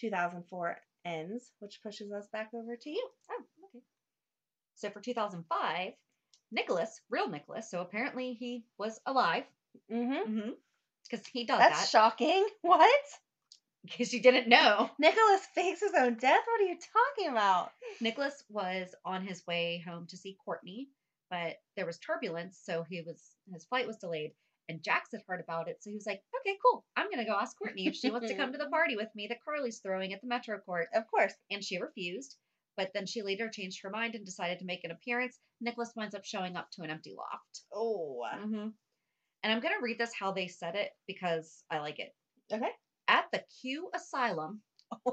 2004 0.00 0.80
ends, 1.04 1.52
which 1.58 1.82
pushes 1.82 2.10
us 2.12 2.26
back 2.28 2.50
over 2.54 2.76
to 2.76 2.90
you. 2.90 3.10
Oh, 3.30 3.44
okay. 3.64 3.84
So 4.76 4.88
for 4.90 5.00
2005, 5.00 5.92
Nicholas, 6.50 7.00
real 7.10 7.28
Nicholas, 7.28 7.70
so 7.70 7.80
apparently 7.82 8.32
he 8.34 8.64
was 8.78 8.98
alive. 9.04 9.44
Mm-hmm. 9.90 10.12
Mm-hmm. 10.38 10.50
Because 11.10 11.26
he 11.26 11.44
does 11.44 11.58
That's 11.58 11.80
that. 11.80 11.88
shocking. 11.88 12.46
What? 12.62 13.04
Because 13.84 14.12
you 14.12 14.20
didn't 14.20 14.48
know. 14.48 14.90
Nicholas 14.98 15.46
fakes 15.54 15.80
his 15.80 15.94
own 15.96 16.14
death? 16.14 16.42
What 16.44 16.60
are 16.60 16.64
you 16.64 16.78
talking 17.16 17.32
about? 17.32 17.70
Nicholas 18.00 18.42
was 18.48 18.94
on 19.04 19.24
his 19.24 19.46
way 19.46 19.82
home 19.86 20.06
to 20.08 20.16
see 20.16 20.36
Courtney, 20.44 20.88
but 21.30 21.56
there 21.76 21.86
was 21.86 21.98
turbulence, 21.98 22.60
so 22.62 22.84
he 22.88 23.02
was 23.02 23.22
his 23.52 23.64
flight 23.64 23.86
was 23.86 23.96
delayed. 23.96 24.32
And 24.70 24.82
Jax 24.82 25.08
had 25.12 25.22
heard 25.26 25.40
about 25.40 25.68
it, 25.68 25.82
so 25.82 25.88
he 25.88 25.96
was 25.96 26.06
like, 26.06 26.22
"Okay, 26.40 26.58
cool. 26.62 26.84
I'm 26.96 27.10
gonna 27.10 27.24
go 27.24 27.38
ask 27.40 27.56
Courtney 27.56 27.86
if 27.86 27.94
she 27.94 28.10
wants 28.10 28.28
to 28.28 28.36
come 28.36 28.52
to 28.52 28.58
the 28.58 28.68
party 28.70 28.96
with 28.96 29.08
me 29.14 29.26
that 29.28 29.42
Carly's 29.42 29.78
throwing 29.78 30.12
at 30.12 30.20
the 30.20 30.26
Metro 30.26 30.58
Court." 30.58 30.88
Of 30.92 31.06
course. 31.10 31.32
And 31.50 31.64
she 31.64 31.78
refused, 31.78 32.36
but 32.76 32.90
then 32.92 33.06
she 33.06 33.22
later 33.22 33.48
changed 33.48 33.80
her 33.82 33.90
mind 33.90 34.14
and 34.14 34.26
decided 34.26 34.58
to 34.58 34.66
make 34.66 34.84
an 34.84 34.90
appearance. 34.90 35.38
Nicholas 35.60 35.92
winds 35.96 36.14
up 36.14 36.24
showing 36.24 36.56
up 36.56 36.70
to 36.72 36.82
an 36.82 36.90
empty 36.90 37.14
loft. 37.16 37.62
Oh. 37.72 38.24
Mm-hmm. 38.34 38.68
And 39.42 39.52
I'm 39.52 39.60
gonna 39.60 39.80
read 39.80 39.98
this 39.98 40.12
how 40.12 40.32
they 40.32 40.48
said 40.48 40.74
it 40.74 40.90
because 41.06 41.64
I 41.70 41.78
like 41.78 41.98
it. 41.98 42.14
Okay. 42.52 42.70
At 43.08 43.30
the 43.32 43.42
Q 43.60 43.90
Asylum, 43.94 44.60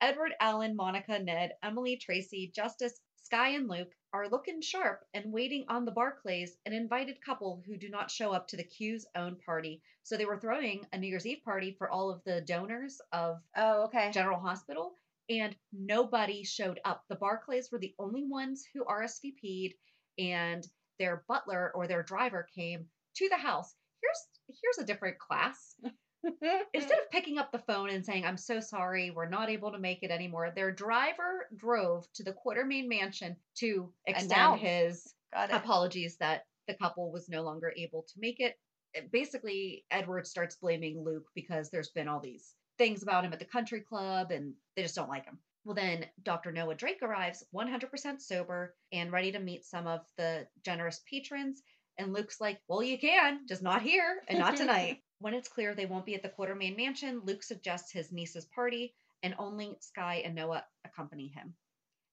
Edward, 0.00 0.32
Alan, 0.40 0.76
Monica, 0.76 1.18
Ned, 1.18 1.52
Emily, 1.62 1.96
Tracy, 1.96 2.52
Justus, 2.54 3.00
Skye, 3.16 3.48
and 3.48 3.68
Luke 3.68 3.92
are 4.12 4.28
looking 4.28 4.60
sharp 4.62 5.04
and 5.12 5.32
waiting 5.32 5.64
on 5.68 5.84
the 5.84 5.90
Barclays, 5.90 6.56
an 6.64 6.72
invited 6.72 7.20
couple 7.20 7.62
who 7.66 7.76
do 7.76 7.88
not 7.88 8.10
show 8.10 8.32
up 8.32 8.48
to 8.48 8.56
the 8.56 8.64
Q's 8.64 9.06
own 9.16 9.36
party. 9.44 9.82
So 10.04 10.16
they 10.16 10.24
were 10.24 10.40
throwing 10.40 10.86
a 10.92 10.98
New 10.98 11.08
Year's 11.08 11.26
Eve 11.26 11.42
party 11.44 11.74
for 11.76 11.90
all 11.90 12.10
of 12.10 12.22
the 12.24 12.40
donors 12.40 13.00
of 13.12 13.42
oh, 13.56 13.84
okay. 13.84 14.10
General 14.12 14.40
Hospital, 14.40 14.94
and 15.28 15.54
nobody 15.72 16.44
showed 16.44 16.80
up. 16.84 17.04
The 17.08 17.16
Barclays 17.16 17.70
were 17.70 17.78
the 17.78 17.94
only 17.98 18.24
ones 18.24 18.64
who 18.72 18.84
RSVP'd, 18.84 19.74
and 20.18 20.66
their 20.98 21.24
butler 21.28 21.70
or 21.74 21.86
their 21.86 22.02
driver 22.02 22.48
came 22.54 22.86
to 23.16 23.28
the 23.28 23.36
house. 23.36 23.74
Here's 24.00 24.28
here's 24.62 24.78
a 24.78 24.84
different 24.86 25.18
class. 25.18 25.74
Instead 26.74 26.98
of 26.98 27.10
picking 27.10 27.38
up 27.38 27.52
the 27.52 27.60
phone 27.60 27.90
and 27.90 28.04
saying, 28.04 28.24
I'm 28.24 28.36
so 28.36 28.60
sorry, 28.60 29.10
we're 29.10 29.28
not 29.28 29.50
able 29.50 29.70
to 29.72 29.78
make 29.78 30.02
it 30.02 30.10
anymore, 30.10 30.50
their 30.54 30.72
driver 30.72 31.48
drove 31.56 32.06
to 32.14 32.24
the 32.24 32.32
Quartermaine 32.32 32.88
mansion 32.88 33.36
to 33.58 33.92
extend 34.06 34.30
his 34.58 35.14
apologies 35.56 36.16
that 36.18 36.46
the 36.66 36.74
couple 36.74 37.12
was 37.12 37.28
no 37.28 37.42
longer 37.42 37.72
able 37.76 38.02
to 38.02 38.14
make 38.18 38.40
it. 38.40 38.58
It- 38.94 39.12
Basically, 39.12 39.84
Edward 39.90 40.26
starts 40.26 40.56
blaming 40.56 41.02
Luke 41.04 41.26
because 41.34 41.70
there's 41.70 41.90
been 41.90 42.08
all 42.08 42.20
these 42.20 42.54
things 42.78 43.02
about 43.02 43.24
him 43.24 43.32
at 43.32 43.38
the 43.38 43.44
country 43.44 43.80
club 43.80 44.30
and 44.30 44.54
they 44.74 44.82
just 44.82 44.94
don't 44.96 45.08
like 45.08 45.24
him. 45.24 45.38
Well, 45.64 45.74
then 45.74 46.06
Dr. 46.22 46.50
Noah 46.50 46.74
Drake 46.74 47.02
arrives 47.02 47.44
100% 47.54 48.20
sober 48.20 48.74
and 48.92 49.12
ready 49.12 49.32
to 49.32 49.38
meet 49.38 49.64
some 49.64 49.86
of 49.86 50.00
the 50.16 50.46
generous 50.64 51.00
patrons. 51.08 51.62
And 51.98 52.12
Luke's 52.12 52.40
like, 52.40 52.60
Well, 52.68 52.82
you 52.82 52.98
can, 52.98 53.40
just 53.48 53.62
not 53.62 53.82
here 53.82 54.22
and 54.28 54.38
not 54.38 54.56
tonight. 54.56 55.02
when 55.18 55.34
it's 55.34 55.48
clear 55.48 55.74
they 55.74 55.86
won't 55.86 56.06
be 56.06 56.14
at 56.14 56.22
the 56.22 56.28
Quartermaine 56.28 56.76
mansion, 56.76 57.20
Luke 57.24 57.42
suggests 57.42 57.90
his 57.92 58.12
niece's 58.12 58.44
party 58.46 58.94
and 59.22 59.34
only 59.38 59.76
Skye 59.80 60.22
and 60.24 60.34
Noah 60.34 60.64
accompany 60.84 61.28
him. 61.28 61.54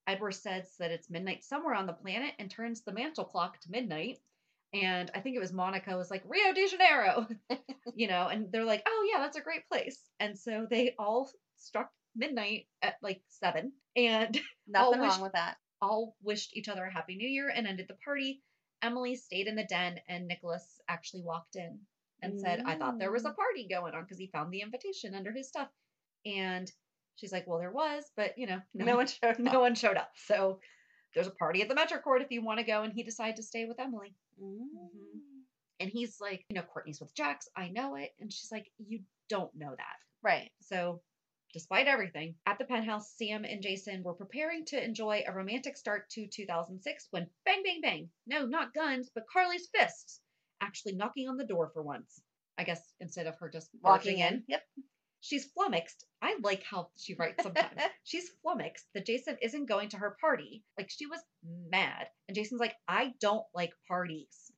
Edward 0.07 0.33
says 0.33 0.73
that 0.79 0.91
it's 0.91 1.09
midnight 1.09 1.43
somewhere 1.43 1.75
on 1.75 1.88
the 1.88 1.93
planet 1.93 2.33
and 2.39 2.49
turns 2.49 2.81
the 2.81 2.91
mantle 2.93 3.25
clock 3.25 3.59
to 3.61 3.71
midnight. 3.71 4.17
And 4.73 5.09
I 5.15 5.19
think 5.21 5.36
it 5.36 5.39
was 5.39 5.53
Monica 5.53 5.95
was 5.95 6.11
like, 6.11 6.23
Rio 6.27 6.51
de 6.53 6.67
Janeiro, 6.67 7.27
you 7.95 8.07
know, 8.07 8.27
and 8.27 8.51
they're 8.51 8.65
like, 8.65 8.83
oh, 8.88 9.09
yeah, 9.11 9.19
that's 9.21 9.38
a 9.38 9.41
great 9.41 9.67
place. 9.71 9.99
And 10.19 10.38
so 10.38 10.67
they 10.69 10.95
all 10.99 11.29
struck 11.57 11.89
midnight 12.15 12.67
at 12.81 12.95
like 13.01 13.21
seven 13.29 13.71
and 13.95 14.39
Nothing 14.67 14.99
wrong 15.01 15.21
with 15.21 15.33
that. 15.33 15.55
all 15.81 16.15
wished 16.23 16.55
each 16.57 16.69
other 16.69 16.83
a 16.86 16.91
happy 16.91 17.15
new 17.15 17.27
year 17.27 17.49
and 17.49 17.67
ended 17.67 17.86
the 17.88 17.95
party. 18.03 18.41
Emily 18.82 19.15
stayed 19.15 19.47
in 19.47 19.55
the 19.55 19.63
den 19.63 19.99
and 20.07 20.28
Nicholas 20.28 20.80
actually 20.88 21.21
walked 21.23 21.55
in 21.55 21.80
and 22.21 22.39
said, 22.39 22.61
I 22.65 22.76
thought 22.76 22.97
there 22.99 23.11
was 23.11 23.26
a 23.26 23.30
Mm. 23.32 23.36
party 23.36 23.67
going 23.69 23.93
on 23.93 24.03
because 24.03 24.17
he 24.17 24.28
found 24.28 24.51
the 24.53 24.61
invitation 24.61 25.13
under 25.15 25.32
his 25.32 25.47
stuff. 25.47 25.69
And 26.26 26.71
she's 27.15 27.32
like, 27.32 27.45
Well, 27.47 27.59
there 27.59 27.71
was, 27.71 28.05
but 28.15 28.38
you 28.38 28.47
know, 28.47 28.61
No, 28.73 28.95
one 28.95 29.07
showed 29.07 29.39
no 29.39 29.51
up. 29.51 29.61
one 29.61 29.76
showed 29.76 29.97
up. 29.97 30.11
So 30.15 30.59
there's 31.13 31.28
a 31.28 31.32
party 31.32 31.61
at 31.61 31.69
the 31.69 31.76
Metro 31.76 31.97
Court 31.99 32.21
if 32.21 32.32
you 32.32 32.41
want 32.43 32.59
to 32.59 32.65
go. 32.65 32.84
And 32.84 32.93
he 32.93 33.03
decided 33.03 33.36
to 33.38 33.43
stay 33.43 33.65
with 33.65 33.80
Emily. 33.80 34.15
Mm. 34.41 34.67
And 35.80 35.89
he's 35.89 36.19
like, 36.21 36.43
You 36.49 36.55
know, 36.55 36.63
Courtney's 36.63 36.99
with 37.01 37.13
Jax. 37.15 37.47
I 37.55 37.69
know 37.69 37.95
it. 37.95 38.11
And 38.19 38.32
she's 38.32 38.51
like, 38.51 38.71
You 38.78 39.01
don't 39.30 39.53
know 39.55 39.71
that. 39.71 39.95
Right. 40.23 40.51
So, 40.61 41.01
despite 41.56 41.88
everything, 41.88 42.36
at 42.45 42.58
the 42.58 42.66
penthouse, 42.66 43.14
Sam 43.18 43.45
and 43.45 43.64
Jason 43.64 44.03
were 44.03 44.14
preparing 44.14 44.66
to 44.66 44.84
enjoy 44.84 45.24
a 45.26 45.32
romantic 45.32 45.78
start 45.78 46.10
to 46.10 46.28
2006 46.28 47.08
when 47.12 47.30
bang, 47.45 47.64
bang, 47.64 47.80
bang. 47.82 48.10
No, 48.28 48.45
not 48.45 48.74
guns, 48.74 49.10
but 49.16 49.24
Carly's 49.32 49.70
fists 49.74 50.20
actually 50.60 50.95
knocking 50.95 51.30
on 51.30 51.38
the 51.38 51.45
door 51.45 51.72
for 51.74 51.82
once. 51.82 52.22
I 52.58 52.66
guess 52.66 52.82
instead 52.99 53.26
of 53.26 53.38
her 53.38 53.49
just 53.49 53.70
Walking 53.82 54.18
barging 54.18 54.20
in. 54.20 54.43
Yep. 54.49 54.64
She's 55.22 55.45
flummoxed. 55.45 56.06
I 56.22 56.38
like 56.43 56.64
how 56.70 56.89
she 56.97 57.16
writes 57.16 57.41
sometimes. 57.41 57.82
She's 58.03 58.30
flummoxed 58.43 58.86
that 58.93 59.06
Jason 59.06 59.38
isn't 59.41 59.70
going 59.70 59.89
to 59.89 59.97
her 59.97 60.18
party. 60.20 60.64
Like 60.78 60.89
she 60.89 61.06
was 61.06 61.22
mad. 61.72 62.08
And 62.28 62.36
Jason's 62.36 62.60
like, 62.60 62.76
I 62.86 63.14
don't 63.22 63.45
like 63.53 63.72
parties. 63.88 64.51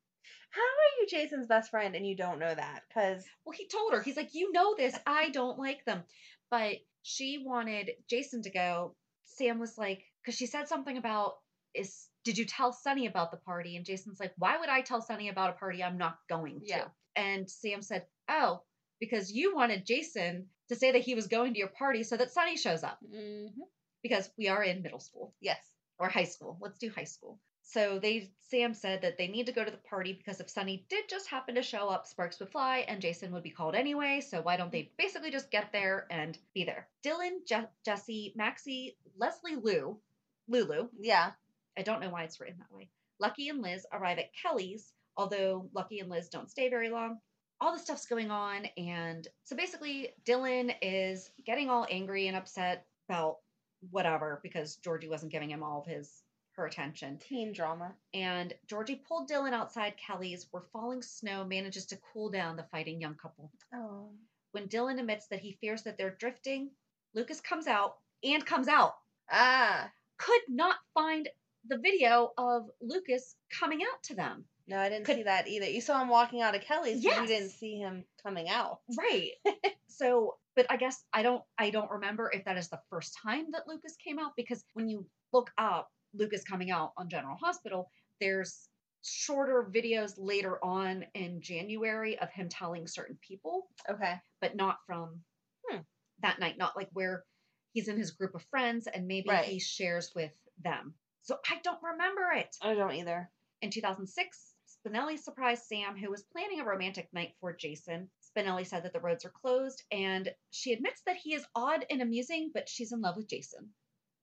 How 0.49 0.61
are 0.61 0.99
you 0.99 1.07
Jason's 1.07 1.47
best 1.47 1.69
friend 1.69 1.95
and 1.95 2.07
you 2.07 2.15
don't 2.15 2.39
know 2.39 2.53
that? 2.53 2.83
Because 2.87 3.23
Well, 3.45 3.55
he 3.55 3.67
told 3.67 3.93
her, 3.93 4.01
he's 4.01 4.17
like, 4.17 4.33
you 4.33 4.51
know 4.51 4.75
this. 4.75 4.97
I 5.05 5.29
don't 5.29 5.59
like 5.59 5.85
them. 5.85 6.03
But 6.49 6.77
she 7.03 7.43
wanted 7.45 7.91
Jason 8.09 8.41
to 8.43 8.49
go. 8.49 8.95
Sam 9.25 9.59
was 9.59 9.77
like, 9.77 10.03
because 10.23 10.37
she 10.37 10.45
said 10.45 10.67
something 10.67 10.97
about, 10.97 11.33
is 11.73 12.07
did 12.23 12.37
you 12.37 12.45
tell 12.45 12.73
Sonny 12.73 13.07
about 13.07 13.31
the 13.31 13.37
party? 13.37 13.77
And 13.77 13.85
Jason's 13.85 14.19
like, 14.19 14.33
why 14.37 14.57
would 14.57 14.69
I 14.69 14.81
tell 14.81 15.01
Sonny 15.01 15.29
about 15.29 15.51
a 15.51 15.53
party 15.53 15.83
I'm 15.83 15.97
not 15.97 16.17
going 16.29 16.59
to? 16.61 16.65
Yeah. 16.65 16.85
And 17.15 17.49
Sam 17.49 17.81
said, 17.81 18.05
oh, 18.29 18.61
because 18.99 19.31
you 19.31 19.55
wanted 19.55 19.85
Jason 19.85 20.47
to 20.69 20.75
say 20.75 20.91
that 20.91 21.01
he 21.01 21.15
was 21.15 21.27
going 21.27 21.53
to 21.53 21.59
your 21.59 21.69
party 21.69 22.03
so 22.03 22.17
that 22.17 22.31
Sonny 22.31 22.57
shows 22.57 22.83
up. 22.83 22.99
mm-hmm. 23.03 23.61
Because 24.03 24.29
we 24.37 24.47
are 24.47 24.63
in 24.63 24.83
middle 24.83 24.99
school 24.99 25.33
yes. 25.41 25.57
or 25.99 26.07
high 26.07 26.25
school. 26.25 26.57
Let's 26.61 26.77
do 26.77 26.89
high 26.89 27.05
school. 27.05 27.39
So 27.69 27.99
they 27.99 28.31
Sam 28.39 28.73
said 28.73 29.01
that 29.01 29.17
they 29.17 29.27
need 29.27 29.45
to 29.47 29.51
go 29.51 29.65
to 29.65 29.71
the 29.71 29.75
party 29.75 30.13
because 30.13 30.39
if 30.39 30.49
Sonny 30.49 30.85
did 30.89 31.09
just 31.09 31.27
happen 31.27 31.55
to 31.55 31.61
show 31.61 31.89
up, 31.89 32.07
sparks 32.07 32.39
would 32.39 32.49
fly 32.49 32.85
and 32.87 33.01
Jason 33.01 33.33
would 33.33 33.43
be 33.43 33.49
called 33.49 33.75
anyway. 33.75 34.21
So 34.21 34.41
why 34.41 34.55
don't 34.55 34.71
they 34.71 34.89
basically 34.97 35.31
just 35.31 35.51
get 35.51 35.73
there 35.73 36.07
and 36.09 36.37
be 36.53 36.63
there? 36.63 36.87
Dillon, 37.03 37.41
Je- 37.45 37.67
Jesse, 37.83 38.31
Maxie, 38.37 38.95
Leslie, 39.17 39.57
Lou, 39.57 39.99
Lulu. 40.47 40.87
Yeah. 40.97 41.31
I 41.77 41.81
don't 41.81 41.99
know 41.99 42.09
why 42.09 42.23
it's 42.23 42.39
written 42.39 42.57
that 42.59 42.73
way. 42.73 42.89
Lucky 43.19 43.49
and 43.49 43.61
Liz 43.61 43.85
arrive 43.91 44.17
at 44.17 44.33
Kelly's, 44.33 44.93
although 45.17 45.69
Lucky 45.73 45.99
and 45.99 46.09
Liz 46.09 46.29
don't 46.29 46.49
stay 46.49 46.69
very 46.69 46.89
long. 46.89 47.19
All 47.59 47.73
the 47.73 47.79
stuff's 47.79 48.05
going 48.05 48.31
on, 48.31 48.67
and 48.77 49.27
so 49.43 49.55
basically, 49.55 50.13
Dillon 50.25 50.71
is 50.81 51.31
getting 51.45 51.69
all 51.69 51.87
angry 51.89 52.27
and 52.27 52.37
upset 52.37 52.85
about 53.09 53.39
whatever 53.89 54.39
because 54.41 54.77
Georgie 54.77 55.09
wasn't 55.09 55.31
giving 55.31 55.49
him 55.49 55.63
all 55.63 55.81
of 55.81 55.87
his 55.87 56.21
her 56.57 56.65
attention. 56.65 57.17
Teen 57.17 57.53
drama. 57.53 57.93
And 58.13 58.53
Georgie 58.67 59.01
pulled 59.07 59.27
Dillon 59.27 59.53
outside 59.53 59.93
Kelly's, 59.95 60.47
where 60.51 60.63
falling 60.73 61.01
snow 61.01 61.45
manages 61.45 61.85
to 61.87 61.99
cool 62.11 62.29
down 62.29 62.57
the 62.57 62.63
fighting 62.63 62.99
young 62.99 63.15
couple. 63.15 63.51
Oh. 63.73 64.09
When 64.51 64.67
Dillon 64.67 64.99
admits 64.99 65.27
that 65.27 65.39
he 65.39 65.57
fears 65.61 65.83
that 65.83 65.97
they're 65.97 66.15
drifting, 66.19 66.71
Lucas 67.13 67.39
comes 67.41 67.67
out 67.67 67.97
and 68.23 68.45
comes 68.45 68.67
out. 68.67 68.95
Ah. 69.31 69.89
Could 70.17 70.41
not 70.49 70.75
find 70.93 71.29
the 71.67 71.77
video 71.77 72.33
of 72.37 72.69
Lucas 72.81 73.35
coming 73.59 73.81
out 73.83 74.01
to 74.03 74.15
them. 74.15 74.45
No, 74.67 74.79
I 74.79 74.89
didn't 74.89 75.05
Could- 75.05 75.17
see 75.17 75.23
that 75.23 75.47
either. 75.47 75.69
You 75.69 75.79
saw 75.79 76.01
him 76.01 76.09
walking 76.09 76.41
out 76.41 76.55
of 76.55 76.61
Kelly's, 76.61 77.03
but 77.03 77.21
you 77.21 77.27
didn't 77.27 77.51
see 77.51 77.77
him 77.77 78.03
coming 78.23 78.49
out. 78.49 78.79
Right. 78.97 79.31
so, 79.87 80.35
but 80.55 80.65
I 80.69 80.77
guess 80.77 81.03
I 81.13 81.21
don't 81.21 81.43
I 81.57 81.69
don't 81.69 81.91
remember 81.91 82.31
if 82.33 82.45
that 82.45 82.57
is 82.57 82.67
the 82.67 82.81
first 82.89 83.17
time 83.23 83.45
that 83.51 83.67
Lucas 83.67 83.95
came 83.95 84.17
out 84.19 84.35
because 84.35 84.65
when 84.73 84.89
you 84.89 85.05
look 85.31 85.51
up 85.57 85.89
Lucas 86.13 86.43
coming 86.43 86.71
out 86.71 86.93
on 86.97 87.09
General 87.09 87.35
Hospital, 87.37 87.91
there's 88.19 88.69
shorter 89.03 89.69
videos 89.73 90.13
later 90.17 90.63
on 90.63 91.05
in 91.13 91.41
January 91.41 92.17
of 92.19 92.29
him 92.31 92.49
telling 92.49 92.87
certain 92.87 93.17
people, 93.21 93.69
Okay. 93.89 94.15
but 94.41 94.55
not 94.55 94.79
from 94.85 95.23
Hmm. 95.69 95.81
that 96.19 96.39
night, 96.39 96.57
not 96.57 96.75
like 96.75 96.89
where 96.93 97.25
he's 97.73 97.87
in 97.87 97.97
his 97.97 98.11
group 98.11 98.33
of 98.35 98.43
friends 98.45 98.87
and 98.87 99.07
maybe 99.07 99.29
Right. 99.29 99.45
he 99.45 99.59
shares 99.59 100.13
with 100.15 100.33
them. 100.57 100.95
So 101.21 101.39
I 101.49 101.59
don't 101.59 101.81
remember 101.83 102.31
it. 102.31 102.55
I 102.61 102.73
don't 102.73 102.93
either. 102.93 103.31
In 103.61 103.69
2006, 103.71 104.55
Spinelli 104.67 105.17
surprised 105.19 105.65
Sam, 105.65 105.97
who 105.97 106.09
was 106.09 106.23
planning 106.23 106.59
a 106.59 106.65
romantic 106.65 107.11
night 107.13 107.35
for 107.39 107.53
Jason. 107.53 108.09
Spinelli 108.21 108.65
said 108.65 108.83
that 108.83 108.93
the 108.93 108.99
roads 108.99 109.25
are 109.25 109.31
closed, 109.31 109.83
and 109.91 110.33
she 110.51 110.73
admits 110.73 111.01
that 111.03 111.17
he 111.17 111.33
is 111.33 111.45
odd 111.55 111.85
and 111.89 112.01
amusing, 112.01 112.51
but 112.53 112.69
she's 112.69 112.91
in 112.91 113.01
love 113.01 113.17
with 113.17 113.27
Jason. 113.27 113.73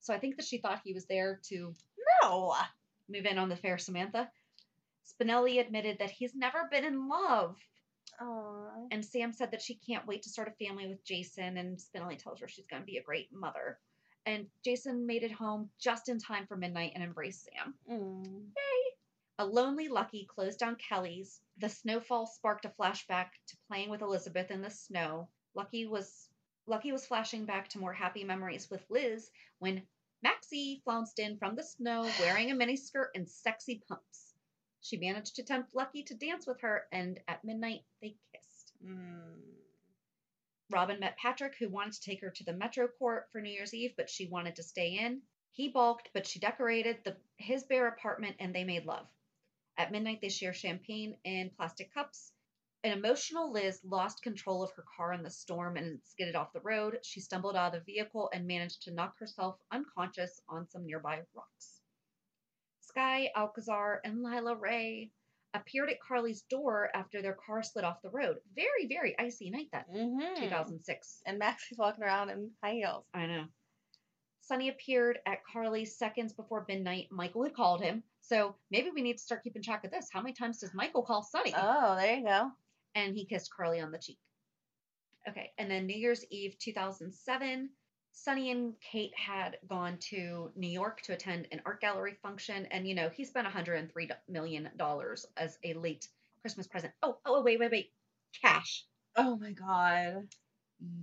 So 0.05 0.13
I 0.13 0.19
think 0.19 0.37
that 0.37 0.45
she 0.45 0.59
thought 0.59 0.83
he 0.85 0.93
was 0.93 1.07
there 1.07 1.41
to 1.45 1.75
No. 2.23 2.55
move 3.09 3.25
in 3.25 3.39
on 3.39 3.49
the 3.49 3.57
fair 3.57 3.79
Samantha. 3.79 4.31
Spinelli 5.07 5.61
admitted 5.61 5.99
that 5.99 6.11
he's 6.11 6.35
never 6.35 6.69
been 6.71 6.85
in 6.85 7.09
love, 7.09 7.57
Oh. 8.21 8.87
and 8.91 9.03
Sam 9.05 9.33
said 9.33 9.51
that 9.53 9.63
she 9.63 9.75
can't 9.77 10.07
wait 10.07 10.23
to 10.25 10.29
start 10.29 10.49
a 10.49 10.65
family 10.65 10.87
with 10.87 11.03
Jason, 11.05 11.57
and 11.57 11.79
Spinelli 11.79 12.19
tells 12.19 12.39
her 12.41 12.49
she's 12.49 12.67
going 12.67 12.83
to 12.83 12.87
be 12.87 12.99
a 12.99 13.03
great 13.03 13.33
mother. 13.33 13.79
And 14.27 14.47
Jason 14.63 15.07
made 15.07 15.23
it 15.23 15.33
home 15.33 15.71
just 15.79 16.11
in 16.11 16.19
time 16.19 16.47
for 16.47 16.57
midnight 16.57 16.93
and 16.95 17.03
embraced 17.03 17.45
Sam. 17.47 17.75
Mm. 17.91 18.53
A 19.39 19.45
lonely 19.47 19.89
Lucky 19.89 20.27
closed 20.27 20.59
down 20.61 20.77
Kelly's. 20.77 21.41
The 21.59 21.69
snowfall 21.71 22.27
sparked 22.27 22.67
a 22.67 22.69
flashback 22.69 23.31
to 23.49 23.57
playing 23.69 23.89
with 23.91 24.03
Elizabeth 24.03 24.51
in 24.51 24.61
the 24.61 24.71
snow. 24.71 25.29
Lucky 25.55 25.87
was 25.87 26.29
Lucky 26.67 26.93
was 26.93 27.05
flashing 27.07 27.45
back 27.45 27.69
to 27.71 27.79
more 27.79 27.93
happy 27.93 28.23
memories 28.25 28.71
with 28.71 28.89
Liz 28.89 29.31
when 29.59 29.83
Maxie 30.25 30.81
flounced 30.87 31.19
in 31.19 31.37
from 31.37 31.55
the 31.55 31.63
snow 31.63 32.11
wearing 32.19 32.51
a 32.51 32.55
miniskirt 32.55 33.11
and 33.15 33.29
sexy 33.29 33.83
pumps. 33.87 34.33
She 34.81 34.97
managed 34.97 35.37
to 35.37 35.43
tempt 35.43 35.75
Lucky 35.75 36.03
to 36.03 36.15
dance 36.15 36.47
with 36.47 36.63
her, 36.63 36.89
and 36.91 37.21
at 37.29 37.45
midnight 37.45 37.83
they 38.01 38.17
kissed. 38.33 38.73
Mm. 38.83 39.43
Robin 40.71 40.99
met 40.99 41.19
Patrick, 41.19 41.57
who 41.59 41.69
wanted 41.69 41.93
to 41.93 42.01
take 42.01 42.23
her 42.23 42.31
to 42.31 42.45
the 42.45 42.55
Metro 42.55 42.89
Court 42.89 43.29
for 43.31 43.43
New 43.43 43.51
Year's 43.51 43.75
Eve, 43.75 43.93
but 43.99 44.09
she 44.09 44.27
wanted 44.27 44.57
to 44.57 44.63
stay 44.63 44.99
in. 44.99 45.21
He 45.53 45.69
balked, 45.69 46.09
but 46.15 46.27
she 46.27 46.39
decorated 46.39 47.05
the, 47.05 47.19
his 47.37 47.63
bare 47.65 47.87
apartment 47.87 48.37
and 48.39 48.55
they 48.55 48.65
made 48.65 48.87
love. 48.87 49.07
At 49.77 49.93
midnight, 49.93 50.23
they 50.23 50.31
share 50.31 50.55
champagne 50.55 51.19
in 51.25 51.51
plastic 51.51 51.93
cups. 51.93 52.33
An 52.85 52.93
emotional 52.93 53.51
Liz 53.51 53.81
lost 53.83 54.23
control 54.23 54.63
of 54.63 54.71
her 54.73 54.85
car 54.97 55.15
in 55.15 55.23
the 55.23 55.31
storm 55.31 55.79
and 55.79 55.99
skidded 56.05 56.37
off 56.37 56.53
the 56.53 56.61
road. 56.61 56.99
She 57.03 57.19
stumbled 57.21 57.57
out 57.57 57.75
of 57.75 57.81
the 57.87 57.93
vehicle 57.93 58.29
and 58.35 58.47
managed 58.47 58.83
to 58.83 58.93
knock 58.93 59.19
herself 59.19 59.57
unconscious 59.73 60.43
on 60.51 60.69
some 60.69 60.85
nearby 60.85 61.23
rocks. 61.35 61.81
Skye, 62.83 63.31
Alcazar, 63.35 64.03
and 64.05 64.23
Lila 64.23 64.55
Rae 64.55 65.11
appeared 65.55 65.89
at 65.89 66.01
Carly's 66.01 66.43
door 66.43 66.91
after 66.95 67.23
their 67.23 67.33
car 67.47 67.63
slid 67.63 67.87
off 67.87 68.03
the 68.03 68.11
road. 68.11 68.37
Very, 68.55 68.87
very 68.87 69.19
icy 69.19 69.49
night 69.49 69.69
that 69.73 69.91
Mm-hmm. 69.91 70.43
2006. 70.43 71.23
And 71.25 71.39
Max 71.39 71.63
Maxie's 71.63 71.79
walking 71.79 72.05
around 72.05 72.29
in 72.29 72.51
high 72.63 72.75
heels. 72.75 73.07
I 73.15 73.25
know. 73.27 73.45
Sonny 74.43 74.69
appeared 74.69 75.21
at 75.25 75.39
Carly's 75.51 75.97
seconds 75.97 76.35
before 76.35 76.67
midnight. 76.69 77.09
Michael 77.11 77.45
had 77.45 77.55
called 77.55 77.81
him. 77.81 78.03
So 78.21 78.57
maybe 78.71 78.91
we 78.91 79.01
need 79.01 79.17
to 79.17 79.23
start 79.23 79.43
keeping 79.43 79.63
track 79.63 79.85
of 79.85 79.91
this. 79.91 80.09
How 80.13 80.21
many 80.21 80.35
times 80.35 80.59
does 80.59 80.75
Michael 80.75 81.03
call 81.03 81.23
Sonny? 81.23 81.55
Oh, 81.57 81.97
there 81.97 82.17
you 82.17 82.25
go. 82.27 82.51
And 82.95 83.15
he 83.15 83.25
kissed 83.27 83.53
Carly 83.55 83.81
on 83.81 83.91
the 83.91 83.99
cheek. 83.99 84.19
Okay, 85.29 85.53
and 85.59 85.71
then 85.71 85.87
New 85.87 85.97
Year's 85.97 86.25
Eve 86.31 86.59
2007, 86.59 87.71
Sonny 88.13 88.51
and 88.51 88.75
Kate 88.81 89.13
had 89.17 89.57
gone 89.69 89.99
to 90.11 90.53
New 90.55 90.69
York 90.69 91.01
to 91.03 91.13
attend 91.13 91.49
an 91.51 91.63
art 91.65 91.81
gallery 91.81 92.15
function, 92.23 92.67
and 92.67 92.87
you 92.87 92.95
know 92.95 93.09
he 93.09 93.25
spent 93.25 93.45
103 93.47 94.11
million 94.29 94.71
dollars 94.77 95.27
as 95.37 95.59
a 95.65 95.75
late 95.75 96.09
Christmas 96.43 96.67
present. 96.67 96.93
Oh, 97.03 97.19
oh, 97.25 97.37
oh, 97.37 97.43
wait, 97.43 97.59
wait, 97.59 97.71
wait, 97.71 97.93
cash. 98.41 98.85
Oh 99.17 99.37
my 99.37 99.53
god. 99.53 100.29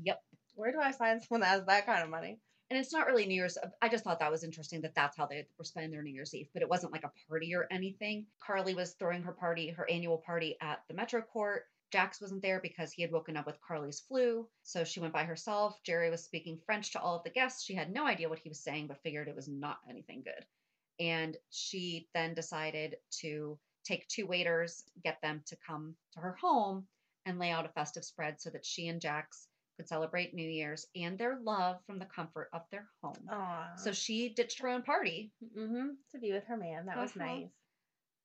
Yep. 0.03 0.21
Where 0.55 0.71
do 0.71 0.79
I 0.79 0.91
find 0.91 1.21
someone 1.21 1.41
that 1.41 1.47
has 1.47 1.65
that 1.65 1.85
kind 1.85 2.03
of 2.03 2.09
money? 2.09 2.39
And 2.69 2.79
it's 2.79 2.93
not 2.93 3.07
really 3.07 3.25
New 3.25 3.35
Year's. 3.35 3.57
I 3.81 3.89
just 3.89 4.03
thought 4.03 4.19
that 4.19 4.31
was 4.31 4.43
interesting 4.45 4.81
that 4.81 4.95
that's 4.95 5.17
how 5.17 5.25
they 5.25 5.45
were 5.57 5.65
spending 5.65 5.91
their 5.91 6.03
New 6.03 6.13
Year's 6.13 6.33
Eve, 6.33 6.47
but 6.53 6.61
it 6.61 6.69
wasn't 6.69 6.93
like 6.93 7.03
a 7.03 7.11
party 7.27 7.53
or 7.55 7.67
anything. 7.69 8.27
Carly 8.39 8.75
was 8.75 8.93
throwing 8.93 9.23
her 9.23 9.33
party, 9.33 9.71
her 9.71 9.89
annual 9.89 10.19
party 10.19 10.55
at 10.61 10.83
the 10.87 10.93
Metro 10.93 11.21
Court. 11.21 11.63
Jax 11.91 12.21
wasn't 12.21 12.41
there 12.41 12.59
because 12.61 12.91
he 12.91 13.01
had 13.01 13.11
woken 13.11 13.35
up 13.37 13.45
with 13.45 13.61
Carly's 13.61 13.99
flu, 13.99 14.47
so 14.63 14.83
she 14.83 14.99
went 14.99 15.13
by 15.13 15.23
herself. 15.23 15.79
Jerry 15.83 16.09
was 16.09 16.23
speaking 16.23 16.57
French 16.65 16.91
to 16.93 17.01
all 17.01 17.17
of 17.17 17.23
the 17.23 17.29
guests. 17.29 17.63
She 17.63 17.73
had 17.75 17.91
no 17.91 18.05
idea 18.05 18.29
what 18.29 18.39
he 18.39 18.49
was 18.49 18.63
saying, 18.63 18.87
but 18.87 19.01
figured 19.03 19.27
it 19.27 19.35
was 19.35 19.47
not 19.49 19.77
anything 19.89 20.23
good. 20.23 20.45
And 20.99 21.35
she 21.49 22.07
then 22.13 22.33
decided 22.33 22.95
to 23.21 23.57
take 23.83 24.07
two 24.07 24.25
waiters, 24.27 24.83
get 25.03 25.19
them 25.21 25.41
to 25.47 25.57
come 25.67 25.95
to 26.13 26.19
her 26.19 26.35
home 26.39 26.85
and 27.25 27.39
lay 27.39 27.51
out 27.51 27.65
a 27.65 27.69
festive 27.69 28.05
spread 28.05 28.39
so 28.39 28.49
that 28.51 28.65
she 28.65 28.87
and 28.87 29.01
Jax 29.01 29.47
could 29.77 29.87
celebrate 29.87 30.33
New 30.33 30.47
Year's 30.49 30.85
and 30.95 31.17
their 31.17 31.39
love 31.43 31.77
from 31.87 31.97
the 31.97 32.05
comfort 32.05 32.49
of 32.53 32.61
their 32.71 32.87
home. 33.01 33.15
Aw. 33.29 33.75
So 33.77 33.91
she 33.91 34.29
ditched 34.29 34.59
her 34.61 34.67
own 34.69 34.83
party. 34.83 35.31
mm-hmm, 35.57 35.89
to 36.11 36.19
be 36.19 36.31
with 36.31 36.45
her 36.45 36.57
man. 36.57 36.85
That 36.85 36.97
was 36.97 37.11
Uh-huh. 37.15 37.25
nice. 37.25 37.49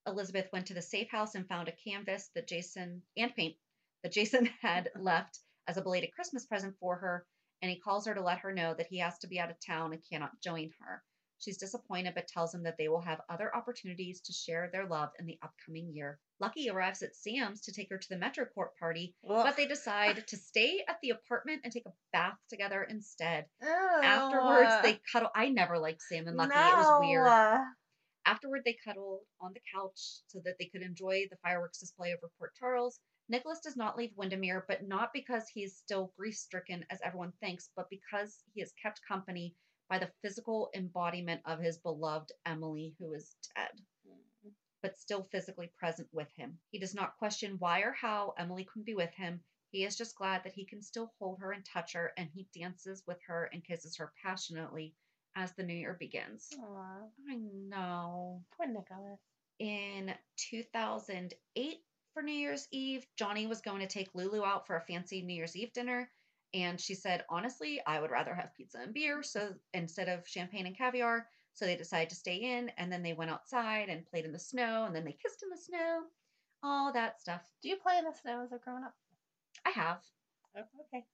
Elizabeth 0.07 0.47
went 0.53 0.65
to 0.67 0.73
the 0.73 0.81
safe 0.81 1.09
house 1.11 1.35
and 1.35 1.47
found 1.47 1.67
a 1.67 1.73
canvas 1.73 2.29
that 2.33 2.47
Jason 2.47 3.01
and 3.17 3.35
paint 3.35 3.55
that 4.03 4.11
Jason 4.13 4.45
had 4.61 4.89
left 4.99 5.39
as 5.67 5.77
a 5.77 5.81
belated 5.81 6.13
Christmas 6.13 6.45
present 6.45 6.75
for 6.79 6.95
her, 6.95 7.25
and 7.61 7.69
he 7.69 7.79
calls 7.79 8.07
her 8.07 8.15
to 8.15 8.21
let 8.21 8.39
her 8.39 8.53
know 8.53 8.73
that 8.73 8.87
he 8.87 8.99
has 8.99 9.17
to 9.19 9.27
be 9.27 9.39
out 9.39 9.51
of 9.51 9.57
town 9.65 9.91
and 9.93 10.01
cannot 10.09 10.39
join 10.41 10.71
her. 10.79 11.03
She's 11.39 11.57
disappointed 11.57 12.13
but 12.15 12.27
tells 12.27 12.51
him 12.55 12.63
that 12.63 12.77
they 12.79 12.87
will 12.87 13.01
have 13.01 13.21
other 13.29 13.55
opportunities 13.55 14.21
to 14.21 14.33
share 14.33 14.69
their 14.71 14.87
love 14.87 15.09
in 15.19 15.27
the 15.27 15.37
upcoming 15.43 15.91
year. 15.93 16.19
Lucky 16.39 16.67
arrives 16.69 17.03
at 17.03 17.15
Sam's 17.15 17.61
to 17.61 17.71
take 17.71 17.89
her 17.91 17.97
to 17.99 18.09
the 18.09 18.17
Metro 18.17 18.45
Court 18.45 18.71
party, 18.79 19.13
but 19.43 19.55
they 19.55 19.67
decide 19.67 20.25
to 20.25 20.35
stay 20.37 20.83
at 20.87 20.97
the 21.03 21.11
apartment 21.11 21.61
and 21.63 21.71
take 21.71 21.85
a 21.85 21.93
bath 22.11 22.37
together 22.49 22.81
instead. 22.89 23.45
Afterwards, 24.03 24.69
Oh, 24.71 24.81
they 24.81 24.99
cuddle. 25.11 25.29
I 25.35 25.49
never 25.49 25.77
liked 25.77 26.01
Sam 26.01 26.27
and 26.27 26.37
Lucky. 26.37 26.53
It 26.53 26.77
was 26.77 26.99
weird. 27.01 27.25
Afterward, 28.27 28.63
they 28.65 28.73
cuddled 28.73 29.25
on 29.39 29.53
the 29.53 29.61
couch 29.73 30.19
so 30.27 30.41
that 30.41 30.57
they 30.59 30.65
could 30.65 30.81
enjoy 30.81 31.27
the 31.29 31.37
fireworks 31.37 31.79
display 31.79 32.13
over 32.13 32.29
Port 32.37 32.53
Charles. 32.55 32.99
Nicholas 33.29 33.61
does 33.61 33.77
not 33.77 33.95
leave 33.95 34.17
Wyndemere, 34.17 34.65
but 34.67 34.85
not 34.85 35.13
because 35.13 35.47
he 35.47 35.63
is 35.63 35.77
still 35.77 36.11
grief 36.17 36.35
stricken 36.35 36.85
as 36.89 36.99
everyone 37.01 37.31
thinks, 37.39 37.69
but 37.73 37.89
because 37.89 38.43
he 38.53 38.61
is 38.61 38.73
kept 38.73 39.01
company 39.07 39.55
by 39.87 39.97
the 39.97 40.11
physical 40.21 40.69
embodiment 40.73 41.41
of 41.45 41.61
his 41.61 41.77
beloved 41.77 42.33
Emily, 42.45 42.97
who 42.99 43.13
is 43.13 43.33
dead, 43.55 43.81
but 44.81 44.97
still 44.97 45.23
physically 45.31 45.71
present 45.79 46.09
with 46.13 46.29
him. 46.33 46.59
He 46.69 46.79
does 46.79 46.93
not 46.93 47.17
question 47.17 47.57
why 47.59 47.79
or 47.79 47.93
how 47.93 48.33
Emily 48.37 48.65
couldn't 48.65 48.83
be 48.83 48.93
with 48.93 49.13
him. 49.13 49.41
He 49.71 49.85
is 49.85 49.95
just 49.95 50.17
glad 50.17 50.43
that 50.43 50.53
he 50.53 50.65
can 50.65 50.81
still 50.81 51.13
hold 51.17 51.39
her 51.39 51.53
and 51.53 51.63
touch 51.63 51.93
her, 51.93 52.11
and 52.17 52.29
he 52.33 52.49
dances 52.53 53.03
with 53.07 53.21
her 53.25 53.45
and 53.53 53.63
kisses 53.63 53.95
her 53.95 54.11
passionately 54.21 54.93
as 55.37 55.51
the 55.53 55.63
new 55.63 55.75
year 55.75 55.95
begins. 55.99 56.49
Aw, 56.59 57.03
I 57.29 57.35
know. 57.35 58.41
poor 58.57 58.67
Nicholas. 58.67 59.19
In 59.59 60.13
2008, 60.37 61.77
for 62.13 62.23
New 62.23 62.31
Year's 62.33 62.67
Eve, 62.71 63.05
Johnny 63.15 63.45
was 63.45 63.61
going 63.61 63.81
to 63.81 63.87
take 63.87 64.15
Lulu 64.15 64.43
out 64.43 64.65
for 64.65 64.75
a 64.75 64.81
fancy 64.81 65.21
New 65.21 65.35
Year's 65.35 65.55
Eve 65.55 65.71
dinner. 65.73 66.09
And 66.53 66.79
she 66.79 66.95
said, 66.95 67.23
honestly, 67.29 67.81
I 67.85 67.99
would 67.99 68.09
rather 68.09 68.33
have 68.33 68.55
pizza 68.55 68.79
and 68.79 68.93
beer 68.93 69.21
so 69.21 69.53
instead 69.73 70.09
of 70.09 70.27
champagne 70.27 70.65
and 70.65 70.77
caviar. 70.77 71.27
So 71.53 71.65
they 71.65 71.75
decided 71.75 72.09
to 72.09 72.15
stay 72.15 72.37
in 72.37 72.69
and 72.77 72.91
then 72.91 73.03
they 73.03 73.13
went 73.13 73.31
outside 73.31 73.89
and 73.89 74.05
played 74.05 74.25
in 74.25 74.31
the 74.31 74.39
snow 74.39 74.85
and 74.85 74.95
then 74.95 75.05
they 75.05 75.17
kissed 75.21 75.43
in 75.43 75.49
the 75.49 75.57
snow. 75.57 76.01
All 76.63 76.91
that 76.93 77.21
stuff. 77.21 77.41
Do 77.61 77.69
you 77.69 77.75
play 77.77 77.97
in 77.97 78.05
the 78.05 78.13
snow 78.13 78.41
as 78.43 78.51
a 78.51 78.57
grown 78.57 78.83
up? 78.83 78.95
I 79.65 79.69
have. 79.71 79.99
Oh, 80.55 80.61
okay. 80.87 81.05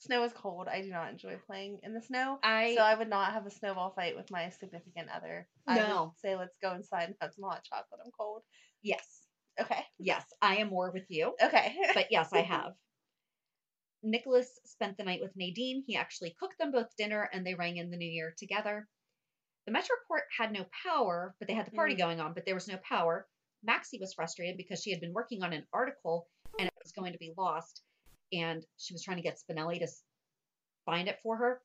Snow 0.00 0.22
is 0.24 0.32
cold. 0.32 0.68
I 0.68 0.80
do 0.82 0.90
not 0.90 1.10
enjoy 1.10 1.36
playing 1.46 1.80
in 1.82 1.92
the 1.92 2.00
snow. 2.00 2.38
I 2.42 2.74
so 2.76 2.82
I 2.82 2.94
would 2.94 3.08
not 3.08 3.32
have 3.32 3.46
a 3.46 3.50
snowball 3.50 3.90
fight 3.90 4.16
with 4.16 4.30
my 4.30 4.48
significant 4.50 5.08
other. 5.14 5.48
I 5.66 5.76
No. 5.76 6.04
would 6.04 6.18
say 6.20 6.36
let's 6.36 6.56
go 6.62 6.72
inside 6.74 7.04
and 7.04 7.14
have 7.20 7.32
some 7.34 7.44
hot 7.48 7.64
chocolate. 7.64 8.00
I'm 8.04 8.12
cold. 8.18 8.42
yes. 8.82 9.22
Okay. 9.60 9.84
Yes, 9.98 10.24
I 10.40 10.58
am 10.58 10.68
more 10.68 10.92
with 10.92 11.06
you. 11.08 11.34
Okay. 11.42 11.74
but 11.94 12.06
yes, 12.12 12.32
I 12.32 12.42
have. 12.54 12.74
Nicholas 14.04 14.48
spent 14.64 14.96
the 14.96 15.02
night 15.02 15.20
with 15.20 15.32
Nadine. 15.34 15.82
He 15.84 15.96
actually 15.96 16.36
cooked 16.38 16.58
them 16.60 16.70
both 16.70 16.94
dinner 16.96 17.28
and 17.32 17.44
they 17.44 17.54
rang 17.54 17.76
in 17.78 17.90
the 17.90 17.96
new 17.96 18.08
year 18.08 18.32
together. 18.38 18.86
The 19.66 19.72
Metro 19.72 19.96
Court 20.06 20.22
had 20.38 20.52
no 20.52 20.64
power, 20.86 21.34
but 21.40 21.48
they 21.48 21.54
had 21.54 21.66
the 21.66 21.72
party 21.72 21.94
Mm. 21.94 21.98
going 21.98 22.20
on, 22.20 22.34
but 22.34 22.46
there 22.46 22.54
was 22.54 22.68
no 22.68 22.76
power. 22.88 23.26
Maxie 23.64 23.98
was 23.98 24.14
frustrated 24.14 24.56
because 24.56 24.80
she 24.80 24.92
had 24.92 25.00
been 25.00 25.12
working 25.12 25.42
on 25.42 25.52
an 25.52 25.66
article 25.72 26.28
and 26.60 26.68
it 26.68 26.74
was 26.80 26.92
going 26.92 27.12
to 27.12 27.18
be 27.18 27.34
lost. 27.36 27.82
And 28.32 28.64
she 28.76 28.92
was 28.92 29.02
trying 29.02 29.16
to 29.16 29.22
get 29.22 29.38
Spinelli 29.38 29.78
to 29.78 29.88
find 30.84 31.08
it 31.08 31.18
for 31.22 31.36
her. 31.36 31.60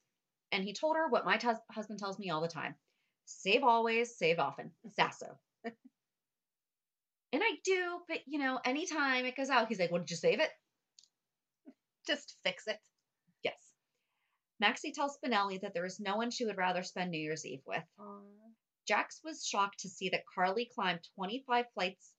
And 0.52 0.64
he 0.64 0.74
told 0.74 0.96
her 0.96 1.08
what 1.10 1.26
my 1.26 1.38
tus- 1.38 1.58
husband 1.72 2.00
tells 2.00 2.20
me 2.20 2.30
all 2.30 2.42
the 2.42 2.48
time 2.48 2.76
save 3.26 3.64
always, 3.64 4.18
save 4.18 4.40
often. 4.40 4.72
Sasso. 4.96 5.38
and 5.64 5.74
I 7.42 7.52
do, 7.64 8.00
but 8.08 8.20
you 8.26 8.38
know, 8.40 8.60
anytime 8.66 9.26
it 9.26 9.36
goes 9.36 9.50
out, 9.50 9.68
he's 9.68 9.80
like, 9.80 9.92
What 9.92 10.00
did 10.02 10.12
you 10.12 10.18
save 10.18 10.40
it? 10.40 10.50
Just 12.06 12.36
fix 12.44 12.68
it. 12.68 12.78
Yes. 13.44 13.58
Maxie 14.60 14.92
tells 14.92 15.18
Spinelli 15.18 15.62
that 15.62 15.74
there 15.74 15.86
is 15.86 16.00
no 16.00 16.18
one 16.18 16.32
she 16.32 16.46
would 16.46 16.58
rather 16.58 16.84
spend 16.84 17.12
New 17.12 17.20
Year's 17.20 17.46
Eve 17.46 17.62
with. 17.66 17.84
Jax 18.88 19.22
was 19.24 19.46
shocked 19.46 19.80
to 19.80 19.90
see 19.90 20.10
that 20.10 20.26
Carly 20.36 20.70
climbed 20.76 21.00
25 21.16 21.66
flights 21.74 22.12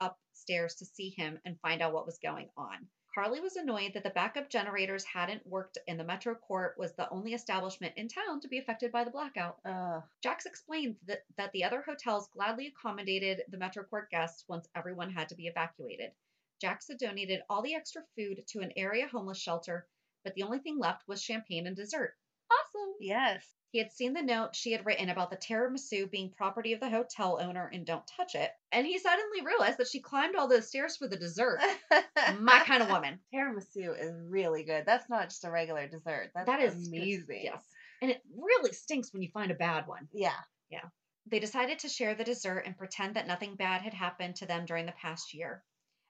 upstairs 0.00 0.74
to 0.76 0.84
see 0.84 1.14
him 1.16 1.38
and 1.44 1.58
find 1.60 1.80
out 1.80 1.94
what 1.94 2.04
was 2.06 2.18
going 2.22 2.48
on. 2.58 2.86
Carly 3.14 3.40
was 3.40 3.56
annoyed 3.56 3.94
that 3.94 4.04
the 4.04 4.10
backup 4.10 4.48
generators 4.48 5.04
hadn't 5.04 5.44
worked 5.46 5.78
and 5.88 5.98
the 5.98 6.04
Metro 6.04 6.34
Court 6.34 6.78
was 6.78 6.94
the 6.94 7.10
only 7.10 7.34
establishment 7.34 7.96
in 7.96 8.06
town 8.08 8.40
to 8.40 8.48
be 8.48 8.58
affected 8.58 8.92
by 8.92 9.02
the 9.02 9.10
blackout. 9.10 9.58
Ugh. 9.64 10.02
Jax 10.22 10.46
explained 10.46 10.96
that, 11.06 11.24
that 11.36 11.50
the 11.52 11.64
other 11.64 11.82
hotels 11.82 12.28
gladly 12.28 12.68
accommodated 12.68 13.42
the 13.48 13.58
Metro 13.58 13.82
Court 13.82 14.08
guests 14.10 14.44
once 14.48 14.68
everyone 14.74 15.10
had 15.10 15.28
to 15.30 15.34
be 15.34 15.48
evacuated. 15.48 16.12
Jax 16.60 16.86
had 16.88 16.98
donated 16.98 17.42
all 17.48 17.62
the 17.62 17.74
extra 17.74 18.02
food 18.14 18.44
to 18.48 18.60
an 18.60 18.72
area 18.76 19.08
homeless 19.08 19.40
shelter, 19.40 19.88
but 20.22 20.34
the 20.34 20.44
only 20.44 20.60
thing 20.60 20.78
left 20.78 21.08
was 21.08 21.22
champagne 21.22 21.66
and 21.66 21.74
dessert. 21.74 22.16
Awesome! 22.52 22.94
Yes. 23.00 23.59
He 23.72 23.78
had 23.78 23.92
seen 23.92 24.14
the 24.14 24.22
note 24.22 24.56
she 24.56 24.72
had 24.72 24.84
written 24.84 25.08
about 25.10 25.30
the 25.30 25.36
tiramisu 25.36 26.10
being 26.10 26.30
property 26.36 26.72
of 26.72 26.80
the 26.80 26.90
hotel 26.90 27.38
owner 27.40 27.70
and 27.72 27.86
don't 27.86 28.06
touch 28.16 28.34
it, 28.34 28.50
and 28.72 28.84
he 28.86 28.98
suddenly 28.98 29.42
realized 29.44 29.78
that 29.78 29.86
she 29.88 30.00
climbed 30.00 30.34
all 30.34 30.48
those 30.48 30.66
stairs 30.68 30.96
for 30.96 31.06
the 31.06 31.16
dessert. 31.16 31.60
My 32.40 32.60
kind 32.66 32.82
of 32.82 32.90
woman. 32.90 33.20
Tiramisu 33.32 33.96
is 34.00 34.12
really 34.28 34.64
good. 34.64 34.84
That's 34.86 35.08
not 35.08 35.28
just 35.28 35.44
a 35.44 35.50
regular 35.50 35.86
dessert. 35.86 36.30
That's 36.34 36.46
That 36.46 36.60
is 36.60 36.74
good- 36.88 36.98
amazing. 36.98 37.40
Yes. 37.44 37.62
And 38.02 38.10
it 38.10 38.22
really 38.36 38.72
stinks 38.72 39.12
when 39.12 39.22
you 39.22 39.28
find 39.32 39.50
a 39.50 39.54
bad 39.54 39.86
one. 39.86 40.08
Yeah. 40.12 40.32
Yeah. 40.70 40.84
They 41.26 41.38
decided 41.38 41.80
to 41.80 41.88
share 41.88 42.14
the 42.14 42.24
dessert 42.24 42.64
and 42.66 42.76
pretend 42.76 43.14
that 43.14 43.26
nothing 43.28 43.54
bad 43.54 43.82
had 43.82 43.94
happened 43.94 44.36
to 44.36 44.46
them 44.46 44.64
during 44.64 44.86
the 44.86 44.92
past 44.92 45.32
year. 45.34 45.62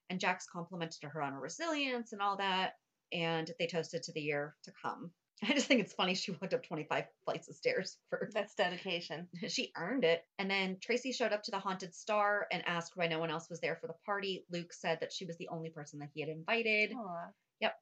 And 0.08 0.20
Jax 0.20 0.46
complimented 0.50 1.02
her 1.02 1.20
on 1.20 1.32
her 1.34 1.40
resilience 1.40 2.12
and 2.12 2.22
all 2.22 2.36
that, 2.38 2.74
and 3.12 3.50
they 3.58 3.66
toasted 3.66 4.04
to 4.04 4.12
the 4.12 4.20
year 4.20 4.54
to 4.64 4.72
come. 4.82 5.10
I 5.48 5.54
just 5.54 5.66
think 5.66 5.80
it's 5.80 5.92
funny 5.94 6.14
she 6.14 6.32
walked 6.32 6.52
up 6.54 6.62
25 6.62 7.04
flights 7.24 7.48
of 7.48 7.56
stairs 7.56 7.96
for 8.10 8.28
That's 8.34 8.54
dedication. 8.54 9.28
she 9.48 9.72
earned 9.76 10.04
it. 10.04 10.24
And 10.38 10.50
then 10.50 10.78
Tracy 10.80 11.12
showed 11.12 11.32
up 11.32 11.42
to 11.44 11.50
the 11.50 11.58
Haunted 11.58 11.94
Star 11.94 12.46
and 12.52 12.62
asked 12.66 12.96
why 12.96 13.06
no 13.06 13.18
one 13.18 13.30
else 13.30 13.48
was 13.48 13.60
there 13.60 13.76
for 13.76 13.86
the 13.86 13.94
party. 14.04 14.44
Luke 14.50 14.72
said 14.72 15.00
that 15.00 15.12
she 15.12 15.24
was 15.24 15.36
the 15.38 15.48
only 15.48 15.70
person 15.70 15.98
that 16.00 16.10
he 16.12 16.20
had 16.20 16.28
invited. 16.28 16.92
yep 17.60 17.74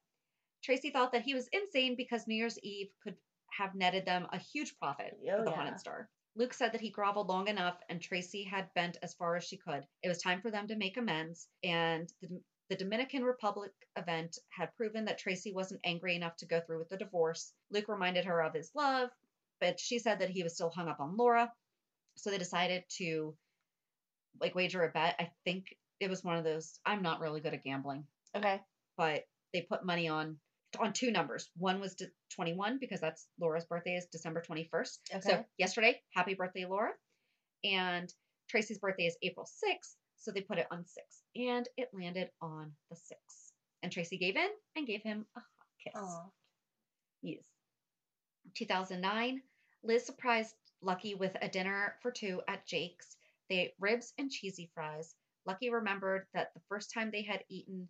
Tracy 0.63 0.89
thought 0.89 1.11
that 1.13 1.23
he 1.23 1.33
was 1.33 1.47
insane 1.51 1.95
because 1.95 2.27
New 2.27 2.35
Year's 2.35 2.59
Eve 2.59 2.89
could 3.03 3.15
have 3.51 3.75
netted 3.75 4.05
them 4.05 4.27
a 4.31 4.37
huge 4.37 4.77
profit 4.77 5.17
Oh, 5.29 5.37
for 5.39 5.43
the 5.45 5.51
yeah. 5.51 5.55
Haunted 5.55 5.79
Star. 5.79 6.09
Luke 6.35 6.53
said 6.53 6.71
that 6.73 6.81
he 6.81 6.91
groveled 6.91 7.27
long 7.27 7.47
enough 7.47 7.77
and 7.89 8.01
Tracy 8.01 8.43
had 8.43 8.73
bent 8.73 8.97
as 9.01 9.13
far 9.15 9.35
as 9.35 9.43
she 9.43 9.57
could. 9.57 9.85
It 10.03 10.07
was 10.07 10.21
time 10.21 10.41
for 10.41 10.51
them 10.51 10.67
to 10.67 10.75
make 10.75 10.95
amends, 10.95 11.49
and 11.63 12.11
the, 12.21 12.41
the 12.69 12.75
Dominican 12.75 13.23
Republic 13.23 13.71
event 13.97 14.37
had 14.49 14.75
proven 14.75 15.05
that 15.05 15.17
Tracy 15.17 15.51
wasn't 15.53 15.81
angry 15.83 16.15
enough 16.15 16.35
to 16.37 16.45
go 16.45 16.59
through 16.61 16.79
with 16.79 16.89
the 16.89 16.97
divorce. 16.97 17.51
Luke 17.71 17.87
reminded 17.87 18.25
her 18.25 18.41
of 18.41 18.53
his 18.53 18.71
love, 18.75 19.09
but 19.59 19.79
she 19.79 19.99
said 19.99 20.19
that 20.19 20.29
he 20.29 20.43
was 20.43 20.53
still 20.53 20.69
hung 20.69 20.87
up 20.87 20.99
on 20.99 21.17
Laura. 21.17 21.51
So 22.15 22.29
they 22.29 22.37
decided 22.37 22.83
to 22.97 23.35
like 24.39 24.55
wager 24.55 24.83
a 24.83 24.89
bet. 24.89 25.15
I 25.19 25.31
think 25.45 25.75
it 25.99 26.09
was 26.09 26.23
one 26.23 26.37
of 26.37 26.43
those 26.43 26.79
I'm 26.85 27.01
not 27.01 27.19
really 27.19 27.41
good 27.41 27.53
at 27.53 27.63
gambling 27.63 28.05
Okay. 28.35 28.61
but 28.97 29.23
they 29.53 29.61
put 29.61 29.83
money 29.83 30.07
on 30.07 30.37
on 30.79 30.93
two 30.93 31.09
numbers. 31.11 31.49
One 31.57 31.79
was 31.79 31.95
de- 31.95 32.11
21 32.35 32.77
because 32.79 33.01
that's 33.01 33.27
Laura's 33.39 33.65
birthday 33.65 33.95
is 33.95 34.05
December 34.11 34.43
21st. 34.47 34.97
Okay. 35.15 35.21
So 35.21 35.45
yesterday, 35.57 35.99
happy 36.13 36.35
birthday, 36.35 36.65
Laura. 36.65 36.91
And 37.63 38.13
Tracy's 38.47 38.77
birthday 38.77 39.07
is 39.07 39.17
April 39.23 39.47
6th, 39.47 39.95
so 40.19 40.31
they 40.31 40.41
put 40.41 40.57
it 40.57 40.67
on 40.71 40.85
6. 40.85 41.05
And 41.35 41.67
it 41.77 41.89
landed 41.93 42.29
on 42.41 42.71
the 42.89 42.95
six. 42.95 43.53
And 43.81 43.91
Tracy 43.91 44.17
gave 44.17 44.35
in 44.35 44.49
and 44.75 44.85
gave 44.85 45.01
him 45.01 45.25
a 45.35 45.39
hot 45.39 45.45
kiss. 45.83 45.93
Aw. 45.95 46.25
Yes. 47.21 47.43
2009, 48.55 49.41
Liz 49.83 50.05
surprised 50.05 50.55
Lucky 50.81 51.15
with 51.15 51.35
a 51.41 51.47
dinner 51.47 51.95
for 52.01 52.11
two 52.11 52.41
at 52.47 52.65
Jake's. 52.65 53.17
They 53.49 53.59
ate 53.59 53.73
ribs 53.79 54.13
and 54.17 54.29
cheesy 54.29 54.69
fries. 54.73 55.15
Lucky 55.45 55.69
remembered 55.69 56.27
that 56.33 56.53
the 56.53 56.61
first 56.67 56.93
time 56.93 57.09
they 57.11 57.23
had 57.23 57.43
eaten 57.49 57.87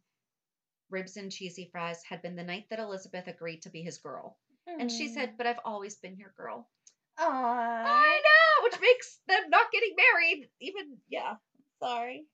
ribs 0.90 1.18
and 1.18 1.32
cheesy 1.32 1.70
fries 1.72 2.04
had 2.04 2.22
been 2.22 2.36
the 2.36 2.44
night 2.44 2.66
that 2.70 2.80
Elizabeth 2.80 3.28
agreed 3.28 3.62
to 3.64 3.70
be 3.70 3.82
his 3.82 3.98
girl. 3.98 4.38
And 4.68 4.92
she 4.92 5.08
said, 5.08 5.36
But 5.36 5.48
I've 5.48 5.60
always 5.66 5.96
been 5.96 6.18
your 6.18 6.34
girl. 6.38 6.70
Aw. 7.18 7.84
I 7.86 8.22
know, 8.22 8.64
which 8.64 8.80
makes 8.80 9.20
them 9.28 9.50
not 9.50 9.72
getting 9.72 9.96
married 9.96 10.50
even, 10.62 10.98
yeah. 11.10 11.36
Sorry. 11.82 12.26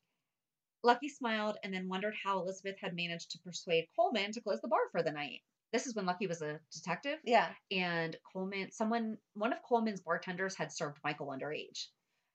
Lucky 0.84 1.10
smiled 1.10 1.58
and 1.64 1.74
then 1.74 1.90
wondered 1.90 2.14
how 2.24 2.40
Elizabeth 2.40 2.76
had 2.80 2.96
managed 2.96 3.32
to 3.32 3.40
persuade 3.40 3.88
Coleman 3.96 4.32
to 4.34 4.42
close 4.42 4.62
the 4.62 4.68
bar 4.68 4.80
for 4.92 5.02
the 5.02 5.12
night. 5.12 5.42
This 5.74 5.88
is 5.88 5.96
when 5.96 6.06
Lucky 6.06 6.28
was 6.28 6.42
a 6.42 6.60
detective. 6.72 7.18
Yeah. 7.26 7.50
and 7.72 8.16
Coleman, 8.32 8.72
someone, 8.72 9.18
one 9.34 9.52
of 9.52 9.60
Coleman's 9.68 10.02
bartenders 10.02 10.56
had 10.56 10.72
served 10.72 11.00
Michael 11.04 11.28
underage. 11.28 11.88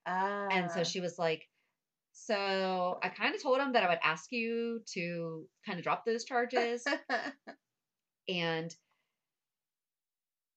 Ah. 0.06 0.48
And 0.50 0.70
so 0.70 0.82
she 0.82 1.00
was 1.00 1.18
like, 1.18 1.48
So 2.12 2.98
I 3.02 3.08
kind 3.08 3.34
of 3.34 3.42
told 3.42 3.60
him 3.60 3.72
that 3.72 3.84
I 3.84 3.88
would 3.88 4.00
ask 4.02 4.32
you 4.32 4.82
to 4.94 5.46
kind 5.64 5.78
of 5.78 5.84
drop 5.84 6.04
those 6.04 6.24
charges. 6.24 6.84
and 8.28 8.74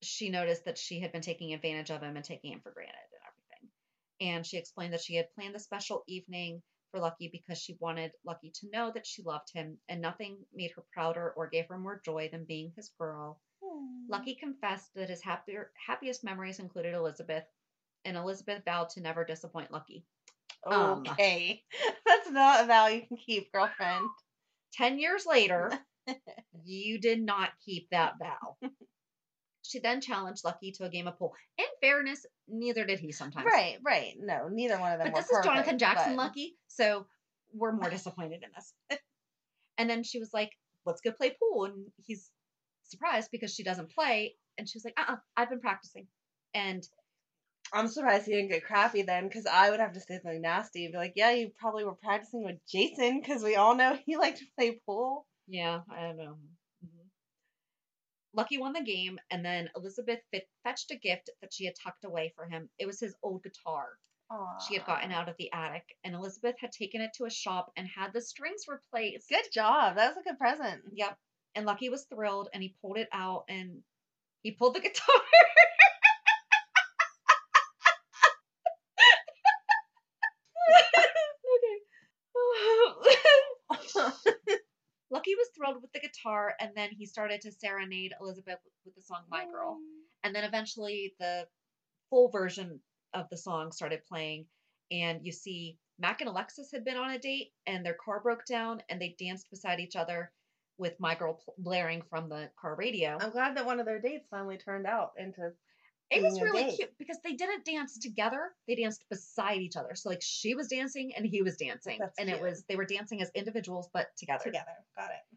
she 0.01 0.29
noticed 0.29 0.65
that 0.65 0.77
she 0.77 0.99
had 0.99 1.11
been 1.11 1.21
taking 1.21 1.53
advantage 1.53 1.91
of 1.91 2.01
him 2.01 2.15
and 2.15 2.25
taking 2.25 2.51
him 2.51 2.59
for 2.61 2.71
granted 2.71 2.95
and 4.23 4.45
she 4.45 4.57
explained 4.57 4.93
that 4.93 5.01
she 5.03 5.15
had 5.15 5.33
planned 5.35 5.53
the 5.53 5.59
special 5.59 6.03
evening 6.07 6.61
for 6.91 6.99
Lucky 6.99 7.29
because 7.31 7.57
she 7.59 7.75
wanted 7.79 8.11
Lucky 8.25 8.51
to 8.61 8.69
know 8.71 8.91
that 8.93 9.05
she 9.05 9.23
loved 9.23 9.51
him, 9.53 9.77
and 9.89 10.01
nothing 10.01 10.37
made 10.53 10.71
her 10.75 10.83
prouder 10.93 11.33
or 11.35 11.47
gave 11.49 11.67
her 11.67 11.77
more 11.77 12.01
joy 12.05 12.29
than 12.31 12.45
being 12.45 12.71
his 12.75 12.89
girl. 12.97 13.41
Lucky 14.09 14.35
confessed 14.35 14.93
that 14.95 15.09
his 15.09 15.21
happier, 15.23 15.71
happiest 15.87 16.23
memories 16.23 16.59
included 16.59 16.93
Elizabeth, 16.93 17.45
and 18.05 18.17
Elizabeth 18.17 18.63
vowed 18.65 18.89
to 18.91 19.01
never 19.01 19.25
disappoint 19.25 19.71
Lucky. 19.71 20.05
Um, 20.65 21.03
Okay. 21.07 21.63
That's 22.05 22.29
not 22.29 22.63
a 22.63 22.67
vow 22.67 22.87
you 22.87 23.01
can 23.07 23.17
keep, 23.17 23.51
girlfriend. 23.51 24.05
10 24.73 24.99
years 24.99 25.25
later, 25.25 25.71
you 26.65 26.99
did 26.99 27.21
not 27.21 27.49
keep 27.65 27.89
that 27.91 28.13
vow. 28.19 28.57
She 29.63 29.79
then 29.79 30.01
challenged 30.01 30.43
Lucky 30.43 30.71
to 30.73 30.83
a 30.83 30.89
game 30.89 31.07
of 31.07 31.17
pool. 31.17 31.33
In 31.57 31.65
fairness, 31.81 32.25
neither 32.47 32.85
did 32.85 32.99
he 32.99 33.11
sometimes. 33.11 33.45
Right, 33.45 33.77
right. 33.83 34.13
No, 34.19 34.49
neither 34.49 34.77
one 34.79 34.91
of 34.91 34.99
them 34.99 35.11
But 35.11 35.21
this 35.21 35.31
is 35.31 35.43
Jonathan 35.43 35.77
Jackson 35.77 36.15
but- 36.15 36.23
Lucky, 36.23 36.57
so 36.67 37.07
we're 37.53 37.71
more 37.71 37.89
disappointed 37.89 38.43
in 38.43 38.49
this. 38.55 38.73
and 39.77 39.89
then 39.89 40.03
she 40.03 40.19
was 40.19 40.33
like, 40.33 40.51
let's 40.85 41.01
go 41.01 41.11
play 41.11 41.35
pool. 41.39 41.65
And 41.65 41.85
he's 42.05 42.29
surprised 42.83 43.29
because 43.31 43.53
she 43.53 43.63
doesn't 43.63 43.91
play. 43.91 44.35
And 44.57 44.67
she 44.67 44.77
was 44.77 44.85
like, 44.85 44.95
uh 44.97 45.03
uh-uh, 45.03 45.13
uh, 45.13 45.19
i 45.37 45.39
have 45.41 45.49
been 45.49 45.61
practicing. 45.61 46.07
And 46.53 46.87
I'm 47.71 47.87
surprised 47.87 48.25
he 48.25 48.33
didn't 48.33 48.51
get 48.51 48.65
crappy 48.65 49.01
then, 49.01 49.27
because 49.27 49.45
I 49.47 49.71
would 49.71 49.79
have 49.79 49.93
to 49.93 49.99
say 49.99 50.19
something 50.21 50.41
nasty 50.41 50.85
and 50.85 50.91
be 50.91 50.97
like, 50.97 51.13
yeah, 51.15 51.31
you 51.31 51.49
probably 51.57 51.85
were 51.85 51.95
practicing 51.95 52.43
with 52.43 52.57
Jason, 52.67 53.19
because 53.19 53.43
we 53.43 53.55
all 53.55 53.75
know 53.75 53.97
he 54.05 54.17
liked 54.17 54.39
to 54.39 54.45
play 54.57 54.79
pool. 54.85 55.25
yeah, 55.47 55.79
I 55.89 56.01
don't 56.01 56.17
know. 56.17 56.37
Lucky 58.35 58.57
won 58.57 58.73
the 58.73 58.81
game, 58.81 59.19
and 59.29 59.45
then 59.45 59.69
Elizabeth 59.75 60.19
fit, 60.31 60.47
fetched 60.63 60.91
a 60.91 60.95
gift 60.95 61.29
that 61.41 61.53
she 61.53 61.65
had 61.65 61.75
tucked 61.75 62.03
away 62.03 62.33
for 62.35 62.45
him. 62.45 62.69
It 62.79 62.85
was 62.87 62.99
his 62.99 63.15
old 63.21 63.43
guitar. 63.43 63.99
she 64.67 64.73
had 64.75 64.85
gotten 64.85 65.11
out 65.11 65.29
of 65.29 65.35
the 65.37 65.51
attic, 65.53 65.95
and 66.03 66.15
Elizabeth 66.15 66.55
had 66.59 66.71
taken 66.71 67.01
it 67.01 67.11
to 67.15 67.25
a 67.25 67.29
shop 67.29 67.71
and 67.77 67.87
had 67.87 68.11
the 68.13 68.21
strings 68.21 68.63
replaced. 68.67 69.29
Good 69.29 69.51
job. 69.53 69.95
That 69.95 70.09
was 70.15 70.17
a 70.17 70.23
good 70.27 70.39
present. 70.39 70.81
Yep. 70.93 71.15
And 71.55 71.65
Lucky 71.67 71.89
was 71.89 72.05
thrilled, 72.05 72.49
and 72.53 72.63
he 72.63 72.75
pulled 72.81 72.97
it 72.97 73.09
out, 73.11 73.43
and 73.47 73.83
he 74.41 74.51
pulled 74.51 74.73
the 74.75 74.79
guitar. 74.87 75.15
okay. 83.71 84.57
Lucky 85.11 85.35
was 85.35 85.47
thrilled 85.63 85.81
with 85.81 85.91
the 85.93 85.99
guitar, 85.99 86.55
and 86.59 86.71
then 86.75 86.89
he 86.91 87.05
started 87.05 87.41
to 87.41 87.51
serenade 87.51 88.13
Elizabeth 88.19 88.59
with 88.85 88.95
the 88.95 89.01
song 89.01 89.23
"My 89.29 89.45
Girl." 89.45 89.79
And 90.23 90.35
then 90.35 90.43
eventually 90.43 91.13
the 91.19 91.47
full 92.09 92.29
version 92.29 92.79
of 93.13 93.29
the 93.29 93.37
song 93.37 93.71
started 93.71 94.05
playing, 94.07 94.45
and 94.91 95.25
you 95.25 95.31
see 95.31 95.77
Mac 95.99 96.21
and 96.21 96.29
Alexis 96.29 96.71
had 96.71 96.85
been 96.85 96.97
on 96.97 97.11
a 97.11 97.19
date, 97.19 97.53
and 97.65 97.85
their 97.85 97.97
car 98.03 98.19
broke 98.21 98.45
down, 98.45 98.81
and 98.89 99.01
they 99.01 99.15
danced 99.19 99.49
beside 99.49 99.79
each 99.79 99.95
other 99.95 100.31
with 100.77 100.99
"My 100.99 101.15
Girl" 101.15 101.35
pl- 101.35 101.55
blaring 101.57 102.01
from 102.01 102.29
the 102.29 102.49
car 102.59 102.75
radio. 102.75 103.17
I'm 103.19 103.31
glad 103.31 103.55
that 103.57 103.65
one 103.65 103.79
of 103.79 103.85
their 103.85 103.99
dates 103.99 104.27
finally 104.29 104.57
turned 104.57 104.85
out 104.85 105.11
into. 105.17 105.53
it 106.09 106.21
was 106.21 106.41
really 106.41 106.63
date. 106.63 106.75
cute 106.75 106.97
because 106.97 107.17
they 107.23 107.33
didn't 107.33 107.65
dance 107.65 107.97
together; 107.97 108.53
they 108.67 108.75
danced 108.75 109.05
beside 109.09 109.61
each 109.61 109.77
other. 109.77 109.95
So 109.95 110.09
like 110.09 110.21
she 110.21 110.55
was 110.55 110.67
dancing 110.67 111.13
and 111.15 111.25
he 111.25 111.41
was 111.41 111.57
dancing, 111.57 111.99
That's 111.99 112.19
and 112.19 112.29
it 112.29 112.41
was 112.41 112.63
they 112.67 112.75
were 112.75 112.85
dancing 112.85 113.21
as 113.21 113.31
individuals 113.33 113.89
but 113.93 114.15
together. 114.17 114.43
Together. 114.43 114.75
Got 114.95 115.11
it. 115.11 115.32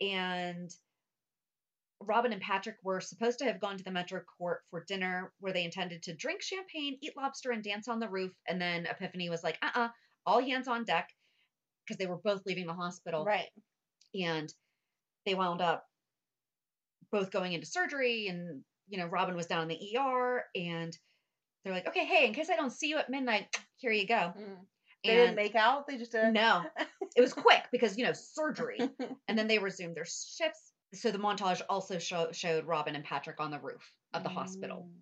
And 0.00 0.70
Robin 2.00 2.32
and 2.32 2.42
Patrick 2.42 2.76
were 2.82 3.00
supposed 3.00 3.38
to 3.38 3.44
have 3.46 3.60
gone 3.60 3.78
to 3.78 3.84
the 3.84 3.90
Metro 3.90 4.20
Court 4.38 4.60
for 4.70 4.84
dinner 4.86 5.32
where 5.40 5.52
they 5.52 5.64
intended 5.64 6.02
to 6.04 6.14
drink 6.14 6.42
champagne, 6.42 6.98
eat 7.02 7.16
lobster, 7.16 7.52
and 7.52 7.62
dance 7.62 7.88
on 7.88 8.00
the 8.00 8.08
roof. 8.08 8.32
And 8.46 8.60
then 8.60 8.86
Epiphany 8.86 9.30
was 9.30 9.42
like, 9.42 9.58
uh 9.62 9.70
uh 9.74 9.88
all 10.26 10.42
hands 10.42 10.68
on 10.68 10.84
deck 10.84 11.08
because 11.86 11.98
they 11.98 12.06
were 12.06 12.18
both 12.18 12.42
leaving 12.46 12.66
the 12.66 12.74
hospital. 12.74 13.24
Right. 13.24 13.48
And 14.14 14.52
they 15.24 15.34
wound 15.34 15.60
up 15.60 15.84
both 17.12 17.30
going 17.30 17.52
into 17.52 17.66
surgery. 17.66 18.28
And, 18.28 18.62
you 18.88 18.98
know, 18.98 19.06
Robin 19.06 19.36
was 19.36 19.46
down 19.46 19.62
in 19.62 19.68
the 19.68 19.98
ER. 19.98 20.44
And 20.54 20.96
they're 21.64 21.72
like, 21.74 21.88
okay, 21.88 22.04
hey, 22.04 22.26
in 22.26 22.34
case 22.34 22.50
I 22.50 22.56
don't 22.56 22.70
see 22.72 22.88
you 22.88 22.98
at 22.98 23.08
midnight, 23.10 23.46
here 23.78 23.92
you 23.92 24.06
go. 24.06 24.34
Mm. 24.38 24.56
They 25.04 25.10
And 25.10 25.18
didn't 25.18 25.36
make 25.36 25.54
out. 25.54 25.86
They 25.86 25.96
just 25.96 26.12
did. 26.12 26.32
no, 26.34 26.62
it 27.16 27.22
was 27.22 27.32
quick 27.32 27.64
because, 27.72 27.96
you 27.96 28.04
know, 28.04 28.12
surgery 28.12 28.78
and 29.28 29.38
then 29.38 29.48
they 29.48 29.58
resumed 29.58 29.96
their 29.96 30.04
shifts. 30.04 30.72
So 30.94 31.10
the 31.10 31.18
montage 31.18 31.62
also 31.68 31.98
show, 31.98 32.30
showed 32.32 32.66
Robin 32.66 32.94
and 32.94 33.04
Patrick 33.04 33.40
on 33.40 33.50
the 33.50 33.58
roof 33.58 33.92
of 34.14 34.22
the 34.22 34.28
hospital. 34.28 34.88
Mm. 34.88 35.00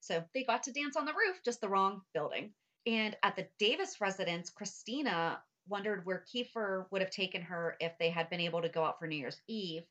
So 0.00 0.24
they 0.34 0.44
got 0.44 0.64
to 0.64 0.72
dance 0.72 0.96
on 0.96 1.04
the 1.04 1.12
roof, 1.12 1.40
just 1.44 1.60
the 1.60 1.68
wrong 1.68 2.00
building. 2.14 2.52
And 2.86 3.16
at 3.22 3.36
the 3.36 3.46
Davis 3.58 4.00
residence, 4.00 4.50
Christina 4.50 5.38
wondered 5.68 6.04
where 6.06 6.24
Kiefer 6.34 6.86
would 6.90 7.02
have 7.02 7.10
taken 7.10 7.42
her 7.42 7.76
if 7.78 7.92
they 7.98 8.10
had 8.10 8.30
been 8.30 8.40
able 8.40 8.62
to 8.62 8.68
go 8.68 8.82
out 8.82 8.98
for 8.98 9.06
New 9.06 9.16
Year's 9.16 9.40
Eve. 9.46 9.84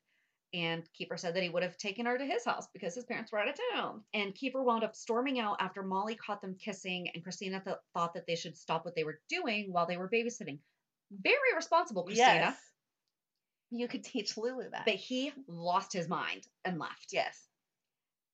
And 0.52 0.82
Kiefer 0.98 1.18
said 1.18 1.34
that 1.34 1.44
he 1.44 1.48
would 1.48 1.62
have 1.62 1.78
taken 1.78 2.06
her 2.06 2.18
to 2.18 2.24
his 2.24 2.44
house 2.44 2.66
because 2.72 2.96
his 2.96 3.04
parents 3.04 3.30
were 3.30 3.38
out 3.38 3.48
of 3.48 3.54
town. 3.72 4.02
And 4.12 4.34
Kiefer 4.34 4.64
wound 4.64 4.82
up 4.82 4.96
storming 4.96 5.38
out 5.38 5.58
after 5.60 5.84
Molly 5.84 6.16
caught 6.16 6.42
them 6.42 6.56
kissing, 6.56 7.08
and 7.14 7.22
Christina 7.22 7.62
th- 7.64 7.76
thought 7.94 8.14
that 8.14 8.26
they 8.26 8.34
should 8.34 8.56
stop 8.56 8.84
what 8.84 8.96
they 8.96 9.04
were 9.04 9.20
doing 9.28 9.72
while 9.72 9.86
they 9.86 9.96
were 9.96 10.08
babysitting. 10.08 10.58
Very 11.10 11.54
responsible, 11.56 12.04
Christina. 12.04 12.26
Yes. 12.34 12.56
You 13.70 13.88
could 13.88 14.04
teach 14.04 14.36
Lulu 14.36 14.70
that. 14.70 14.84
But 14.84 14.94
he 14.94 15.32
lost 15.46 15.92
his 15.92 16.08
mind 16.08 16.46
and 16.64 16.78
left. 16.78 17.12
yes. 17.12 17.46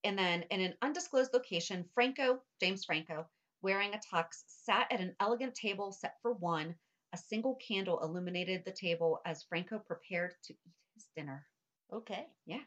And 0.05 0.17
then 0.17 0.45
in 0.51 0.61
an 0.61 0.75
undisclosed 0.83 1.33
location, 1.35 1.85
Franco, 1.95 2.41
James 2.61 2.85
Franco, 2.85 3.27
wearing 3.63 3.93
a 3.93 3.99
tux, 3.99 4.45
sat 4.47 4.87
at 4.93 5.01
an 5.01 5.17
elegant 5.21 5.55
table 5.55 5.91
set 5.93 6.15
for 6.23 6.33
one. 6.35 6.75
A 7.13 7.17
single 7.17 7.57
candle 7.57 8.01
illuminated 8.03 8.65
the 8.65 8.73
table 8.73 9.21
as 9.27 9.43
Franco 9.43 9.79
prepared 9.79 10.35
to 10.45 10.53
eat 10.53 10.75
his 10.95 11.07
dinner. 11.17 11.45
Okay. 11.93 12.27
Yeah. 12.47 12.61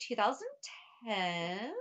2010. 0.00 1.72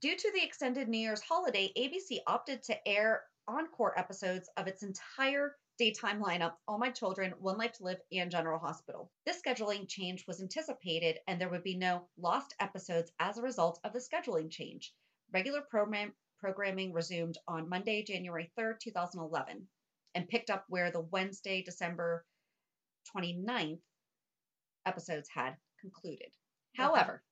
Due 0.00 0.16
to 0.16 0.32
the 0.34 0.42
extended 0.42 0.88
New 0.88 0.98
Year's 0.98 1.20
holiday, 1.20 1.72
ABC 1.78 2.18
opted 2.26 2.62
to 2.64 2.88
air 2.88 3.22
encore 3.46 3.98
episodes 3.98 4.48
of 4.56 4.66
its 4.66 4.82
entire 4.82 5.56
daytime 5.82 6.22
lineup 6.22 6.52
All 6.68 6.78
My 6.78 6.90
Children, 6.90 7.34
One 7.40 7.58
Life 7.58 7.72
to 7.72 7.82
Live, 7.82 7.98
and 8.12 8.30
General 8.30 8.60
Hospital. 8.60 9.10
This 9.26 9.42
scheduling 9.42 9.88
change 9.88 10.24
was 10.28 10.40
anticipated, 10.40 11.18
and 11.26 11.40
there 11.40 11.48
would 11.48 11.64
be 11.64 11.76
no 11.76 12.06
lost 12.16 12.54
episodes 12.60 13.10
as 13.18 13.36
a 13.36 13.42
result 13.42 13.80
of 13.82 13.92
the 13.92 13.98
scheduling 13.98 14.48
change. 14.48 14.94
Regular 15.32 15.60
program- 15.60 16.14
programming 16.38 16.92
resumed 16.92 17.36
on 17.48 17.68
Monday, 17.68 18.04
January 18.04 18.52
3rd, 18.56 18.78
2011, 18.78 19.66
and 20.14 20.28
picked 20.28 20.50
up 20.50 20.64
where 20.68 20.92
the 20.92 21.00
Wednesday, 21.00 21.62
December 21.64 22.24
29th 23.12 23.80
episodes 24.86 25.28
had 25.34 25.56
concluded. 25.80 26.30
However, 26.76 27.24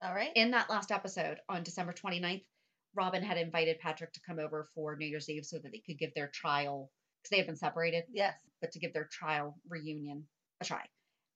All 0.00 0.14
right. 0.14 0.32
in 0.34 0.52
that 0.52 0.70
last 0.70 0.90
episode 0.90 1.40
on 1.50 1.62
December 1.62 1.92
29th, 1.92 2.46
Robin 2.94 3.22
had 3.22 3.36
invited 3.36 3.80
Patrick 3.80 4.14
to 4.14 4.20
come 4.26 4.38
over 4.38 4.70
for 4.74 4.96
New 4.96 5.04
Year's 5.06 5.28
Eve 5.28 5.44
so 5.44 5.58
that 5.58 5.72
they 5.72 5.82
could 5.86 5.98
give 5.98 6.14
their 6.14 6.28
trial, 6.28 6.90
because 7.22 7.30
they 7.30 7.38
had 7.38 7.46
been 7.46 7.56
separated, 7.56 8.04
yes. 8.12 8.34
but 8.60 8.72
to 8.72 8.78
give 8.78 8.92
their 8.92 9.08
trial 9.10 9.56
reunion 9.68 10.26
a 10.60 10.64
try. 10.64 10.84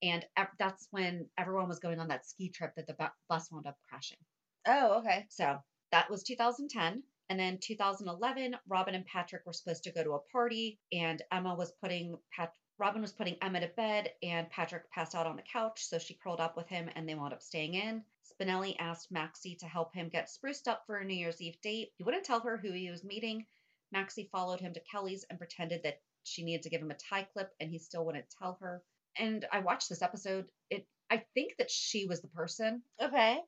And 0.03 0.25
ev- 0.37 0.49
that's 0.59 0.89
when 0.91 1.27
everyone 1.39 1.69
was 1.69 1.79
going 1.79 2.01
on 2.01 2.09
that 2.09 2.27
ski 2.27 2.51
trip 2.51 2.75
that 2.77 2.87
the 2.87 2.95
bu- 2.95 3.07
bus 3.29 3.51
wound 3.51 3.67
up 3.67 3.77
crashing. 3.89 4.19
Oh, 4.67 4.99
okay. 4.99 5.27
So 5.31 5.59
that 5.93 6.11
was 6.11 6.23
2010. 6.25 7.03
And 7.29 7.41
then 7.41 7.59
2011, 7.59 8.57
Robin 8.69 8.95
and 8.95 9.07
Patrick 9.07 9.45
were 9.47 9.53
supposed 9.53 9.83
to 9.85 9.93
go 9.93 10.05
to 10.05 10.13
a 10.13 10.21
party, 10.31 10.79
and 10.93 11.23
Emma 11.33 11.55
was 11.55 11.73
putting 11.83 12.17
Pat. 12.33 12.53
Robin 12.79 13.01
was 13.01 13.13
putting 13.13 13.37
Emma 13.43 13.59
to 13.61 13.69
bed, 13.69 14.11
and 14.23 14.49
Patrick 14.51 14.89
passed 14.93 15.15
out 15.15 15.27
on 15.27 15.35
the 15.35 15.43
couch, 15.43 15.85
so 15.85 15.99
she 15.99 16.15
curled 16.15 16.41
up 16.41 16.57
with 16.57 16.69
him, 16.69 16.89
and 16.95 17.09
they 17.09 17.15
wound 17.15 17.33
up 17.33 17.43
staying 17.43 17.75
in. 17.75 18.05
Spinelli 18.23 18.77
asked 18.79 19.11
Maxie 19.11 19.57
to 19.57 19.67
help 19.67 19.95
him 19.95 20.09
get 20.09 20.29
spruced 20.29 20.69
up 20.69 20.85
for 20.87 20.99
a 20.99 21.05
New 21.05 21.15
Year's 21.17 21.41
Eve 21.41 21.61
date. 21.63 21.93
He 21.97 22.05
wouldn't 22.05 22.25
tell 22.25 22.41
her 22.41 22.57
who 22.57 22.71
he 22.71 22.91
was 22.91 23.03
meeting. 23.03 23.47
Maxie 23.93 24.29
followed 24.33 24.61
him 24.61 24.73
to 24.75 24.81
Kelly's 24.81 25.25
and 25.29 25.39
pretended 25.39 25.83
that 25.85 26.01
she 26.25 26.43
needed 26.45 26.63
to 26.63 26.71
give 26.71 26.83
him 26.83 26.91
a 26.91 26.95
tie 26.95 27.23
clip, 27.25 27.55
and 27.61 27.71
he 27.71 27.79
still 27.79 28.05
wouldn't 28.05 28.27
tell 28.39 28.59
her. 28.61 28.83
And 29.19 29.47
I 29.53 29.61
watched 29.61 29.89
this 29.89 30.03
episode. 30.03 30.47
It 30.71 30.87
I 31.09 31.25
think 31.35 31.57
that 31.59 31.71
she 31.71 32.07
was 32.07 32.21
the 32.21 32.29
person 32.29 32.83
Okay. 33.01 33.39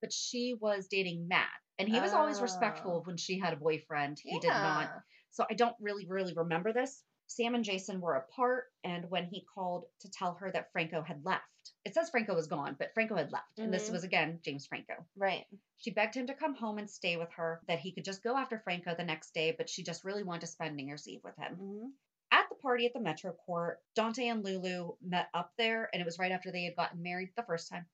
but 0.00 0.12
she 0.12 0.54
was 0.58 0.88
dating 0.88 1.28
Matt. 1.28 1.48
And 1.78 1.88
he 1.88 2.00
was 2.00 2.12
always 2.12 2.38
Oh. 2.38 2.42
respectful 2.42 3.02
when 3.04 3.16
she 3.16 3.38
had 3.38 3.52
a 3.52 3.56
boyfriend. 3.56 4.20
He 4.22 4.38
did 4.38 4.48
not. 4.48 4.90
So 5.32 5.44
I 5.50 5.54
don't 5.54 5.76
really, 5.80 6.06
really 6.06 6.32
remember 6.34 6.72
this. 6.72 7.02
Sam 7.26 7.54
and 7.54 7.64
Jason 7.64 8.00
were 8.00 8.14
apart, 8.14 8.66
and 8.84 9.10
when 9.10 9.24
he 9.24 9.44
called 9.54 9.86
to 10.00 10.10
tell 10.10 10.34
her 10.34 10.50
that 10.52 10.70
Franco 10.72 11.02
had 11.02 11.24
left, 11.24 11.44
it 11.84 11.94
says 11.94 12.10
Franco 12.10 12.34
was 12.34 12.46
gone, 12.46 12.76
but 12.78 12.92
Franco 12.94 13.16
had 13.16 13.32
left. 13.32 13.58
And 13.58 13.72
this 13.72 13.88
Mhm. 13.88 13.92
was 13.92 14.04
again 14.04 14.40
James 14.42 14.66
Franco. 14.66 15.06
Right. 15.16 15.46
She 15.78 15.90
begged 15.90 16.14
him 16.14 16.26
to 16.26 16.34
come 16.34 16.54
home 16.54 16.78
and 16.78 16.88
stay 16.90 17.16
with 17.16 17.30
her, 17.32 17.60
that 17.66 17.78
he 17.80 17.92
could 17.92 18.04
just 18.04 18.22
go 18.22 18.36
after 18.36 18.58
Franco 18.58 18.94
the 18.94 19.04
next 19.04 19.32
day, 19.34 19.52
but 19.52 19.68
she 19.68 19.82
just 19.82 20.04
really 20.04 20.22
wanted 20.22 20.42
to 20.42 20.46
spend 20.46 20.76
New 20.76 20.86
Year's 20.86 21.08
Eve 21.08 21.24
with 21.24 21.36
him. 21.36 21.56
hmm 21.56 21.88
At 22.30 22.48
the 22.48 22.56
party 22.56 22.86
at 22.86 22.92
the 22.92 23.00
Metro 23.00 23.32
Court, 23.32 23.80
Dante 23.94 24.26
and 24.28 24.44
Lulu 24.44 24.96
met 25.00 25.28
up 25.34 25.52
there, 25.56 25.88
and 25.92 26.00
it 26.00 26.04
was 26.04 26.18
right 26.18 26.32
after 26.32 26.50
they 26.52 26.64
had 26.64 26.76
gotten 26.76 27.02
married 27.02 27.30
the 27.36 27.42
first 27.44 27.68
time. 27.68 27.86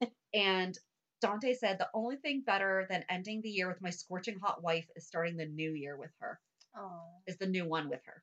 and 0.34 0.78
Dante 1.20 1.54
said, 1.54 1.78
The 1.78 1.90
only 1.94 2.16
thing 2.16 2.42
better 2.42 2.86
than 2.90 3.04
ending 3.08 3.40
the 3.42 3.50
year 3.50 3.68
with 3.68 3.80
my 3.80 3.90
scorching 3.90 4.38
hot 4.38 4.62
wife 4.62 4.86
is 4.96 5.06
starting 5.06 5.36
the 5.36 5.46
new 5.46 5.72
year 5.72 5.96
with 5.96 6.12
her, 6.20 6.40
Oh. 6.74 7.22
is 7.26 7.38
the 7.38 7.46
new 7.46 7.66
one 7.66 7.88
with 7.88 8.02
her. 8.06 8.22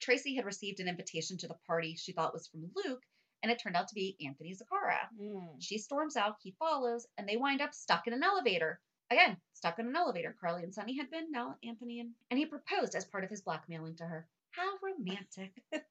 Tracy 0.00 0.34
had 0.34 0.44
received 0.44 0.80
an 0.80 0.88
invitation 0.88 1.36
to 1.38 1.48
the 1.48 1.58
party 1.66 1.94
she 1.94 2.12
thought 2.12 2.32
was 2.32 2.48
from 2.48 2.70
Luke, 2.74 3.02
and 3.42 3.52
it 3.52 3.58
turned 3.58 3.76
out 3.76 3.88
to 3.88 3.94
be 3.94 4.16
Anthony 4.24 4.54
Zacchara. 4.54 5.08
Mm. 5.20 5.56
She 5.58 5.78
storms 5.78 6.16
out, 6.16 6.36
he 6.42 6.54
follows, 6.58 7.06
and 7.18 7.28
they 7.28 7.36
wind 7.36 7.60
up 7.60 7.74
stuck 7.74 8.06
in 8.06 8.12
an 8.12 8.22
elevator. 8.22 8.80
Again, 9.10 9.36
stuck 9.54 9.78
in 9.78 9.88
an 9.88 9.96
elevator. 9.96 10.36
Carly 10.40 10.62
and 10.62 10.72
Sonny 10.72 10.96
had 10.96 11.10
been, 11.10 11.30
now 11.30 11.56
Anthony 11.64 12.00
and 12.00 12.14
and 12.30 12.38
he 12.38 12.46
proposed 12.46 12.94
as 12.94 13.04
part 13.04 13.24
of 13.24 13.30
his 13.30 13.42
blackmailing 13.42 13.96
to 13.96 14.06
her. 14.06 14.26
How 14.52 14.78
romantic. 14.82 15.62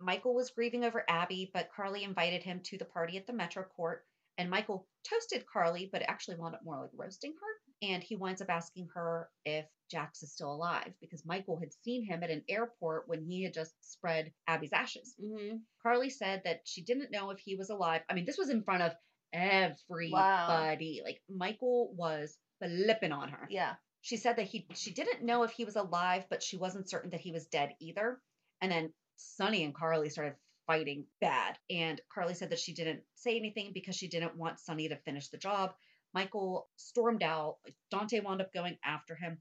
Michael 0.00 0.34
was 0.34 0.50
grieving 0.50 0.84
over 0.84 1.04
Abby, 1.08 1.50
but 1.54 1.70
Carly 1.74 2.02
invited 2.02 2.42
him 2.42 2.60
to 2.64 2.76
the 2.76 2.84
party 2.84 3.16
at 3.16 3.26
the 3.26 3.32
Metro 3.32 3.62
Court, 3.62 4.04
and 4.36 4.50
Michael 4.50 4.86
toasted 5.08 5.46
Carly, 5.46 5.88
but 5.90 6.02
it 6.02 6.08
actually 6.08 6.36
wound 6.36 6.54
up 6.54 6.64
more 6.64 6.80
like 6.80 6.90
roasting 6.94 7.32
her. 7.32 7.53
And 7.84 8.02
he 8.02 8.16
winds 8.16 8.40
up 8.40 8.48
asking 8.50 8.88
her 8.94 9.28
if 9.44 9.66
Jax 9.90 10.22
is 10.22 10.32
still 10.32 10.52
alive 10.52 10.92
because 11.00 11.26
Michael 11.26 11.58
had 11.58 11.72
seen 11.84 12.04
him 12.04 12.22
at 12.22 12.30
an 12.30 12.42
airport 12.48 13.08
when 13.08 13.22
he 13.22 13.42
had 13.42 13.52
just 13.52 13.74
spread 13.80 14.32
Abby's 14.46 14.72
ashes. 14.72 15.14
hmm 15.20 15.56
Carly 15.82 16.08
said 16.10 16.42
that 16.44 16.62
she 16.64 16.82
didn't 16.82 17.10
know 17.10 17.30
if 17.30 17.38
he 17.38 17.56
was 17.56 17.68
alive. 17.68 18.00
I 18.08 18.14
mean, 18.14 18.24
this 18.24 18.38
was 18.38 18.48
in 18.48 18.62
front 18.62 18.82
of 18.82 18.92
everybody. 19.34 20.10
Wow. 20.12 21.04
Like 21.04 21.20
Michael 21.28 21.92
was 21.94 22.36
flipping 22.58 23.12
on 23.12 23.28
her. 23.28 23.46
Yeah. 23.50 23.74
She 24.00 24.16
said 24.16 24.36
that 24.36 24.46
he 24.46 24.66
she 24.74 24.92
didn't 24.92 25.24
know 25.24 25.42
if 25.42 25.50
he 25.50 25.64
was 25.64 25.76
alive, 25.76 26.24
but 26.30 26.42
she 26.42 26.56
wasn't 26.56 26.88
certain 26.88 27.10
that 27.10 27.20
he 27.20 27.32
was 27.32 27.46
dead 27.46 27.74
either. 27.80 28.20
And 28.62 28.72
then 28.72 28.92
Sonny 29.16 29.64
and 29.64 29.74
Carly 29.74 30.08
started 30.08 30.34
fighting 30.66 31.04
bad. 31.20 31.58
And 31.70 32.00
Carly 32.12 32.34
said 32.34 32.50
that 32.50 32.58
she 32.58 32.72
didn't 32.72 33.00
say 33.14 33.36
anything 33.36 33.72
because 33.74 33.96
she 33.96 34.08
didn't 34.08 34.36
want 34.36 34.60
Sonny 34.60 34.88
to 34.88 34.96
finish 34.96 35.28
the 35.28 35.38
job. 35.38 35.74
Michael 36.14 36.68
stormed 36.76 37.22
out. 37.22 37.56
Dante 37.90 38.20
wound 38.20 38.40
up 38.40 38.52
going 38.52 38.78
after 38.84 39.14
him. 39.14 39.38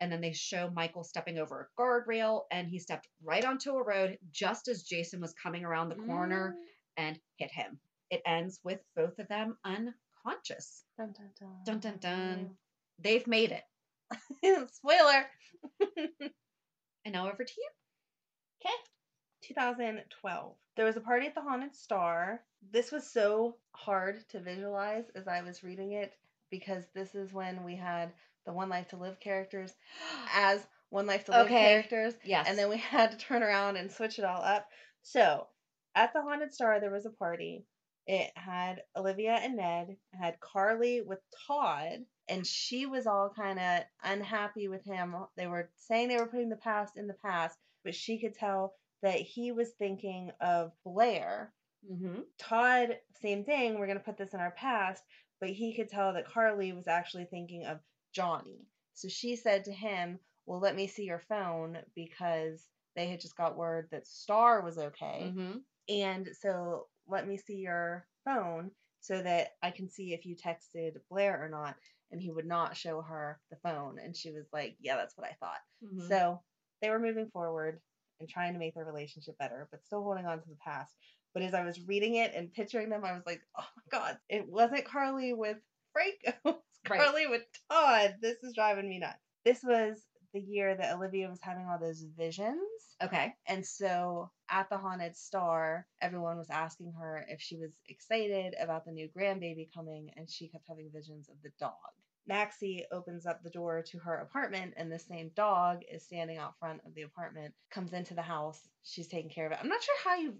And 0.00 0.10
then 0.10 0.20
they 0.20 0.32
show 0.32 0.68
Michael 0.68 1.04
stepping 1.04 1.38
over 1.38 1.60
a 1.78 1.80
guardrail 1.80 2.42
and 2.50 2.68
he 2.68 2.80
stepped 2.80 3.06
right 3.22 3.44
onto 3.44 3.70
a 3.70 3.84
road 3.84 4.18
just 4.32 4.66
as 4.66 4.82
Jason 4.82 5.20
was 5.20 5.32
coming 5.40 5.64
around 5.64 5.88
the 5.88 5.94
corner 5.94 6.56
mm. 6.58 7.02
and 7.04 7.20
hit 7.36 7.52
him. 7.52 7.78
It 8.10 8.20
ends 8.26 8.58
with 8.64 8.80
both 8.96 9.20
of 9.20 9.28
them 9.28 9.56
unconscious. 9.64 10.84
Dun, 10.98 11.14
dun, 11.16 11.30
dun. 11.38 11.56
Dun 11.64 11.78
dun 11.78 11.98
dun. 12.00 12.50
They've 12.98 13.26
made 13.28 13.52
it. 13.52 14.68
Spoiler. 14.72 15.26
And 17.04 17.14
now 17.14 17.28
over 17.28 17.42
to 17.42 17.52
you. 17.56 17.68
Okay. 18.64 18.74
2012. 19.48 20.56
There 20.76 20.86
was 20.86 20.96
a 20.96 21.00
party 21.00 21.26
at 21.26 21.34
the 21.34 21.42
Haunted 21.42 21.74
Star. 21.74 22.42
This 22.70 22.90
was 22.92 23.06
so 23.06 23.56
hard 23.72 24.26
to 24.30 24.40
visualize 24.40 25.04
as 25.14 25.28
I 25.28 25.42
was 25.42 25.62
reading 25.62 25.92
it 25.92 26.12
because 26.50 26.84
this 26.94 27.14
is 27.14 27.32
when 27.32 27.64
we 27.64 27.76
had 27.76 28.12
the 28.46 28.52
One 28.52 28.68
Life 28.68 28.88
to 28.88 28.96
Live 28.96 29.20
characters 29.20 29.74
as 30.34 30.66
One 30.88 31.06
Life 31.06 31.26
to 31.26 31.32
Live 31.32 31.46
Okay. 31.46 31.68
characters. 31.68 32.14
Yes. 32.24 32.46
And 32.48 32.58
then 32.58 32.70
we 32.70 32.76
had 32.78 33.10
to 33.10 33.18
turn 33.18 33.42
around 33.42 33.76
and 33.76 33.90
switch 33.90 34.18
it 34.18 34.24
all 34.24 34.42
up. 34.42 34.66
So 35.02 35.46
at 35.94 36.12
the 36.12 36.22
Haunted 36.22 36.54
Star, 36.54 36.80
there 36.80 36.90
was 36.90 37.06
a 37.06 37.10
party. 37.10 37.66
It 38.06 38.30
had 38.34 38.82
Olivia 38.96 39.32
and 39.34 39.56
Ned, 39.56 39.96
had 40.18 40.40
Carly 40.40 41.02
with 41.02 41.20
Todd, 41.46 42.04
and 42.28 42.44
she 42.46 42.86
was 42.86 43.06
all 43.06 43.32
kind 43.34 43.60
of 43.60 43.82
unhappy 44.02 44.68
with 44.68 44.84
him. 44.84 45.14
They 45.36 45.46
were 45.46 45.70
saying 45.76 46.08
they 46.08 46.16
were 46.16 46.26
putting 46.26 46.48
the 46.48 46.56
past 46.56 46.96
in 46.96 47.06
the 47.06 47.14
past, 47.14 47.56
but 47.84 47.94
she 47.94 48.18
could 48.18 48.34
tell 48.34 48.74
that 49.02 49.20
he 49.20 49.52
was 49.52 49.70
thinking 49.78 50.30
of 50.40 50.72
Blair. 50.84 51.52
mm-hmm. 51.90 52.20
Todd, 52.38 52.98
same 53.20 53.44
thing, 53.44 53.78
we're 53.78 53.86
going 53.86 53.98
to 53.98 54.04
put 54.04 54.16
this 54.16 54.34
in 54.34 54.40
our 54.40 54.52
past, 54.52 55.02
but 55.40 55.50
he 55.50 55.74
could 55.74 55.88
tell 55.88 56.12
that 56.12 56.28
Carly 56.28 56.72
was 56.72 56.86
actually 56.86 57.24
thinking 57.24 57.66
of 57.66 57.80
Johnny. 58.14 58.66
So 58.94 59.08
she 59.08 59.36
said 59.36 59.64
to 59.64 59.72
him, 59.72 60.18
Well, 60.46 60.60
let 60.60 60.76
me 60.76 60.86
see 60.86 61.04
your 61.04 61.22
phone 61.28 61.78
because 61.94 62.66
they 62.94 63.08
had 63.08 63.20
just 63.20 63.36
got 63.36 63.56
word 63.56 63.88
that 63.90 64.06
Starr 64.06 64.62
was 64.62 64.78
okay. 64.78 65.32
Mm-hmm. 65.32 65.58
And 65.88 66.28
so 66.40 66.86
let 67.08 67.26
me 67.26 67.36
see 67.36 67.56
your 67.56 68.06
phone 68.24 68.70
so 69.00 69.20
that 69.22 69.52
I 69.62 69.70
can 69.70 69.88
see 69.88 70.12
if 70.12 70.24
you 70.24 70.36
texted 70.36 70.92
Blair 71.10 71.42
or 71.42 71.48
not. 71.48 71.74
And 72.12 72.20
he 72.20 72.30
would 72.30 72.46
not 72.46 72.76
show 72.76 73.00
her 73.00 73.40
the 73.50 73.56
phone. 73.56 73.98
And 73.98 74.14
she 74.14 74.30
was 74.30 74.46
like, 74.52 74.76
Yeah, 74.80 74.96
that's 74.96 75.16
what 75.16 75.26
I 75.26 75.34
thought. 75.40 75.60
Mm-hmm. 75.84 76.08
So 76.08 76.40
they 76.80 76.90
were 76.90 77.00
moving 77.00 77.30
forward 77.32 77.80
and 78.22 78.30
trying 78.30 78.52
to 78.52 78.58
make 78.58 78.74
their 78.74 78.84
relationship 78.84 79.36
better, 79.36 79.68
but 79.72 79.84
still 79.84 80.02
holding 80.02 80.26
on 80.26 80.40
to 80.40 80.48
the 80.48 80.56
past. 80.64 80.94
But 81.34 81.42
as 81.42 81.54
I 81.54 81.64
was 81.64 81.80
reading 81.88 82.14
it 82.14 82.32
and 82.34 82.52
picturing 82.52 82.88
them, 82.88 83.04
I 83.04 83.12
was 83.12 83.24
like, 83.26 83.42
oh 83.58 83.64
my 83.76 83.98
God, 83.98 84.18
it 84.28 84.48
wasn't 84.48 84.84
Carly 84.84 85.34
with 85.34 85.58
Franco. 85.92 86.60
It's 86.84 86.90
Right. 86.90 87.00
Carly 87.00 87.26
with 87.28 87.42
Todd. 87.70 88.16
This 88.20 88.42
is 88.42 88.54
driving 88.54 88.88
me 88.88 88.98
nuts. 88.98 89.18
This 89.44 89.62
was 89.62 90.02
the 90.34 90.40
year 90.40 90.74
that 90.74 90.96
Olivia 90.96 91.28
was 91.28 91.38
having 91.40 91.66
all 91.66 91.78
those 91.78 92.04
visions. 92.16 92.58
okay. 93.02 93.34
And 93.46 93.64
so 93.64 94.30
at 94.50 94.68
the 94.68 94.78
Haunted 94.78 95.16
Star, 95.16 95.86
everyone 96.00 96.38
was 96.38 96.50
asking 96.50 96.92
her 96.98 97.24
if 97.28 97.40
she 97.40 97.56
was 97.56 97.70
excited 97.88 98.54
about 98.60 98.84
the 98.84 98.90
new 98.90 99.08
grandbaby 99.16 99.68
coming, 99.72 100.10
and 100.16 100.28
she 100.28 100.48
kept 100.48 100.66
having 100.68 100.90
visions 100.92 101.28
of 101.28 101.36
the 101.44 101.50
dog. 101.60 101.72
Maxie 102.26 102.84
opens 102.92 103.26
up 103.26 103.42
the 103.42 103.50
door 103.50 103.82
to 103.90 103.98
her 103.98 104.16
apartment, 104.16 104.74
and 104.76 104.90
the 104.90 104.98
same 104.98 105.30
dog 105.34 105.80
is 105.90 106.04
standing 106.04 106.38
out 106.38 106.58
front 106.58 106.80
of 106.86 106.94
the 106.94 107.02
apartment, 107.02 107.54
comes 107.70 107.92
into 107.92 108.14
the 108.14 108.22
house. 108.22 108.60
She's 108.84 109.08
taking 109.08 109.30
care 109.30 109.46
of 109.46 109.52
it. 109.52 109.58
I'm 109.60 109.68
not 109.68 109.82
sure 109.82 109.94
how 110.04 110.16
you. 110.16 110.34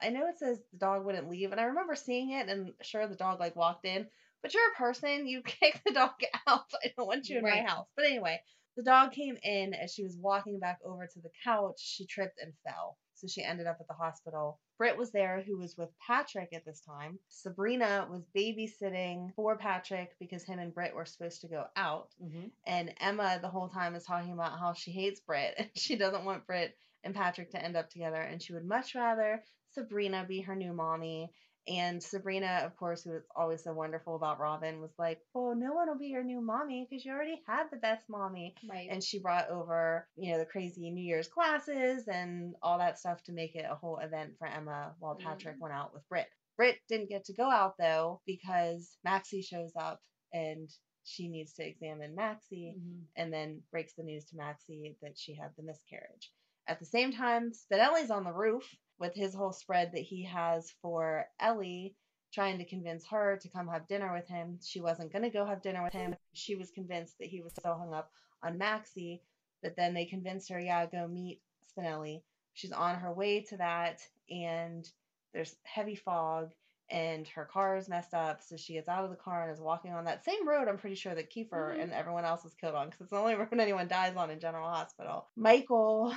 I 0.00 0.10
know 0.10 0.28
it 0.28 0.38
says 0.38 0.60
the 0.72 0.78
dog 0.78 1.04
wouldn't 1.04 1.30
leave, 1.30 1.52
and 1.52 1.60
I 1.60 1.64
remember 1.64 1.94
seeing 1.94 2.30
it, 2.30 2.48
and 2.48 2.72
sure, 2.82 3.06
the 3.08 3.16
dog 3.16 3.40
like 3.40 3.56
walked 3.56 3.84
in, 3.86 4.06
but 4.42 4.54
you're 4.54 4.70
a 4.72 4.76
person, 4.78 5.26
you 5.26 5.42
kick 5.44 5.80
the 5.84 5.92
dog 5.92 6.10
out. 6.46 6.64
I 6.84 6.92
don't 6.96 7.06
want 7.06 7.28
you 7.28 7.38
in 7.38 7.44
Right. 7.44 7.62
my 7.64 7.68
house. 7.68 7.86
But 7.96 8.06
anyway, 8.06 8.40
the 8.76 8.82
dog 8.82 9.12
came 9.12 9.36
in 9.42 9.74
as 9.74 9.92
she 9.92 10.02
was 10.04 10.16
walking 10.20 10.58
back 10.60 10.78
over 10.84 11.06
to 11.06 11.20
the 11.20 11.30
couch. 11.42 11.76
She 11.78 12.06
tripped 12.06 12.38
and 12.40 12.52
fell. 12.64 12.98
So 13.16 13.26
she 13.26 13.42
ended 13.42 13.66
up 13.66 13.78
at 13.80 13.88
the 13.88 13.94
hospital. 13.94 14.60
Britt 14.78 14.96
was 14.96 15.10
there, 15.10 15.42
who 15.46 15.58
was 15.58 15.76
with 15.76 15.88
Patrick 16.06 16.50
at 16.52 16.64
this 16.64 16.80
time. 16.80 17.18
Sabrina 17.28 18.06
was 18.10 18.22
babysitting 18.36 19.34
for 19.34 19.56
Patrick 19.56 20.12
because 20.20 20.44
him 20.44 20.58
and 20.58 20.74
Britt 20.74 20.94
were 20.94 21.06
supposed 21.06 21.40
to 21.40 21.48
go 21.48 21.64
out. 21.76 22.10
Mm-hmm. 22.22 22.48
And 22.66 22.94
Emma, 23.00 23.38
the 23.40 23.48
whole 23.48 23.68
time, 23.68 23.94
is 23.94 24.04
talking 24.04 24.32
about 24.32 24.58
how 24.58 24.74
she 24.74 24.90
hates 24.90 25.20
Britt 25.20 25.54
and 25.58 25.70
she 25.76 25.96
doesn't 25.96 26.24
want 26.24 26.46
Britt 26.46 26.76
and 27.04 27.14
Patrick 27.14 27.50
to 27.52 27.62
end 27.62 27.76
up 27.76 27.90
together. 27.90 28.20
And 28.20 28.42
she 28.42 28.52
would 28.52 28.66
much 28.66 28.94
rather 28.94 29.42
Sabrina 29.72 30.24
be 30.26 30.40
her 30.42 30.54
new 30.54 30.72
mommy. 30.72 31.32
And 31.68 32.00
Sabrina, 32.02 32.62
of 32.64 32.76
course, 32.76 33.02
who 33.02 33.10
was 33.10 33.24
always 33.34 33.64
so 33.64 33.72
wonderful 33.72 34.14
about 34.14 34.38
Robin, 34.38 34.80
was 34.80 34.94
like, 34.98 35.20
Well, 35.34 35.54
no 35.56 35.72
one 35.74 35.88
will 35.88 35.98
be 35.98 36.06
your 36.06 36.22
new 36.22 36.40
mommy 36.40 36.86
because 36.88 37.04
you 37.04 37.12
already 37.12 37.42
had 37.46 37.64
the 37.70 37.76
best 37.76 38.04
mommy 38.08 38.54
Right. 38.70 38.88
and 38.90 39.02
she 39.02 39.18
brought 39.18 39.50
over 39.50 40.06
you 40.16 40.32
know 40.32 40.38
the 40.38 40.44
crazy 40.46 40.90
new 40.90 41.02
year's 41.02 41.28
classes 41.28 42.06
and 42.08 42.54
all 42.62 42.78
that 42.78 42.98
stuff 42.98 43.22
to 43.24 43.32
make 43.32 43.54
it 43.56 43.64
a 43.68 43.74
whole 43.74 43.98
event 43.98 44.34
for 44.38 44.46
emma 44.46 44.94
while 45.00 45.16
patrick 45.16 45.56
Mm. 45.56 45.60
went 45.60 45.74
out 45.74 45.92
with 45.92 46.08
Britt. 46.08 46.28
Britt 46.56 46.78
didn't 46.88 47.08
get 47.08 47.24
to 47.26 47.34
go 47.34 47.50
out 47.50 47.74
though 47.78 48.20
because 48.26 48.96
maxie 49.04 49.42
shows 49.42 49.72
up 49.76 50.00
and 50.32 50.70
she 51.04 51.28
needs 51.28 51.52
to 51.54 51.66
examine 51.66 52.14
maxie 52.14 52.76
Mhm. 52.78 53.04
and 53.16 53.32
then 53.32 53.62
breaks 53.70 53.94
the 53.94 54.02
news 54.04 54.24
to 54.26 54.36
maxie 54.36 54.96
that 55.02 55.18
she 55.18 55.34
had 55.34 55.50
the 55.56 55.62
miscarriage 55.62 56.32
at 56.66 56.78
the 56.78 56.86
same 56.86 57.12
time 57.12 57.52
spinelli's 57.52 58.10
on 58.10 58.24
the 58.24 58.32
roof 58.32 58.64
with 58.98 59.14
his 59.14 59.34
whole 59.34 59.52
spread 59.52 59.92
that 59.92 60.02
he 60.02 60.24
has 60.24 60.72
for 60.82 61.26
ellie 61.40 61.94
trying 62.32 62.58
to 62.58 62.64
convince 62.64 63.06
her 63.06 63.38
to 63.40 63.48
come 63.48 63.68
have 63.68 63.88
dinner 63.88 64.12
with 64.12 64.28
him. 64.28 64.58
She 64.62 64.80
wasn't 64.80 65.12
going 65.12 65.22
to 65.22 65.30
go 65.30 65.46
have 65.46 65.62
dinner 65.62 65.82
with 65.82 65.92
him. 65.92 66.14
She 66.34 66.54
was 66.54 66.70
convinced 66.70 67.18
that 67.18 67.28
he 67.28 67.40
was 67.40 67.54
so 67.62 67.74
hung 67.74 67.94
up 67.94 68.10
on 68.42 68.58
Maxie 68.58 69.22
that 69.62 69.76
then 69.76 69.94
they 69.94 70.04
convinced 70.04 70.50
her, 70.50 70.60
yeah, 70.60 70.84
go 70.86 71.08
meet 71.08 71.40
Spinelli. 71.76 72.22
She's 72.52 72.72
on 72.72 72.96
her 72.96 73.12
way 73.12 73.40
to 73.42 73.56
that, 73.58 74.00
and 74.30 74.86
there's 75.32 75.56
heavy 75.62 75.94
fog, 75.94 76.50
and 76.90 77.26
her 77.28 77.44
car 77.44 77.76
is 77.76 77.88
messed 77.88 78.14
up. 78.14 78.42
So 78.42 78.56
she 78.56 78.74
gets 78.74 78.88
out 78.88 79.04
of 79.04 79.10
the 79.10 79.16
car 79.16 79.44
and 79.44 79.52
is 79.52 79.60
walking 79.60 79.92
on 79.92 80.04
that 80.04 80.24
same 80.24 80.46
road. 80.46 80.68
I'm 80.68 80.78
pretty 80.78 80.96
sure 80.96 81.14
that 81.14 81.30
Kiefer 81.32 81.74
Mhm. 81.74 81.82
and 81.82 81.92
everyone 81.92 82.24
else 82.24 82.44
was 82.44 82.54
killed 82.54 82.74
on 82.74 82.86
because 82.88 83.02
it's 83.02 83.10
the 83.10 83.18
only 83.18 83.34
road 83.36 83.48
anyone 83.58 83.88
dies 83.88 84.16
on 84.16 84.30
in 84.30 84.40
General 84.40 84.68
Hospital. 84.68 85.26
Michael 85.36 86.14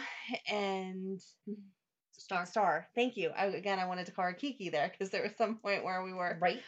and 0.49 1.21
Starr. 2.19 2.45
Starr, 2.45 2.87
thank 2.95 3.17
you. 3.17 3.29
I, 3.35 3.45
again, 3.45 3.79
I 3.79 3.87
wanted 3.87 4.05
to 4.07 4.11
call 4.11 4.25
her 4.25 4.33
Kiki 4.33 4.69
there 4.69 4.89
because 4.89 5.11
there 5.11 5.23
was 5.23 5.35
some 5.37 5.57
point 5.57 5.83
where 5.83 6.03
we 6.03 6.13
were 6.13 6.37
Right. 6.41 6.61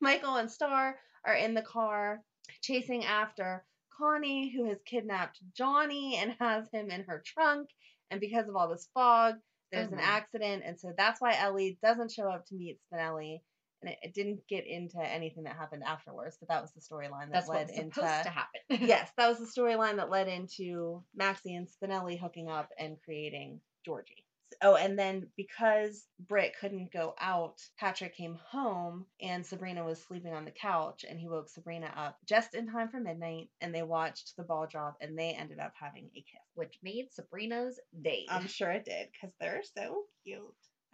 Michael 0.00 0.36
and 0.36 0.50
Starr 0.50 0.96
are 1.24 1.34
in 1.34 1.54
the 1.54 1.62
car 1.62 2.22
chasing 2.62 3.04
after 3.04 3.64
Connie, 3.96 4.52
who 4.54 4.68
has 4.68 4.78
kidnapped 4.84 5.40
Johnny 5.54 6.16
and 6.16 6.36
has 6.38 6.68
him 6.72 6.90
in 6.90 7.04
her 7.04 7.22
trunk. 7.24 7.70
And 8.10 8.20
because 8.20 8.48
of 8.48 8.56
all 8.56 8.68
this 8.68 8.88
fog, 8.94 9.36
there's 9.72 9.90
an 9.90 9.98
mm-hmm. 9.98 10.08
accident. 10.08 10.62
And 10.64 10.78
so 10.78 10.92
that's 10.96 11.20
why 11.20 11.34
Ellie 11.36 11.78
doesn't 11.82 12.12
show 12.12 12.28
up 12.28 12.46
to 12.46 12.54
meet 12.54 12.78
Spinelli. 12.92 13.40
And 13.82 13.90
it, 13.92 13.98
it 14.02 14.14
didn't 14.14 14.40
get 14.48 14.66
into 14.66 14.98
anything 14.98 15.44
that 15.44 15.56
happened 15.56 15.82
afterwards, 15.84 16.36
but 16.38 16.48
that 16.48 16.62
was 16.62 16.72
the 16.72 16.80
storyline 16.80 17.26
that 17.26 17.32
That's 17.32 17.48
led 17.48 17.66
what's 17.66 17.78
into. 17.78 17.94
supposed 17.94 18.24
to 18.24 18.30
happen. 18.30 18.60
yes, 18.86 19.10
that 19.16 19.28
was 19.28 19.38
the 19.38 19.60
storyline 19.60 19.96
that 19.96 20.10
led 20.10 20.28
into 20.28 21.02
Maxie 21.14 21.54
and 21.54 21.68
Spinelli 21.68 22.18
hooking 22.18 22.48
up 22.48 22.70
and 22.78 22.96
creating 23.04 23.60
Georgie. 23.84 24.25
Oh, 24.62 24.76
and 24.76 24.98
then 24.98 25.28
because 25.36 26.06
Britt 26.18 26.54
couldn't 26.60 26.92
go 26.92 27.14
out, 27.20 27.60
Patrick 27.78 28.16
came 28.16 28.38
home 28.50 29.06
and 29.20 29.44
Sabrina 29.44 29.84
was 29.84 30.02
sleeping 30.02 30.32
on 30.32 30.44
the 30.44 30.50
couch 30.50 31.04
and 31.08 31.18
he 31.18 31.28
woke 31.28 31.48
Sabrina 31.48 31.92
up 31.96 32.18
just 32.26 32.54
in 32.54 32.66
time 32.66 32.88
for 32.88 33.00
midnight 33.00 33.48
and 33.60 33.74
they 33.74 33.82
watched 33.82 34.36
the 34.36 34.44
ball 34.44 34.66
drop 34.70 34.96
and 35.00 35.18
they 35.18 35.30
ended 35.30 35.58
up 35.58 35.72
having 35.78 36.10
a 36.14 36.20
kiss. 36.20 36.40
Which 36.54 36.78
made 36.82 37.12
Sabrina's 37.12 37.78
day. 38.02 38.26
I'm 38.28 38.46
sure 38.46 38.70
it 38.70 38.84
did 38.84 39.08
because 39.12 39.34
they're 39.40 39.62
so 39.76 40.04
cute. 40.24 40.42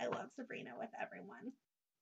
I 0.01 0.07
love 0.07 0.31
Sabrina 0.35 0.71
with 0.79 0.91
everyone. 1.01 1.53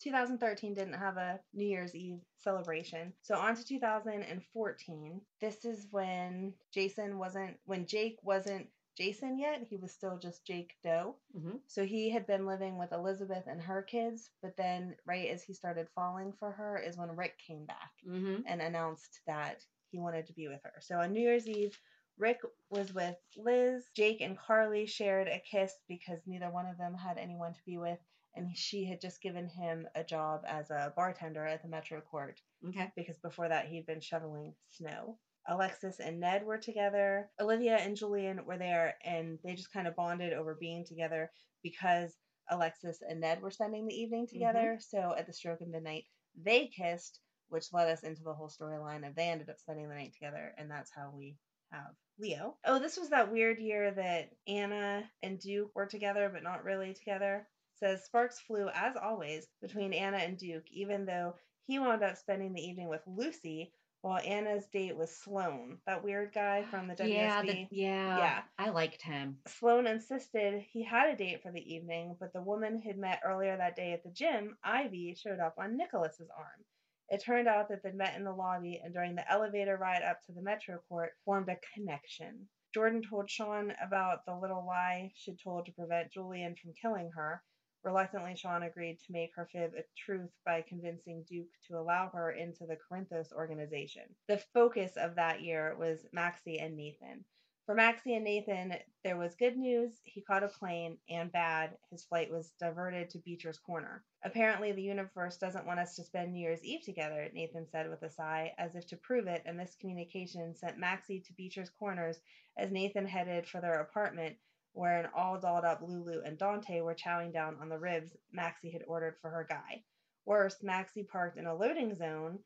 2013 0.03 0.75
didn't 0.75 0.95
have 0.95 1.19
a 1.19 1.41
New 1.53 1.67
Year's 1.67 1.95
Eve 1.95 2.21
celebration. 2.39 3.13
So 3.23 3.35
on 3.35 3.55
to 3.55 3.65
2014. 3.65 5.21
This 5.41 5.65
is 5.65 5.87
when 5.91 6.55
Jason 6.73 7.19
wasn't, 7.19 7.59
when 7.67 7.87
Jake 7.87 8.17
wasn't 8.23 8.69
Jason 9.01 9.39
yet. 9.39 9.63
He 9.71 9.77
was 9.77 9.93
still 9.93 10.19
just 10.19 10.45
Jake 10.45 10.75
Doe. 10.85 11.17
hmm 11.33 11.57
So 11.69 11.87
he 11.87 12.11
had 12.11 12.27
been 12.27 12.47
living 12.47 12.77
with 12.77 12.93
Elizabeth 12.93 13.45
and 13.47 13.61
her 13.63 13.83
kids, 13.83 14.29
but 14.43 14.57
then 14.59 14.95
right 15.07 15.31
as 15.31 15.43
he 15.43 15.55
started 15.55 15.89
falling 15.95 16.33
for 16.39 16.51
her 16.53 16.77
is 16.79 16.99
when 16.99 17.17
Rick 17.17 17.39
came 17.47 17.65
back 17.65 17.93
hmm 18.05 18.43
and 18.47 18.61
announced 18.61 19.21
that 19.27 19.65
he 19.91 19.99
wanted 19.99 20.27
to 20.27 20.35
be 20.35 20.49
with 20.49 20.61
her. 20.65 20.75
So 20.81 20.99
on 21.01 21.13
New 21.13 21.21
Year's 21.21 21.49
Eve, 21.49 21.79
Rick 22.19 22.41
was 22.69 22.93
with 22.93 23.17
Liz. 23.37 23.87
Jake 23.97 24.21
and 24.21 24.37
Carly 24.39 24.85
shared 24.85 25.29
a 25.29 25.41
kiss 25.51 25.73
because 25.89 26.21
neither 26.27 26.51
one 26.51 26.67
of 26.67 26.77
them 26.77 26.95
had 26.95 27.17
anyone 27.17 27.55
to 27.55 27.65
be 27.65 27.79
with, 27.79 27.99
and 28.35 28.55
she 28.55 28.85
had 28.85 29.01
just 29.01 29.23
given 29.23 29.49
him 29.49 29.89
a 29.95 30.05
job 30.05 30.43
as 30.47 30.71
a 30.71 30.93
bartender 30.95 31.47
at 31.47 31.63
the 31.63 31.69
Metro 31.69 32.03
Court 32.03 32.39
Okay. 32.69 32.93
because 32.95 33.19
before 33.19 33.49
that 33.49 33.67
he'd 33.67 33.87
been 33.87 34.03
shoveling 34.03 34.55
snow. 34.69 35.19
Alexis 35.49 36.01
and 36.01 36.21
Ned 36.21 36.45
were 36.45 36.59
together. 36.59 37.31
Olivia 37.41 37.77
and 37.77 37.97
Julian 37.97 38.45
were 38.45 38.59
there, 38.59 38.97
and 39.05 39.39
they 39.43 39.55
just 39.55 39.73
kind 39.73 39.89
of 39.89 39.97
bonded 39.97 40.33
over 40.33 40.55
being 40.55 40.85
together 40.85 41.31
because 41.63 42.17
Alexis 42.51 43.03
and 43.09 43.21
Ned 43.21 43.43
were 43.43 43.51
spending 43.51 43.87
the 43.87 43.95
evening 43.95 44.27
mm-hmm. 44.27 44.35
together. 44.35 44.79
So 44.81 45.15
at 45.17 45.27
the 45.27 45.33
stroke 45.33 45.61
of 45.61 45.69
midnight, 45.69 46.05
they 46.41 46.67
kissed, 46.67 47.21
which 47.49 47.73
led 47.73 47.89
us 47.89 48.03
into 48.03 48.23
the 48.23 48.35
whole 48.35 48.49
storyline 48.51 49.07
of 49.07 49.15
they 49.15 49.29
ended 49.29 49.49
up 49.49 49.59
spending 49.59 49.89
the 49.89 49.95
night 49.95 50.13
together, 50.13 50.55
and 50.59 50.71
that's 50.71 50.91
how 50.95 51.13
we 51.15 51.37
have 51.73 51.95
Leo. 52.19 52.57
Oh, 52.65 52.79
this 52.79 52.97
was 52.97 53.11
that 53.11 53.33
weird 53.33 53.59
year 53.59 53.93
that 53.93 54.31
Anna 54.47 55.05
and 55.23 55.39
Duke 55.39 55.71
were 55.75 55.87
together, 55.87 56.31
but 56.33 56.43
not 56.43 56.65
really 56.65 56.93
together. 56.93 57.47
Says 57.75 58.05
sparks 58.05 58.39
flew 58.41 58.69
as 58.75 58.95
always 58.97 59.47
between 59.63 59.95
Anna 59.95 60.19
and 60.19 60.37
Duke, 60.37 60.67
even 60.71 61.07
though 61.07 61.35
he 61.67 61.79
wound 61.79 62.03
up 62.03 62.17
spending 62.17 62.53
the 62.53 62.63
evening 62.63 62.89
with 62.89 63.01
Lucy 63.07 63.73
while 64.03 64.21
Anna's 64.25 64.67
date 64.73 64.97
was 64.97 65.15
Sloan, 65.15 65.79
that 65.87 66.03
weird 66.03 66.33
guy 66.33 66.65
from 66.71 66.89
the 66.89 66.95
WSB. 66.95 67.13
Yeah, 67.13 67.43
the, 67.43 67.67
yeah. 67.71 68.19
Yeah. 68.19 68.43
I 68.59 68.71
liked 68.71 69.03
him. 69.03 69.39
Sloan 69.47 69.87
insisted 69.87 70.63
he 70.73 70.83
had 70.83 71.11
a 71.11 71.17
date 71.17 71.43
for 71.43 71.53
the 71.53 71.75
evening, 71.75 72.17
but 72.19 72.33
the 72.33 72.43
woman 72.43 72.79
he'd 72.79 72.99
met 72.99 73.21
earlier 73.25 73.57
that 73.57 73.77
day 73.77 73.93
at 73.93 74.03
the 74.03 74.11
gym, 74.11 74.57
Ivy, 74.65 75.15
showed 75.15 75.41
up 75.41 75.55
on 75.59 75.77
Nicholas's 75.77 76.31
arm. 76.37 76.65
It 77.11 77.23
turned 77.25 77.49
out 77.49 77.69
that 77.69 77.83
they'd 77.83 77.95
met 77.95 78.17
in 78.17 78.25
the 78.25 78.33
lobby 78.33 78.81
and 78.83 78.95
during 78.95 79.17
the 79.17 79.31
elevator 79.31 79.77
ride 79.77 80.03
up 80.03 80.23
to 80.27 80.33
the 80.33 80.43
Metro 80.43 80.79
Court 80.89 81.11
formed 81.25 81.49
a 81.49 81.59
connection. 81.75 82.49
Jordan 82.73 83.03
told 83.03 83.29
Sean 83.29 83.73
about 83.85 84.25
the 84.25 84.35
little 84.35 84.65
lie 84.65 85.11
she'd 85.17 85.41
told 85.43 85.67
to 85.67 85.73
prevent 85.73 86.13
Julian 86.13 86.55
from 86.55 86.73
killing 86.81 87.11
her. 87.17 87.43
Reluctantly, 87.83 88.37
Sean 88.37 88.63
agreed 88.63 88.99
to 89.01 89.13
make 89.13 89.35
her 89.35 89.47
fib 89.47 89.75
a 89.75 89.83
truth 89.97 90.31
by 90.45 90.63
convincing 90.63 91.25
Duke 91.25 91.49
to 91.69 91.79
allow 91.79 92.11
her 92.11 92.33
into 92.33 92.67
the 92.67 92.77
Corinthos 92.77 93.33
organization. 93.33 94.15
The 94.29 94.39
focus 94.53 94.97
of 94.97 95.15
that 95.15 95.41
year 95.41 95.75
was 95.77 96.07
Maxie 96.13 96.59
and 96.59 96.77
Nathan. 96.77 97.25
For 97.67 97.75
Maxie 97.75 98.17
and 98.17 98.25
Nathan, 98.25 98.75
there 99.05 99.17
was 99.17 99.37
good 99.37 99.57
news. 99.57 100.01
He 100.03 100.23
caught 100.23 100.43
a 100.43 100.49
plane, 100.49 100.99
and 101.09 101.31
bad. 101.31 101.79
His 101.91 102.05
flight 102.05 102.31
was 102.31 102.51
diverted 102.59 103.11
to 103.11 103.19
Beecher's 103.19 103.59
Corner. 103.59 104.05
Apparently, 104.25 104.73
the 104.73 104.83
universe 104.83 105.37
doesn't 105.37 105.67
want 105.67 105.79
us 105.79 105.95
to 105.97 106.05
spend 106.05 106.33
New 106.33 106.41
Year's 106.41 106.65
Eve 106.65 106.83
together, 106.83 107.31
Nathan 107.33 107.69
said 107.69 107.89
with 107.89 108.03
a 108.03 108.11
sigh, 108.11 108.53
as 108.59 108.75
if 108.75 108.89
to 108.89 108.97
prove 108.97 109.27
it, 109.27 109.43
and 109.47 109.59
this 109.59 109.77
communication 109.81 110.55
sent 110.55 110.79
Maxie 110.79 111.21
to 111.21 111.33
Beecher's 111.35 111.71
Corners 111.71 112.21
as 112.57 112.73
Nathan 112.73 113.07
headed 113.07 113.47
for 113.47 113.61
their 113.61 113.81
apartment, 113.81 114.37
where 114.73 115.01
an 115.01 115.11
all 115.15 115.39
dolled 115.39 115.65
up 115.65 115.83
Lulu 115.83 116.23
and 116.25 116.39
Dante 116.39 116.81
were 116.81 116.95
chowing 116.95 117.33
down 117.33 117.57
on 117.61 117.69
the 117.69 117.79
ribs 117.79 118.17
Maxie 118.33 118.71
had 118.71 118.85
ordered 118.87 119.17
for 119.21 119.31
her 119.31 119.47
guy. 119.49 119.83
Worse, 120.25 120.63
Maxie 120.63 121.05
parked 121.05 121.39
in 121.39 121.47
a 121.47 121.55
loading 121.55 121.95
zone, 121.95 122.39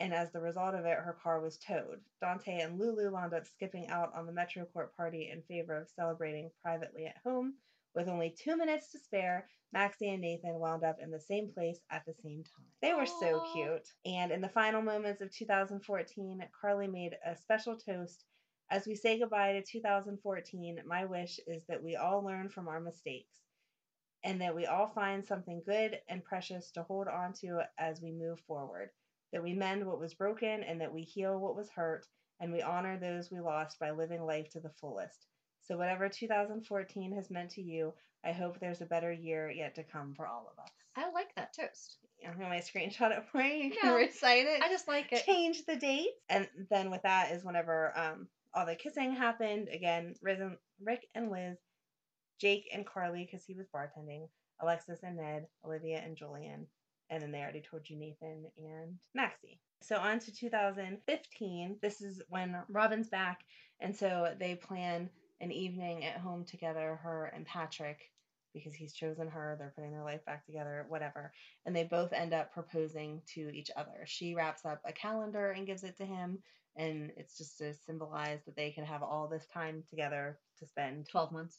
and 0.00 0.12
as 0.12 0.32
the 0.32 0.40
result 0.40 0.74
of 0.74 0.84
it, 0.84 0.98
her 0.98 1.16
car 1.22 1.40
was 1.40 1.58
towed. 1.58 2.00
Dante 2.20 2.60
and 2.60 2.78
Lulu 2.78 3.12
wound 3.12 3.34
up 3.34 3.46
skipping 3.46 3.88
out 3.88 4.12
on 4.14 4.26
the 4.26 4.32
Metro 4.32 4.64
Court 4.66 4.94
party 4.96 5.30
in 5.30 5.42
favor 5.42 5.76
of 5.80 5.88
celebrating 5.88 6.50
privately 6.60 7.06
at 7.06 7.18
home. 7.24 7.54
With 7.94 8.08
only 8.08 8.30
two 8.30 8.56
minutes 8.56 8.90
to 8.92 8.98
spare, 8.98 9.48
Maxie 9.72 10.10
and 10.10 10.20
Nathan 10.20 10.58
wound 10.58 10.82
up 10.82 10.98
in 11.00 11.10
the 11.10 11.20
same 11.20 11.52
place 11.52 11.80
at 11.90 12.04
the 12.04 12.14
same 12.14 12.42
time. 12.42 12.66
They 12.80 12.94
were 12.94 13.06
so 13.06 13.44
cute. 13.52 13.88
And 14.04 14.32
in 14.32 14.40
the 14.40 14.48
final 14.48 14.82
moments 14.82 15.20
of 15.20 15.30
2014, 15.30 16.48
Carly 16.60 16.88
made 16.88 17.16
a 17.24 17.36
special 17.36 17.76
toast 17.76 18.24
as 18.72 18.86
we 18.86 18.94
say 18.94 19.18
goodbye 19.18 19.52
to 19.52 19.62
2014, 19.62 20.78
my 20.86 21.04
wish 21.04 21.38
is 21.46 21.62
that 21.68 21.82
we 21.82 21.94
all 21.96 22.24
learn 22.24 22.48
from 22.48 22.68
our 22.68 22.80
mistakes 22.80 23.36
and 24.24 24.40
that 24.40 24.56
we 24.56 24.64
all 24.64 24.88
find 24.88 25.24
something 25.24 25.62
good 25.66 25.98
and 26.08 26.24
precious 26.24 26.70
to 26.70 26.82
hold 26.82 27.06
on 27.06 27.34
to 27.34 27.60
as 27.78 28.00
we 28.00 28.12
move 28.12 28.40
forward. 28.48 28.88
That 29.32 29.42
we 29.42 29.52
mend 29.52 29.86
what 29.86 30.00
was 30.00 30.14
broken 30.14 30.62
and 30.62 30.80
that 30.80 30.92
we 30.92 31.02
heal 31.02 31.38
what 31.38 31.54
was 31.56 31.68
hurt 31.68 32.06
and 32.40 32.50
we 32.50 32.62
honor 32.62 32.98
those 32.98 33.30
we 33.30 33.40
lost 33.40 33.78
by 33.78 33.90
living 33.90 34.24
life 34.24 34.48
to 34.50 34.60
the 34.60 34.72
fullest. 34.80 35.26
So, 35.60 35.76
whatever 35.76 36.08
2014 36.08 37.12
has 37.12 37.30
meant 37.30 37.50
to 37.50 37.62
you, 37.62 37.92
I 38.24 38.32
hope 38.32 38.58
there's 38.58 38.80
a 38.80 38.86
better 38.86 39.12
year 39.12 39.50
yet 39.50 39.74
to 39.74 39.84
come 39.84 40.14
for 40.14 40.26
all 40.26 40.50
of 40.50 40.62
us. 40.62 40.70
I 40.96 41.10
like 41.12 41.34
that 41.36 41.54
toast. 41.54 41.98
I'm 42.26 42.38
going 42.38 42.60
to 42.60 42.66
screenshot 42.66 43.16
it 43.16 43.24
for 43.30 43.40
you. 43.42 43.64
You 43.64 43.76
can 43.80 43.94
recite 43.94 44.46
it 44.46 44.62
I 44.62 44.68
just 44.68 44.88
like 44.88 45.12
it. 45.12 45.24
change 45.24 45.64
the 45.66 45.76
date. 45.76 46.10
And 46.30 46.48
then 46.70 46.90
with 46.90 47.02
that 47.02 47.32
is 47.32 47.44
whenever 47.44 47.92
um 47.98 48.28
all 48.54 48.66
the 48.66 48.74
kissing 48.74 49.14
happened. 49.14 49.68
Again, 49.72 50.14
Rick 50.22 51.08
and 51.14 51.30
Liz, 51.30 51.58
Jake 52.40 52.68
and 52.72 52.86
Carly 52.86 53.28
because 53.30 53.44
he 53.44 53.54
was 53.54 53.66
bartending, 53.74 54.28
Alexis 54.60 55.02
and 55.02 55.16
Ned, 55.16 55.46
Olivia 55.64 55.98
and 55.98 56.16
Julian, 56.16 56.66
and 57.10 57.22
then 57.22 57.32
they 57.32 57.40
already 57.40 57.62
told 57.62 57.88
you 57.88 57.96
Nathan 57.96 58.44
and 58.56 58.98
Maxie. 59.14 59.60
So 59.82 59.96
on 59.96 60.18
to 60.20 60.32
2015. 60.32 61.78
This 61.82 62.00
is 62.00 62.22
when 62.28 62.56
Robin's 62.68 63.08
back, 63.08 63.40
and 63.80 63.94
so 63.94 64.34
they 64.38 64.54
plan 64.54 65.10
an 65.40 65.50
evening 65.50 66.04
at 66.04 66.18
home 66.18 66.44
together, 66.44 67.00
her 67.02 67.32
and 67.34 67.46
Patrick. 67.46 67.98
Because 68.54 68.74
he's 68.74 68.92
chosen 68.92 69.28
her, 69.28 69.56
they're 69.58 69.72
putting 69.74 69.92
their 69.92 70.04
life 70.04 70.22
back 70.26 70.44
together, 70.44 70.84
whatever 70.90 71.32
and 71.64 71.74
they 71.74 71.84
both 71.84 72.12
end 72.12 72.34
up 72.34 72.52
proposing 72.52 73.22
to 73.34 73.50
each 73.54 73.70
other. 73.76 74.04
She 74.04 74.34
wraps 74.34 74.64
up 74.64 74.80
a 74.84 74.92
calendar 74.92 75.52
and 75.52 75.66
gives 75.66 75.84
it 75.84 75.96
to 75.98 76.04
him, 76.04 76.38
and 76.76 77.10
it's 77.16 77.36
just 77.38 77.58
to 77.58 77.74
symbolize 77.86 78.40
that 78.46 78.56
they 78.56 78.70
can 78.70 78.84
have 78.84 79.02
all 79.02 79.28
this 79.28 79.46
time 79.52 79.82
together 79.90 80.38
to 80.58 80.66
spend. 80.66 81.08
12 81.10 81.32
months. 81.32 81.58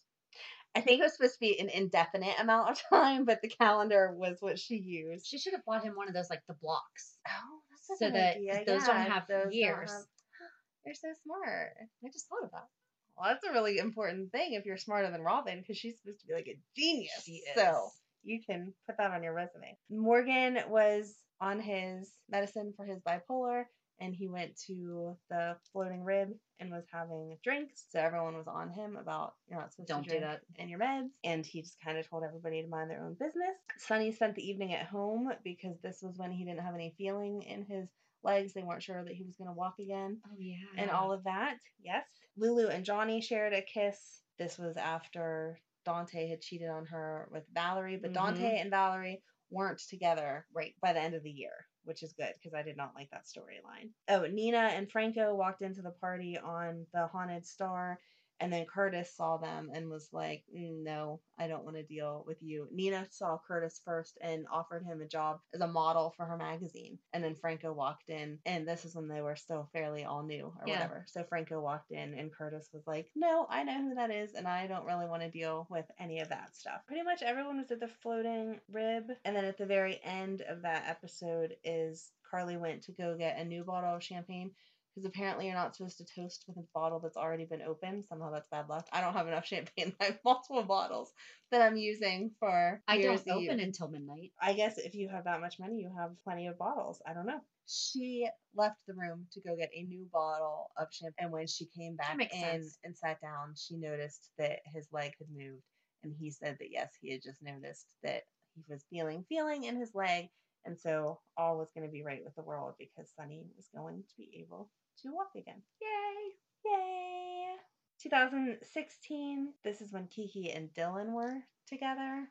I 0.76 0.82
think 0.82 0.99
it 0.99 1.03
was 1.03 1.16
supposed 1.16 1.36
to 1.36 1.39
be 1.39 1.59
an 1.59 1.70
indefinite 1.70 2.36
amount 2.39 2.72
of 2.72 2.82
time, 2.89 3.26
but 3.26 3.41
the 3.41 3.49
calendar 3.49 4.14
was 4.18 4.38
what 4.39 4.57
she 4.57 4.76
used. 4.76 5.28
She 5.28 5.38
should 5.38 5.53
have 5.53 5.66
bought 5.66 5.84
him 5.84 5.93
one 5.95 6.07
of 6.07 6.16
those, 6.16 6.30
like, 6.32 6.41
the 6.47 6.55
blocks. 6.61 7.18
Oh, 7.28 7.59
that's 7.70 7.89
a 7.91 8.05
So 8.05 8.09
good 8.11 8.16
that- 8.16 8.38
idea. 8.38 8.64
those 8.66 8.86
don't 8.88 8.95
have 8.95 9.28
those 9.28 9.43
don't 9.43 9.53
years. 9.53 9.91
have- 9.91 10.01
You're 10.86 10.95
so 10.95 11.14
smart. 11.24 11.74
I 12.03 12.07
just 12.11 12.28
thought 12.28 12.43
of 12.45 12.51
that. 12.51 12.68
Well, 13.16 13.30
that's 13.30 13.43
a 13.45 13.53
really 13.53 13.78
important 13.78 14.32
thing 14.32 14.53
if 14.53 14.66
you're 14.66 14.78
smarter 14.78 15.11
than 15.11 15.22
Robin, 15.22 15.59
because 15.59 15.78
she's 15.78 15.95
supposed 15.99 16.22
to 16.22 16.28
be 16.28 16.34
like 16.34 16.47
a 16.47 16.57
genius. 16.76 17.11
She 17.24 17.43
So 17.55 17.89
you 18.24 18.41
can 18.43 18.74
put 18.88 18.97
that 18.97 19.11
on 19.11 19.22
your 19.22 19.34
resume. 19.34 19.78
Morgan 19.91 20.57
was 20.68 21.14
on 21.39 21.59
his 21.59 22.11
medicine 22.28 22.74
for 22.76 22.86
his 22.86 22.99
bipolar 23.01 23.66
and 23.99 24.13
he 24.15 24.27
went 24.27 24.57
to 24.67 25.15
the 25.29 25.55
floating 25.71 26.03
rib 26.03 26.29
and 26.59 26.71
was 26.71 26.85
having 26.91 27.37
drinks. 27.43 27.85
So 27.89 27.99
everyone 27.99 28.35
was 28.37 28.47
on 28.47 28.69
him 28.71 28.97
about 28.97 29.35
you're 29.47 29.59
not 29.59 29.71
supposed 29.71 29.89
Don't 29.89 30.03
to 30.03 30.09
do 30.09 30.19
drink 30.19 30.39
in 30.57 30.69
your 30.69 30.79
meds. 30.79 31.09
And 31.23 31.45
he 31.45 31.61
just 31.61 31.77
kind 31.83 31.97
of 31.97 32.07
told 32.09 32.23
everybody 32.23 32.61
to 32.61 32.67
mind 32.67 32.89
their 32.89 33.03
own 33.03 33.13
business. 33.13 33.55
Sonny 33.77 34.11
spent 34.11 34.35
the 34.35 34.47
evening 34.47 34.73
at 34.73 34.87
home 34.87 35.31
because 35.43 35.79
this 35.81 36.01
was 36.01 36.17
when 36.17 36.31
he 36.31 36.43
didn't 36.45 36.61
have 36.61 36.75
any 36.75 36.93
feeling 36.97 37.41
in 37.43 37.65
his 37.65 37.87
legs. 38.23 38.53
They 38.53 38.63
weren't 38.63 38.83
sure 38.83 39.03
that 39.03 39.13
he 39.13 39.23
was 39.23 39.35
going 39.35 39.49
to 39.49 39.53
walk 39.53 39.75
again 39.79 40.19
Oh, 40.25 40.35
yeah. 40.37 40.55
and 40.77 40.89
all 40.91 41.11
of 41.11 41.23
that. 41.25 41.57
Yes. 41.83 42.05
Lulu 42.37 42.67
and 42.67 42.85
Johnny 42.85 43.21
shared 43.21 43.53
a 43.53 43.61
kiss. 43.61 44.21
This 44.39 44.57
was 44.57 44.77
after 44.77 45.59
Dante 45.85 46.29
had 46.29 46.41
cheated 46.41 46.69
on 46.69 46.85
her 46.85 47.27
with 47.31 47.43
Valerie, 47.53 47.97
but 47.97 48.11
Mhm. 48.11 48.15
Dante 48.15 48.57
and 48.59 48.69
Valerie 48.69 49.21
weren't 49.49 49.79
together 49.89 50.47
right 50.53 50.73
by 50.81 50.93
the 50.93 50.99
end 51.01 51.13
of 51.13 51.21
the 51.23 51.29
year, 51.29 51.67
which 51.86 52.03
is 52.03 52.13
good 52.13 52.34
because 52.38 52.53
I 52.53 52.63
did 52.63 52.77
not 52.77 52.93
like 52.95 53.09
that 53.11 53.25
storyline. 53.25 53.89
Oh, 54.07 54.25
Nina 54.25 54.57
and 54.57 54.89
Franco 54.89 55.34
walked 55.36 55.61
into 55.61 55.81
the 55.81 55.91
party 55.91 56.38
on 56.38 56.86
the 56.93 57.07
Haunted 57.07 57.45
Star 57.45 57.99
And 58.43 58.51
then 58.53 58.65
Curtis 58.65 59.15
saw 59.15 59.37
them 59.37 59.71
and 59.73 59.89
was 59.89 60.09
like, 60.11 60.43
"Mm, 60.53 60.83
No, 60.83 61.21
I 61.37 61.47
don't 61.47 61.63
want 61.63 61.77
to 61.77 61.83
deal 61.83 62.23
with 62.27 62.41
you. 62.41 62.67
Nina 62.71 63.07
saw 63.09 63.39
Curtis 63.47 63.81
first 63.85 64.17
and 64.21 64.45
offered 64.51 64.83
him 64.83 65.01
a 65.01 65.07
job 65.07 65.39
as 65.53 65.61
a 65.61 65.67
model 65.67 66.13
for 66.17 66.25
her 66.25 66.37
magazine. 66.37 66.99
And 67.13 67.23
then 67.23 67.35
Franco 67.35 67.71
walked 67.73 68.09
in, 68.09 68.39
and 68.45 68.67
this 68.67 68.85
is 68.85 68.95
when 68.95 69.07
they 69.07 69.21
were 69.21 69.35
still 69.35 69.69
fairly 69.73 70.03
all 70.03 70.23
new 70.23 70.53
or 70.59 70.67
Yeah. 70.67 70.73
whatever. 70.73 71.05
So 71.07 71.23
Franco 71.23 71.61
walked 71.61 71.91
in, 71.91 72.13
and 72.13 72.33
Curtis 72.33 72.69
was 72.73 72.85
like, 72.85 73.09
No, 73.15 73.47
I 73.49 73.63
know 73.63 73.81
who 73.81 73.95
that 73.95 74.11
is, 74.11 74.33
and 74.33 74.47
I 74.47 74.67
don't 74.67 74.85
really 74.85 75.07
want 75.07 75.21
to 75.23 75.31
deal 75.31 75.65
with 75.69 75.89
any 75.97 76.19
of 76.19 76.29
that 76.29 76.55
stuff. 76.55 76.85
Pretty 76.85 77.03
much 77.03 77.21
everyone 77.21 77.57
was 77.57 77.71
at 77.71 77.79
the 77.79 77.87
floating 77.87 78.59
rib. 78.69 79.05
And 79.23 79.35
then 79.35 79.45
at 79.45 79.57
the 79.57 79.65
very 79.65 79.99
end 80.03 80.41
of 80.41 80.61
that 80.63 80.87
episode 80.87 81.55
is 81.63 82.11
Carly 82.29 82.57
went 82.57 82.83
to 82.83 82.91
go 82.91 83.15
get 83.17 83.37
a 83.37 83.45
new 83.45 83.63
bottle 83.63 83.95
of 83.95 84.03
champagne 84.03 84.51
because 84.93 85.05
apparently 85.05 85.47
you're 85.47 85.55
not 85.55 85.75
supposed 85.75 85.97
to 85.97 86.05
toast 86.15 86.45
with 86.47 86.57
a 86.57 86.67
bottle 86.73 86.99
that's 86.99 87.17
already 87.17 87.45
been 87.45 87.61
opened. 87.63 88.05
Somehow 88.07 88.31
that's 88.31 88.47
bad 88.49 88.69
luck. 88.69 88.87
I 88.93 89.01
don't 89.01 89.13
have 89.13 89.27
enough 89.27 89.45
champagne. 89.47 89.93
I 89.99 90.05
have 90.05 90.19
multiple 90.23 90.63
bottles 90.63 91.11
that 91.51 91.61
I'm 91.61 91.77
using 91.77 92.31
for 92.39 92.81
I 92.87 93.01
don't 93.01 93.25
Eve. 93.27 93.49
open 93.49 93.59
until 93.59 93.87
midnight. 93.89 94.31
I 94.41 94.53
guess 94.53 94.77
if 94.77 94.93
you 94.93 95.09
have 95.09 95.23
that 95.25 95.41
much 95.41 95.59
money, 95.59 95.77
you 95.77 95.91
have 95.97 96.11
plenty 96.23 96.47
of 96.47 96.57
bottles. 96.57 97.01
I 97.07 97.13
don't 97.13 97.25
know. 97.25 97.41
She 97.67 98.27
left 98.55 98.77
the 98.87 98.93
room 98.93 99.25
to 99.31 99.41
go 99.41 99.55
get 99.55 99.69
a 99.73 99.83
new 99.83 100.05
bottle 100.11 100.69
of 100.77 100.87
champagne. 100.91 101.15
And 101.19 101.31
when 101.31 101.47
she 101.47 101.65
came 101.77 101.95
back 101.95 102.19
in 102.19 102.29
sense. 102.29 102.77
and 102.83 102.95
sat 102.95 103.21
down, 103.21 103.55
she 103.55 103.77
noticed 103.77 104.29
that 104.37 104.59
his 104.73 104.87
leg 104.91 105.13
had 105.17 105.27
moved. 105.33 105.63
And 106.03 106.13
he 106.19 106.29
said 106.29 106.57
that 106.59 106.71
yes, 106.71 106.91
he 107.01 107.11
had 107.11 107.23
just 107.23 107.41
noticed 107.41 107.87
that 108.03 108.23
he 108.55 108.61
was 108.67 108.83
feeling 108.89 109.25
feeling 109.29 109.63
in 109.63 109.77
his 109.77 109.95
leg. 109.95 110.27
And 110.65 110.77
so 110.79 111.19
all 111.37 111.57
was 111.57 111.69
going 111.75 111.87
to 111.87 111.91
be 111.91 112.03
right 112.03 112.23
with 112.23 112.35
the 112.35 112.43
world 112.43 112.75
because 112.77 113.11
Sonny 113.17 113.43
was 113.55 113.67
going 113.73 114.03
to 114.03 114.15
be 114.17 114.45
able 114.45 114.69
to 115.01 115.11
walk 115.11 115.31
again. 115.35 115.61
Yay! 115.81 116.71
Yay! 116.71 117.55
2016, 118.01 119.53
this 119.63 119.81
is 119.81 119.91
when 119.91 120.07
Kiki 120.07 120.51
and 120.51 120.73
Dillon 120.73 121.13
were 121.13 121.43
together. 121.67 122.27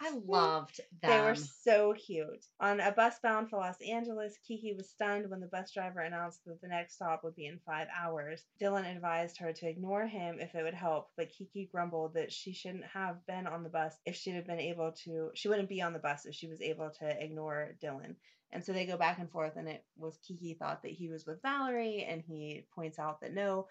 I 0.00 0.10
loved 0.26 0.80
them. 1.02 1.10
They 1.10 1.20
were 1.20 1.34
so 1.34 1.94
cute. 1.94 2.44
On 2.60 2.80
a 2.80 2.92
bus 2.92 3.16
bound 3.22 3.50
for 3.50 3.56
Los 3.56 3.80
Angeles, 3.80 4.38
Kiki 4.46 4.74
was 4.74 4.90
stunned 4.90 5.28
when 5.28 5.40
the 5.40 5.46
bus 5.48 5.72
driver 5.72 6.00
announced 6.00 6.44
that 6.46 6.60
the 6.60 6.68
next 6.68 6.94
stop 6.94 7.24
would 7.24 7.34
be 7.34 7.46
in 7.46 7.58
five 7.66 7.88
hours. 7.96 8.44
Dillon 8.58 8.84
advised 8.84 9.38
her 9.38 9.52
to 9.52 9.68
ignore 9.68 10.06
him 10.06 10.38
if 10.40 10.54
it 10.54 10.62
would 10.62 10.74
help, 10.74 11.10
but 11.16 11.30
Kiki 11.30 11.68
grumbled 11.70 12.14
that 12.14 12.32
she 12.32 12.52
shouldn't 12.52 12.84
have 12.84 13.24
been 13.26 13.46
on 13.46 13.62
the 13.62 13.68
bus 13.68 13.96
if 14.06 14.16
she'd 14.16 14.34
have 14.34 14.46
been 14.46 14.60
able 14.60 14.92
to. 15.04 15.30
She 15.34 15.48
wouldn't 15.48 15.68
be 15.68 15.82
on 15.82 15.92
the 15.92 15.98
bus 15.98 16.26
if 16.26 16.34
she 16.34 16.48
was 16.48 16.60
able 16.60 16.90
to 17.00 17.22
ignore 17.22 17.76
Dillon. 17.80 18.16
And 18.52 18.64
so 18.64 18.72
they 18.72 18.86
go 18.86 18.96
back 18.96 19.18
and 19.18 19.30
forth, 19.30 19.56
and 19.56 19.68
it 19.68 19.84
was 19.96 20.18
Kiki 20.18 20.54
thought 20.54 20.82
that 20.82 20.92
he 20.92 21.08
was 21.08 21.26
with 21.26 21.42
Valerie, 21.42 22.04
and 22.04 22.22
he 22.22 22.66
points 22.74 22.98
out 22.98 23.20
that 23.20 23.32
no, 23.32 23.68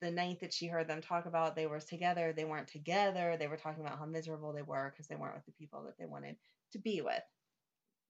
the 0.00 0.10
night 0.10 0.40
that 0.40 0.52
she 0.52 0.66
heard 0.68 0.88
them 0.88 1.00
talk 1.02 1.26
about 1.26 1.54
they 1.56 1.66
were 1.66 1.80
together, 1.80 2.32
they 2.32 2.44
weren't 2.44 2.68
together. 2.68 3.36
They 3.36 3.48
were 3.48 3.56
talking 3.56 3.84
about 3.84 3.98
how 3.98 4.06
miserable 4.06 4.52
they 4.52 4.62
were 4.62 4.90
because 4.90 5.08
they 5.08 5.16
weren't 5.16 5.36
with 5.36 5.46
the 5.46 5.52
people 5.52 5.84
that 5.84 5.98
they 5.98 6.06
wanted 6.06 6.36
to 6.72 6.78
be 6.78 7.02
with, 7.02 7.22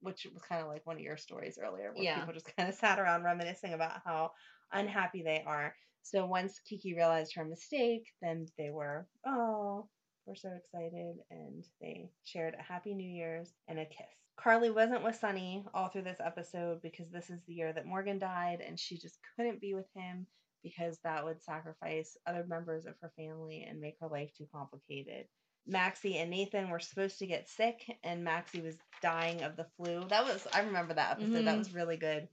which 0.00 0.26
was 0.32 0.42
kind 0.42 0.62
of 0.62 0.68
like 0.68 0.86
one 0.86 0.96
of 0.96 1.02
your 1.02 1.16
stories 1.16 1.58
earlier, 1.58 1.92
where 1.94 2.04
Yeah. 2.04 2.14
people 2.14 2.32
just 2.32 2.54
kind 2.56 2.68
of 2.68 2.74
sat 2.76 2.98
around 2.98 3.24
reminiscing 3.24 3.74
about 3.74 4.02
how 4.04 4.32
unhappy 4.72 5.22
they 5.22 5.42
are. 5.46 5.74
So 6.02 6.26
once 6.26 6.60
Kiki 6.60 6.94
realized 6.94 7.34
her 7.34 7.44
mistake, 7.44 8.04
then 8.20 8.46
they 8.58 8.70
were, 8.70 9.08
oh, 9.26 9.88
we're 10.26 10.34
so 10.34 10.50
excited, 10.50 11.16
and 11.30 11.64
they 11.80 12.10
shared 12.24 12.54
a 12.58 12.62
happy 12.62 12.94
New 12.94 13.08
Year's 13.08 13.52
and 13.68 13.78
a 13.78 13.84
kiss. 13.84 14.06
Carly 14.36 14.70
wasn't 14.70 15.04
with 15.04 15.16
Sonny 15.16 15.64
all 15.74 15.88
through 15.88 16.02
this 16.02 16.20
episode 16.24 16.80
because 16.82 17.10
this 17.10 17.30
is 17.30 17.40
the 17.46 17.54
year 17.54 17.72
that 17.72 17.86
Morgan 17.86 18.18
died, 18.18 18.60
and 18.66 18.78
she 18.78 18.96
just 18.96 19.18
couldn't 19.36 19.60
be 19.60 19.74
with 19.74 19.86
him 19.94 20.26
because 20.62 20.98
that 21.04 21.24
would 21.24 21.42
sacrifice 21.42 22.16
other 22.26 22.44
members 22.46 22.86
of 22.86 22.94
her 23.00 23.12
family 23.16 23.66
and 23.68 23.80
make 23.80 23.96
her 24.00 24.08
life 24.08 24.30
too 24.36 24.46
complicated. 24.52 25.26
Maxie 25.66 26.18
and 26.18 26.30
Nathan 26.30 26.70
were 26.70 26.80
supposed 26.80 27.18
to 27.18 27.26
get 27.26 27.48
sick, 27.48 27.98
and 28.02 28.24
Maxie 28.24 28.60
was 28.60 28.76
dying 29.00 29.42
of 29.42 29.56
the 29.56 29.66
flu. 29.76 30.04
That 30.08 30.24
was, 30.24 30.46
I 30.52 30.60
remember 30.60 30.94
that 30.94 31.12
episode. 31.12 31.44
That 31.44 31.54
Mhm. 31.54 31.58
was 31.58 31.74
really 31.74 31.96
good 31.96 32.28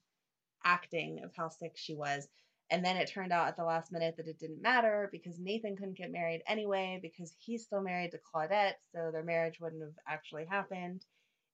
acting 0.63 1.23
of 1.23 1.31
how 1.35 1.49
sick 1.49 1.73
she 1.75 1.95
was. 1.95 2.27
And 2.72 2.86
then 2.86 2.97
it 2.97 3.09
turned 3.09 3.34
out 3.34 3.47
at 3.47 3.57
the 3.57 3.63
last 3.63 3.91
minute 3.91 4.15
that 4.17 4.28
it 4.28 4.39
didn't 4.39 4.61
matter 4.61 5.09
because 5.11 5.39
Nathan 5.39 5.76
couldn't 5.76 5.97
get 5.97 6.11
married 6.11 6.43
anyway 6.47 6.99
because 7.01 7.34
he's 7.39 7.63
still 7.63 7.82
married 7.82 8.11
to 8.11 8.20
Claudette, 8.20 8.76
so 8.93 9.09
their 9.11 9.24
marriage 9.24 9.59
wouldn't 9.59 9.82
have 9.82 9.95
actually 10.07 10.45
happened. 10.45 11.03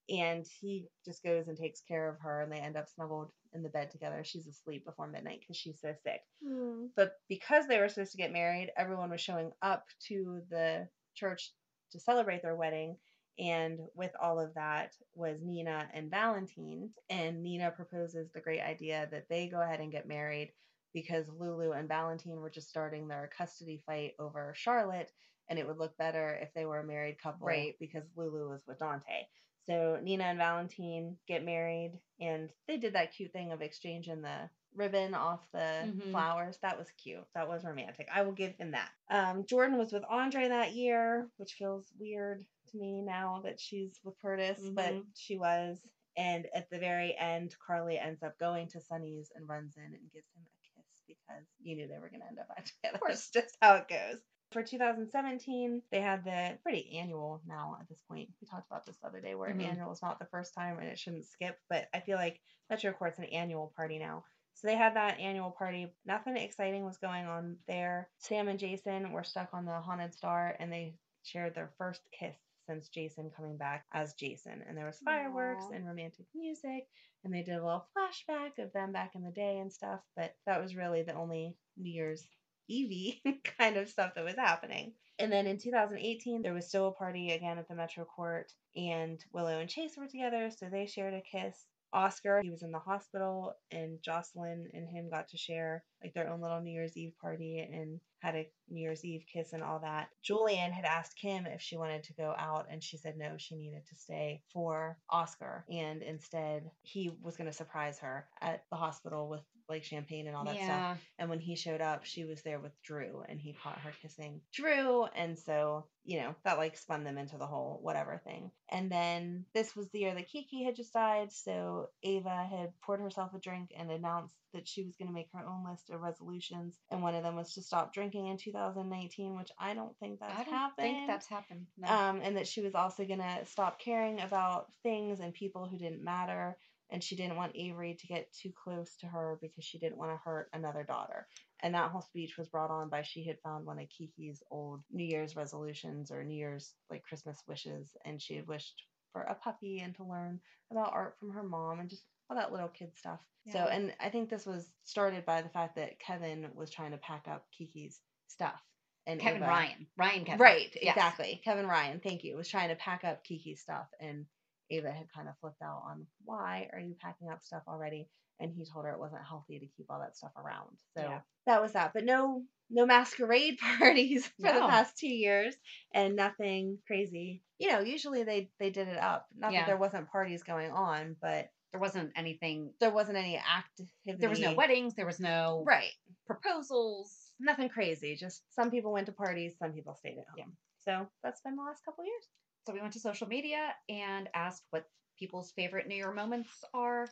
And 0.10 0.46
he 0.62 0.88
just 1.04 1.24
goes 1.24 1.48
and 1.48 1.58
takes 1.58 1.82
care 1.82 2.08
of 2.10 2.20
her, 2.20 2.42
and 2.42 2.52
they 2.52 2.60
end 2.60 2.78
up 2.78 2.88
snuggled 2.88 3.32
in 3.54 3.64
the 3.64 3.70
bed 3.70 3.90
together. 3.90 4.24
She's 4.24 4.46
asleep 4.46 4.86
before 4.86 5.08
midnight 5.08 5.40
because 5.40 5.58
she's 5.58 5.80
so 5.82 5.94
sick. 6.04 6.22
Hmm. 6.46 6.88
But 6.96 7.14
because 7.28 7.68
they 7.68 7.80
were 7.80 7.90
supposed 7.90 8.12
to 8.12 8.18
get 8.18 8.32
married, 8.32 8.72
everyone 8.78 9.10
was 9.10 9.22
showing 9.22 9.52
up 9.62 9.86
to 10.08 10.42
the 10.50 10.88
church 11.16 11.54
to 11.92 12.00
celebrate 12.00 12.44
their 12.44 12.56
wedding. 12.56 12.98
And 13.40 13.80
with 13.96 14.12
all 14.22 14.40
of 14.40 14.54
that 14.54 14.94
was 15.14 15.42
Nina 15.42 15.88
and 15.94 16.12
Valentine. 16.12 16.90
And 17.10 17.42
Nina 17.42 17.72
proposes 17.72 18.30
the 18.32 18.42
great 18.42 18.62
idea 18.62 19.08
that 19.12 19.28
they 19.30 19.48
go 19.48 19.62
ahead 19.62 19.80
and 19.80 19.92
get 19.92 20.08
married 20.08 20.52
because 20.96 21.28
Lulu 21.30 21.74
and 21.74 21.88
Valentine 21.88 22.38
were 22.40 22.50
just 22.50 22.70
starting 22.70 23.08
their 23.08 23.30
custody 23.38 23.84
fight 23.86 24.14
over 24.18 24.54
Charlotte. 24.56 25.12
And 25.48 25.60
it 25.60 25.68
would 25.68 25.78
look 25.78 25.96
better 25.98 26.40
if 26.42 26.52
they 26.56 26.66
were 26.66 26.80
a 26.80 26.84
married 26.84 27.20
couple 27.22 27.46
Right. 27.46 27.76
because 27.80 28.04
Lulu 28.16 28.50
was 28.50 28.66
with 28.66 28.80
Dante. 28.80 29.28
So 29.68 30.00
Nina 30.02 30.24
and 30.24 30.38
Valentine 30.40 31.18
get 31.28 31.44
married, 31.44 32.00
and 32.20 32.52
they 32.68 32.78
did 32.78 32.94
that 32.94 33.12
cute 33.14 33.32
thing 33.34 33.52
of 33.52 33.62
exchanging 33.62 34.22
the 34.24 34.50
ribbon 34.74 35.14
off 35.14 35.46
the 35.52 35.94
Mhm. 35.94 36.12
flowers. 36.12 36.58
That 36.60 36.78
was 36.78 36.90
cute. 36.92 37.28
That 37.34 37.48
was 37.48 37.64
romantic. 37.66 38.08
I 38.12 38.22
will 38.24 38.32
give 38.32 38.56
him 38.56 38.72
that. 38.72 38.92
Um, 39.10 39.46
Jordan 39.46 39.78
was 39.78 39.92
with 39.92 40.04
Andre 40.06 40.48
that 40.48 40.74
year, 40.74 41.30
which 41.38 41.54
feels 41.56 41.92
weird 42.00 42.46
to 42.68 42.78
me 42.78 43.02
now 43.02 43.42
that 43.42 43.60
she's 43.60 44.00
with 44.04 44.18
Curtis, 44.20 44.70
but 44.70 44.94
Mhm. 44.94 45.06
she 45.16 45.38
was. 45.38 45.86
And 46.18 46.46
at 46.54 46.70
the 46.70 46.80
very 46.80 47.16
end, 47.18 47.56
Carly 47.60 48.00
ends 48.00 48.24
up 48.24 48.38
going 48.40 48.68
to 48.70 48.82
Sonny's 48.82 49.32
and 49.36 49.48
runs 49.50 49.76
in 49.78 49.84
and 49.94 50.12
gives 50.12 50.32
him 50.34 50.46
a 50.46 50.65
because 51.08 51.46
you 51.62 51.76
knew 51.76 51.88
they 51.88 52.00
were 52.00 52.10
going 52.10 52.22
to 52.22 52.28
end 52.28 52.40
up 52.40 52.48
back 52.48 52.66
together. 52.82 53.00
course, 53.00 53.30
just 53.32 53.58
how 53.62 53.76
it 53.76 53.88
goes. 53.88 54.20
For 54.52 54.64
2017, 54.64 55.82
they 55.92 56.00
had 56.02 56.24
the 56.24 56.58
pretty 56.64 56.98
annual 57.00 57.42
now 57.48 57.78
at 57.80 57.90
this 57.90 58.02
point. 58.10 58.30
We 58.42 58.48
talked 58.48 58.68
about 58.70 58.86
this 58.86 58.98
the 59.02 59.08
other 59.08 59.20
day 59.20 59.36
where 59.36 59.50
Mhm. 59.54 59.64
annual 59.64 59.92
is 59.92 60.02
not 60.02 60.20
the 60.20 60.28
first 60.28 60.54
time 60.54 60.78
and 60.80 60.88
it 60.88 61.00
shouldn't 61.00 61.26
skip, 61.26 61.58
but 61.70 61.88
I 61.94 62.00
feel 62.00 62.18
like 62.18 62.40
Metro 62.70 62.94
Court's 62.94 63.20
an 63.20 63.26
annual 63.26 63.74
party 63.76 63.98
now. 64.00 64.24
So 64.54 64.68
they 64.68 64.78
had 64.78 64.96
that 64.96 65.20
annual 65.20 65.52
party. 65.52 65.94
Nothing 66.06 66.38
exciting 66.38 66.86
was 66.86 66.98
going 66.98 67.26
on 67.26 67.58
there. 67.68 68.10
Sam 68.20 68.48
and 68.48 68.60
Jason 68.60 69.12
were 69.12 69.24
stuck 69.24 69.54
on 69.54 69.66
the 69.66 69.82
Haunted 69.82 70.14
Star 70.14 70.56
and 70.60 70.72
they 70.72 70.96
shared 71.24 71.56
their 71.56 71.74
first 71.78 72.02
kiss 72.12 72.38
since 72.66 72.90
Jason 72.90 73.32
coming 73.36 73.58
back 73.58 73.86
as 73.94 74.14
Jason. 74.14 74.64
And 74.68 74.78
there 74.78 74.86
was 74.86 75.00
fireworks 75.04 75.66
Aw. 75.72 75.76
and 75.76 75.86
romantic 75.86 76.26
music 76.34 76.88
and 77.26 77.34
they 77.34 77.42
did 77.42 77.56
a 77.56 77.66
little 77.66 77.88
flashback 77.98 78.64
of 78.64 78.72
them 78.72 78.92
back 78.92 79.16
in 79.16 79.24
the 79.24 79.32
day 79.32 79.58
and 79.58 79.74
stuff. 79.74 80.00
But 80.16 80.36
that 80.46 80.62
was 80.62 80.76
really 80.76 81.02
the 81.02 81.16
only 81.16 81.56
New 81.76 81.92
Year's 81.92 82.26
Evie 82.70 83.22
kind 83.58 83.78
of 83.78 83.90
stuff 83.90 84.14
that 84.16 84.24
was 84.24 84.36
happening. 84.36 84.94
And 85.18 85.32
then 85.32 85.48
in 85.48 85.58
2018, 85.58 86.42
there 86.42 86.54
was 86.54 86.68
still 86.68 86.88
a 86.88 86.92
party 86.92 87.32
again 87.32 87.58
at 87.58 87.68
the 87.68 87.76
Metro 87.76 88.06
Court, 88.06 88.52
and 88.76 89.24
Willow 89.34 89.60
and 89.60 89.70
Chase 89.70 89.96
were 89.98 90.08
together, 90.08 90.50
so 90.52 90.68
they 90.70 90.86
shared 90.86 91.14
a 91.14 91.22
kiss. 91.22 91.66
Oscar, 91.96 92.42
he 92.44 92.50
was 92.50 92.62
in 92.62 92.72
the 92.72 92.80
hospital, 92.80 93.56
and 93.72 94.02
Jocelyn 94.02 94.70
and 94.74 94.88
him 94.88 95.10
got 95.10 95.30
to 95.30 95.38
share 95.38 95.84
like 96.04 96.14
their 96.14 96.30
own 96.30 96.42
little 96.42 96.60
New 96.60 96.72
Year's 96.72 96.98
Eve 96.98 97.14
party 97.22 97.60
and 97.60 98.00
had 98.20 98.36
a 98.36 98.50
New 98.70 98.82
Year's 98.82 99.06
Eve 99.06 99.24
kiss 99.32 99.54
and 99.54 99.64
all 99.64 99.80
that. 99.80 100.10
Julian 100.22 100.72
had 100.72 100.86
asked 100.86 101.18
Kim 101.18 101.46
if 101.46 101.62
she 101.62 101.78
wanted 101.78 102.04
to 102.04 102.14
go 102.14 102.36
out, 102.38 102.68
and 102.70 102.84
she 102.84 102.98
said 102.98 103.18
no, 103.18 103.38
she 103.38 103.56
needed 103.56 103.86
to 103.88 103.96
stay 103.96 104.42
for 104.52 104.98
Oscar. 105.10 105.64
And 105.72 106.04
instead, 106.04 106.70
he 106.82 107.12
was 107.22 107.38
going 107.38 107.50
to 107.50 107.56
surprise 107.56 108.00
her 108.00 108.28
at 108.42 108.66
the 108.70 108.76
hospital 108.76 109.30
with 109.30 109.42
like 109.70 109.84
champagne 109.84 110.28
and 110.28 110.36
all 110.36 110.46
that 110.46 110.56
stuff. 110.56 110.68
yeah. 110.68 110.96
And 111.20 111.30
when 111.30 111.40
he 111.40 111.56
showed 111.56 111.82
up, 111.82 112.06
she 112.06 112.26
was 112.26 112.42
there 112.42 112.60
with 112.60 112.72
Drew 112.84 113.24
and 113.28 113.40
he 113.40 113.54
caught 113.54 113.80
her 113.80 113.92
kissing 114.02 114.42
Drew. 114.54 115.06
And 115.16 115.38
so, 115.38 115.86
you 116.04 116.20
know, 116.20 116.36
that 116.44 116.58
like 116.58 116.78
spun 116.78 117.04
them 117.04 117.18
into 117.18 117.38
the 117.38 117.48
whole 117.48 117.80
whatever 117.82 118.22
thing. 118.24 118.52
And 118.70 118.92
then 118.92 119.46
this 119.54 119.76
was 119.76 119.90
the 119.90 120.00
year 120.00 120.14
that 120.14 120.28
Kiki 120.28 120.64
had 120.64 120.76
just 120.76 120.94
died. 120.94 121.32
So 121.32 121.90
Ava 122.04 122.48
had 122.50 122.74
poured 122.82 123.00
herself 123.00 123.34
a 123.34 123.40
drink 123.40 123.72
and 123.78 123.90
announced 123.92 124.36
that 124.54 124.68
she 124.68 124.84
was 124.84 124.96
going 124.96 125.08
to 125.08 125.14
make 125.14 125.28
her 125.34 125.46
own 125.46 125.66
list 125.70 125.90
of 125.90 126.00
resolutions. 126.02 126.80
And 126.90 127.02
one 127.02 127.16
of 127.16 127.24
them 127.24 127.36
was 127.36 127.54
to 127.54 127.62
stop 127.62 127.94
drinking 127.94 128.28
in 128.28 128.38
2019, 128.38 129.38
which 129.38 129.52
I 129.60 129.74
don't 129.74 129.96
think 130.00 130.20
that's 130.20 130.40
I 130.40 130.44
don't 130.44 130.54
happened. 130.54 130.88
think 130.88 131.08
that's 131.08 131.28
happened. 131.28 131.66
No. 131.78 131.88
Um, 131.90 132.22
and 132.24 132.38
that 132.38 132.48
she 132.48 132.62
was 132.62 132.76
also 132.76 133.06
going 133.06 133.20
to 133.20 133.46
stop 133.46 133.80
caring 133.80 134.22
about 134.22 134.68
things 134.84 135.20
and 135.20 135.34
people 135.34 135.68
who 135.68 135.78
didn't 135.78 136.04
matter. 136.04 136.58
And 136.92 137.04
she 137.04 137.16
didn't 137.16 137.36
want 137.38 137.56
Avery 137.56 137.96
to 137.96 138.08
get 138.08 138.32
too 138.34 138.52
close 138.64 138.96
to 138.98 139.08
her 139.08 139.38
because 139.42 139.64
she 139.64 139.80
didn't 139.80 139.98
want 139.98 140.12
to 140.12 140.18
hurt 140.18 140.50
another 140.54 140.84
daughter. 140.84 141.28
And 141.62 141.74
that 141.74 141.90
whole 141.92 142.02
speech 142.02 142.38
was 142.38 142.48
brought 142.48 142.70
on 142.70 142.90
by 142.90 143.02
she 143.02 143.26
had 143.26 143.40
found 143.42 143.66
one 143.66 143.80
of 143.80 143.90
Kiki's 143.90 144.44
old 144.52 144.82
New 144.92 145.04
Year's 145.06 145.36
resolutions 145.36 146.12
or 146.12 146.24
New 146.24 146.38
Year's 146.38 146.74
like 146.90 147.04
Christmas 147.04 147.42
wishes. 147.48 147.96
And 148.06 148.22
she 148.22 148.36
had 148.36 148.48
wished 148.48 148.84
for 149.14 149.22
a 149.24 149.36
puppy 149.36 149.80
and 149.80 149.96
to 149.96 150.04
learn 150.04 150.40
about 150.72 150.94
art 150.94 151.16
from 151.20 151.32
her 151.32 151.44
mom 151.44 151.80
and 151.80 151.90
just 151.90 152.04
all 152.30 152.38
that 152.38 152.52
little 152.52 152.68
kid 152.68 152.92
stuff. 152.96 153.20
So, 153.48 153.60
and 153.60 153.94
I 154.00 154.10
think 154.10 154.30
this 154.30 154.46
was 154.46 154.72
started 154.86 155.26
by 155.26 155.42
the 155.44 155.50
fact 155.50 155.76
that 155.76 156.00
Kevin 156.00 156.48
was 156.56 156.72
trying 156.72 156.92
to 156.92 156.98
pack 156.98 157.28
up 157.28 157.46
Kiki's 157.56 158.00
stuff 158.28 158.60
and 159.06 159.20
Kevin 159.20 159.44
Ava- 159.44 159.52
Ryan. 159.52 159.88
Ryan 159.98 160.26
Kevin. 160.26 160.42
Right, 160.42 160.76
Yes. 160.82 160.96
exactly. 160.96 161.42
Kevin 161.44 161.68
Ryan, 161.68 162.00
thank 162.04 162.24
you. 162.24 162.36
Was 162.36 162.50
trying 162.50 162.70
to 162.70 162.76
pack 162.76 163.04
up 163.04 163.24
Kiki's 163.24 163.62
stuff 163.62 163.88
and 164.00 164.26
Ava 164.70 164.92
had 164.92 165.08
kind 165.14 165.28
of 165.28 165.36
flipped 165.40 165.62
out 165.62 165.84
on 165.86 166.06
why 166.24 166.70
are 166.74 166.80
you 166.80 166.96
packing 167.00 167.30
up 167.30 167.44
stuff 167.44 167.64
already? 167.68 168.08
And 168.40 168.52
he 168.52 168.66
told 168.66 168.86
her 168.86 168.92
it 168.92 169.00
wasn't 169.00 169.24
healthy 169.28 169.60
to 169.60 169.66
keep 169.78 169.86
all 169.90 170.00
that 170.00 170.18
stuff 170.18 170.32
around. 170.38 170.78
So 170.96 171.04
Yeah. 171.04 171.20
that 171.46 171.62
was 171.62 171.74
that. 171.74 171.94
But 171.94 172.04
no 172.06 172.44
no 172.70 172.86
masquerade 172.86 173.58
parties 173.80 174.26
for 174.42 174.52
the 174.52 174.60
past 174.62 174.98
two 174.98 175.08
years 175.14 175.56
and 175.94 176.16
nothing 176.16 176.80
crazy. 176.88 177.44
You 177.60 177.70
know, 177.72 177.80
usually 177.80 178.24
they 178.24 178.50
they 178.60 178.72
did 178.72 178.88
it 178.88 178.98
up. 178.98 179.28
Not 179.38 179.54
Yeah. 179.54 179.62
that 179.62 179.68
there 179.68 179.78
wasn't 179.78 180.10
parties 180.12 180.44
going 180.44 180.72
on, 180.72 181.16
but 181.22 181.50
There 181.72 181.80
wasn't 181.80 182.12
anything. 182.16 182.74
there 182.80 182.90
wasn't 182.92 183.18
any 183.18 183.38
activity. 183.38 183.94
There 184.20 184.30
was 184.30 184.40
no 184.40 184.54
weddings. 184.56 184.96
There 184.96 185.06
was 185.06 185.20
no 185.20 185.64
Right. 185.66 185.92
proposals. 186.26 187.32
Nothing 187.40 187.70
crazy. 187.70 188.16
Just 188.16 188.42
some 188.54 188.72
people 188.72 188.92
went 188.92 189.06
to 189.08 189.12
parties, 189.12 189.56
some 189.58 189.74
people 189.74 189.96
stayed 189.96 190.18
at 190.18 190.28
home. 190.28 190.38
Yeah. 190.38 190.46
So 190.80 191.08
that's 191.24 191.42
been 191.42 191.56
the 191.56 191.64
last 191.64 191.84
couple 191.86 192.04
years. 192.06 192.28
So 192.66 192.74
we 192.74 192.82
went 192.82 192.94
to 192.94 193.00
social 193.00 193.28
media 193.28 193.74
and 193.90 194.28
asked 194.34 194.64
what 194.72 194.88
people's 195.20 195.52
favorite 195.52 195.88
New 195.88 195.96
Year 195.96 196.12
moments 196.12 196.50
are. 196.74 197.08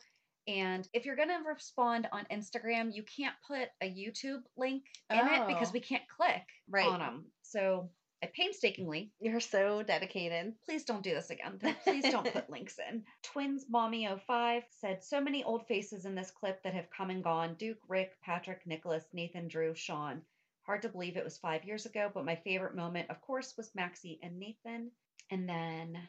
And 0.46 0.86
if 0.92 1.06
you're 1.06 1.16
going 1.16 1.28
to 1.28 1.38
respond 1.48 2.08
on 2.12 2.26
Instagram, 2.30 2.94
you 2.94 3.02
can't 3.04 3.34
put 3.46 3.68
a 3.80 3.86
YouTube 3.88 4.42
link 4.56 4.82
in 5.10 5.18
it 5.18 5.46
because 5.46 5.68
Oh. 5.68 5.72
we 5.72 5.80
can't 5.80 6.06
click 6.08 6.42
Right. 6.68 6.86
on 6.86 6.98
them. 6.98 7.24
So 7.42 7.88
I 8.22 8.26
painstakingly, 8.34 9.12
You're 9.20 9.40
so 9.40 9.82
dedicated. 9.82 10.54
please 10.64 10.84
don't 10.84 11.02
do 11.02 11.14
this 11.14 11.30
again. 11.30 11.58
Please 11.84 12.04
don't 12.10 12.30
put 12.30 12.50
links 12.50 12.78
in. 12.78 13.04
Twins 13.22 13.66
Mommy 13.68 14.06
05 14.26 14.64
said 14.70 15.02
so 15.04 15.20
many 15.20 15.44
old 15.44 15.66
faces 15.66 16.04
in 16.04 16.14
this 16.14 16.30
clip 16.30 16.62
that 16.64 16.74
have 16.74 16.90
come 16.90 17.10
and 17.10 17.22
gone. 17.22 17.54
Duke, 17.54 17.78
Rick, 17.88 18.12
Patrick, 18.22 18.66
Nicholas, 18.66 19.04
Nathan, 19.12 19.46
Drew, 19.48 19.74
Sean. 19.74 20.22
Hard 20.62 20.82
to 20.82 20.88
believe 20.88 21.16
it 21.16 21.24
was 21.24 21.38
five 21.38 21.64
years 21.64 21.86
ago, 21.86 22.10
but 22.12 22.24
my 22.24 22.36
favorite 22.36 22.74
moment, 22.74 23.08
of 23.10 23.20
course, 23.20 23.54
was 23.56 23.74
Maxie 23.74 24.18
and 24.22 24.38
Nathan. 24.38 24.90
And 25.30 25.48
then 25.48 26.08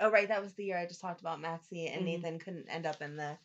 Oh, 0.00 0.10
right. 0.10 0.28
That 0.28 0.42
was 0.42 0.54
the 0.54 0.64
year 0.64 0.78
I 0.78 0.86
just 0.86 1.00
talked 1.00 1.20
about 1.20 1.40
Maxie 1.40 1.86
and 1.88 2.02
Mhm. 2.02 2.06
Nathan 2.06 2.38
couldn't 2.38 2.68
end 2.68 2.86
up 2.86 3.02
in 3.02 3.16
the 3.16 3.38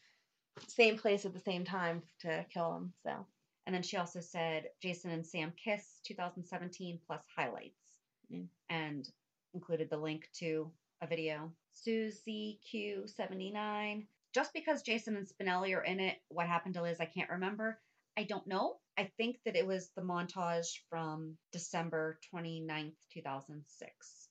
same 0.67 0.97
place 0.97 1.25
at 1.25 1.34
the 1.34 1.39
same 1.39 1.65
time 1.65 2.03
to 2.19 2.45
kill 2.49 2.75
him. 2.75 2.93
So, 3.03 3.28
And 3.65 3.75
then 3.75 3.84
she 3.84 3.97
also 3.97 4.21
said 4.21 4.69
Jason 4.82 5.11
and 5.11 5.28
Sam 5.28 5.51
Kiss 5.51 5.99
2017 6.05 6.99
plus 7.05 7.25
highlights 7.36 7.99
Mm. 8.32 8.49
and 8.69 9.05
included 9.53 9.89
the 9.89 9.97
link 9.97 10.30
to 10.34 10.71
a 11.01 11.07
video. 11.07 11.53
Susie 11.71 12.59
Q79. 12.71 14.07
Just 14.34 14.53
because 14.53 14.82
Jason 14.84 15.15
and 15.15 15.28
Spinelli 15.28 15.75
are 15.75 15.84
in 15.84 15.99
it, 15.99 16.21
what 16.30 16.47
happened 16.47 16.75
to 16.75 16.82
Liz, 16.82 16.99
I 16.99 17.05
can't 17.05 17.30
remember. 17.30 17.82
I 18.18 18.24
don't 18.24 18.47
know. 18.47 18.78
I 18.97 19.11
think 19.18 19.38
that 19.45 19.55
it 19.55 19.68
was 19.68 19.91
the 19.95 20.01
montage 20.01 20.80
from 20.89 21.38
December 21.51 22.20
29th, 22.34 22.95
2006. 23.13 24.30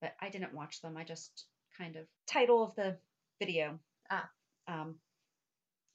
But 0.00 0.12
I 0.22 0.28
didn't 0.28 0.54
watch 0.54 0.80
them. 0.80 0.96
I 0.96 1.02
just 1.02 1.46
kind 1.76 1.96
of 1.96 2.06
title 2.28 2.62
of 2.62 2.76
the 2.76 2.96
video. 3.40 3.80
Ah. 4.08 4.30
Um, 4.68 4.96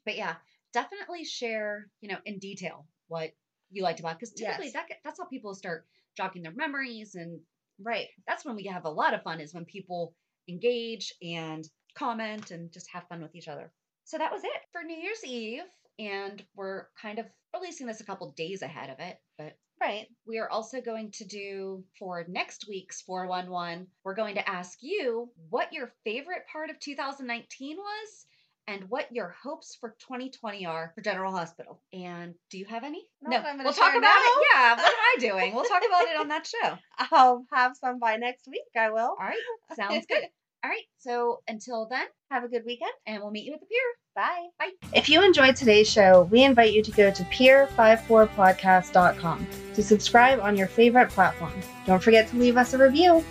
but 0.05 0.17
yeah, 0.17 0.35
definitely 0.73 1.23
share, 1.23 1.87
you 2.01 2.09
know, 2.09 2.17
in 2.25 2.39
detail 2.39 2.85
what 3.07 3.31
you 3.71 3.83
liked 3.83 4.01
about 4.01 4.19
because 4.19 4.33
typically 4.33 4.65
Yes. 4.65 4.73
that 4.73 4.85
that's 5.03 5.19
how 5.19 5.25
people 5.25 5.55
start 5.55 5.85
jogging 6.17 6.43
their 6.43 6.51
memories 6.51 7.15
and 7.15 7.39
right. 7.79 8.07
that's 8.27 8.43
when 8.43 8.55
we 8.55 8.65
have 8.65 8.85
a 8.85 8.89
lot 8.89 9.13
of 9.13 9.23
fun 9.23 9.39
is 9.39 9.53
when 9.53 9.65
people 9.65 10.13
engage 10.49 11.13
and 11.21 11.67
comment 11.95 12.51
and 12.51 12.71
just 12.71 12.89
have 12.91 13.07
fun 13.07 13.21
with 13.21 13.33
each 13.33 13.47
other. 13.47 13.71
So 14.03 14.17
that 14.17 14.31
was 14.31 14.43
it 14.43 14.61
for 14.73 14.83
New 14.83 14.97
Year's 14.97 15.23
Eve 15.23 15.63
and 15.99 16.43
we're 16.55 16.85
kind 17.01 17.19
of 17.19 17.25
releasing 17.53 17.87
this 17.87 18.01
a 18.01 18.05
couple 18.05 18.31
days 18.31 18.61
ahead 18.61 18.89
of 18.89 18.99
it, 18.99 19.17
but 19.37 19.57
Right. 19.79 20.07
we 20.25 20.39
are 20.39 20.49
also 20.49 20.79
going 20.81 21.11
to 21.11 21.25
do 21.25 21.83
for 21.99 22.25
next 22.29 22.67
week's 22.69 23.01
411, 23.01 23.87
we're 24.03 24.15
going 24.15 24.35
to 24.35 24.49
ask 24.49 24.79
you 24.81 25.29
what 25.49 25.73
your 25.73 25.93
favorite 26.05 26.45
part 26.51 26.69
of 26.69 26.79
2019 26.79 27.77
was 27.77 28.25
and 28.67 28.89
what 28.89 29.13
your 29.13 29.35
hopes 29.43 29.75
for 29.75 29.89
2020 30.07 30.65
are 30.65 30.93
for 30.95 31.01
General 31.01 31.33
Hospital. 31.33 31.81
And 31.91 32.33
do 32.49 32.57
you 32.57 32.65
have 32.65 32.83
any? 32.85 33.05
Not 33.21 33.43
that 33.43 33.57
we'll 33.57 33.73
talk 33.73 33.95
about 33.95 34.15
it. 34.15 34.47
Yeah, 34.53 34.75
what 34.75 34.85
am 34.85 34.93
I 34.93 35.15
doing? 35.19 35.53
We'll 35.53 35.65
talk 35.65 35.83
about 35.85 36.07
it 36.07 36.17
on 36.17 36.29
that 36.29 36.47
show. 36.47 36.77
I'll 37.11 37.45
have 37.51 37.75
some 37.75 37.99
by 37.99 38.15
next 38.15 38.47
week. 38.47 38.61
I 38.77 38.89
will. 38.89 39.01
All 39.01 39.17
right, 39.19 39.37
sounds 39.75 40.05
good. 40.07 40.23
All 40.63 40.69
right, 40.69 40.83
so 40.97 41.41
until 41.49 41.87
then, 41.89 42.05
Have 42.31 42.45
a 42.45 42.47
good 42.47 42.63
weekend. 42.65 42.91
and 43.05 43.21
we'll 43.21 43.31
meet 43.31 43.43
you 43.45 43.53
at 43.53 43.59
the 43.59 43.65
pier. 43.65 43.81
Bye. 44.15 44.47
Bye. 44.59 44.69
If 44.95 45.09
you 45.09 45.21
enjoyed 45.23 45.55
today's 45.57 45.89
show, 45.91 46.23
we 46.31 46.43
invite 46.43 46.71
you 46.71 46.81
to 46.83 46.91
go 46.91 47.11
to 47.11 47.23
pier54podcast.com 47.23 49.47
to 49.73 49.83
subscribe 49.83 50.39
on 50.39 50.55
your 50.55 50.67
favorite 50.67 51.09
platform. 51.09 51.51
Don't 51.85 52.01
forget 52.01 52.29
to 52.29 52.37
leave 52.37 52.55
us 52.57 52.73
a 52.73 52.77
review. 52.77 53.21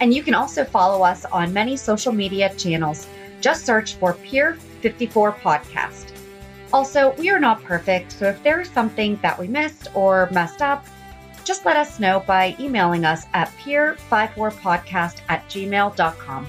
And 0.00 0.12
you 0.12 0.22
can 0.24 0.34
also 0.34 0.64
follow 0.64 1.04
us 1.04 1.24
on 1.26 1.52
many 1.52 1.76
social 1.76 2.12
media 2.12 2.52
channels. 2.56 3.06
Just 3.40 3.64
search 3.64 3.94
for 3.94 4.14
Pier 4.14 4.54
54 4.80 5.32
Podcast. 5.34 6.08
Also, 6.72 7.14
we 7.18 7.30
are 7.30 7.38
not 7.38 7.62
perfect, 7.62 8.10
so 8.12 8.24
if 8.26 8.42
there 8.42 8.60
is 8.60 8.68
something 8.70 9.16
that 9.22 9.38
we 9.38 9.46
missed 9.46 9.88
or 9.94 10.28
messed 10.32 10.62
up, 10.62 10.84
just 11.44 11.64
let 11.66 11.76
us 11.76 12.00
know 12.00 12.20
by 12.26 12.56
emailing 12.58 13.04
us 13.04 13.26
at 13.34 13.48
peer54podcast 13.58 15.18
at 15.28 15.46
gmail.com. 15.48 16.48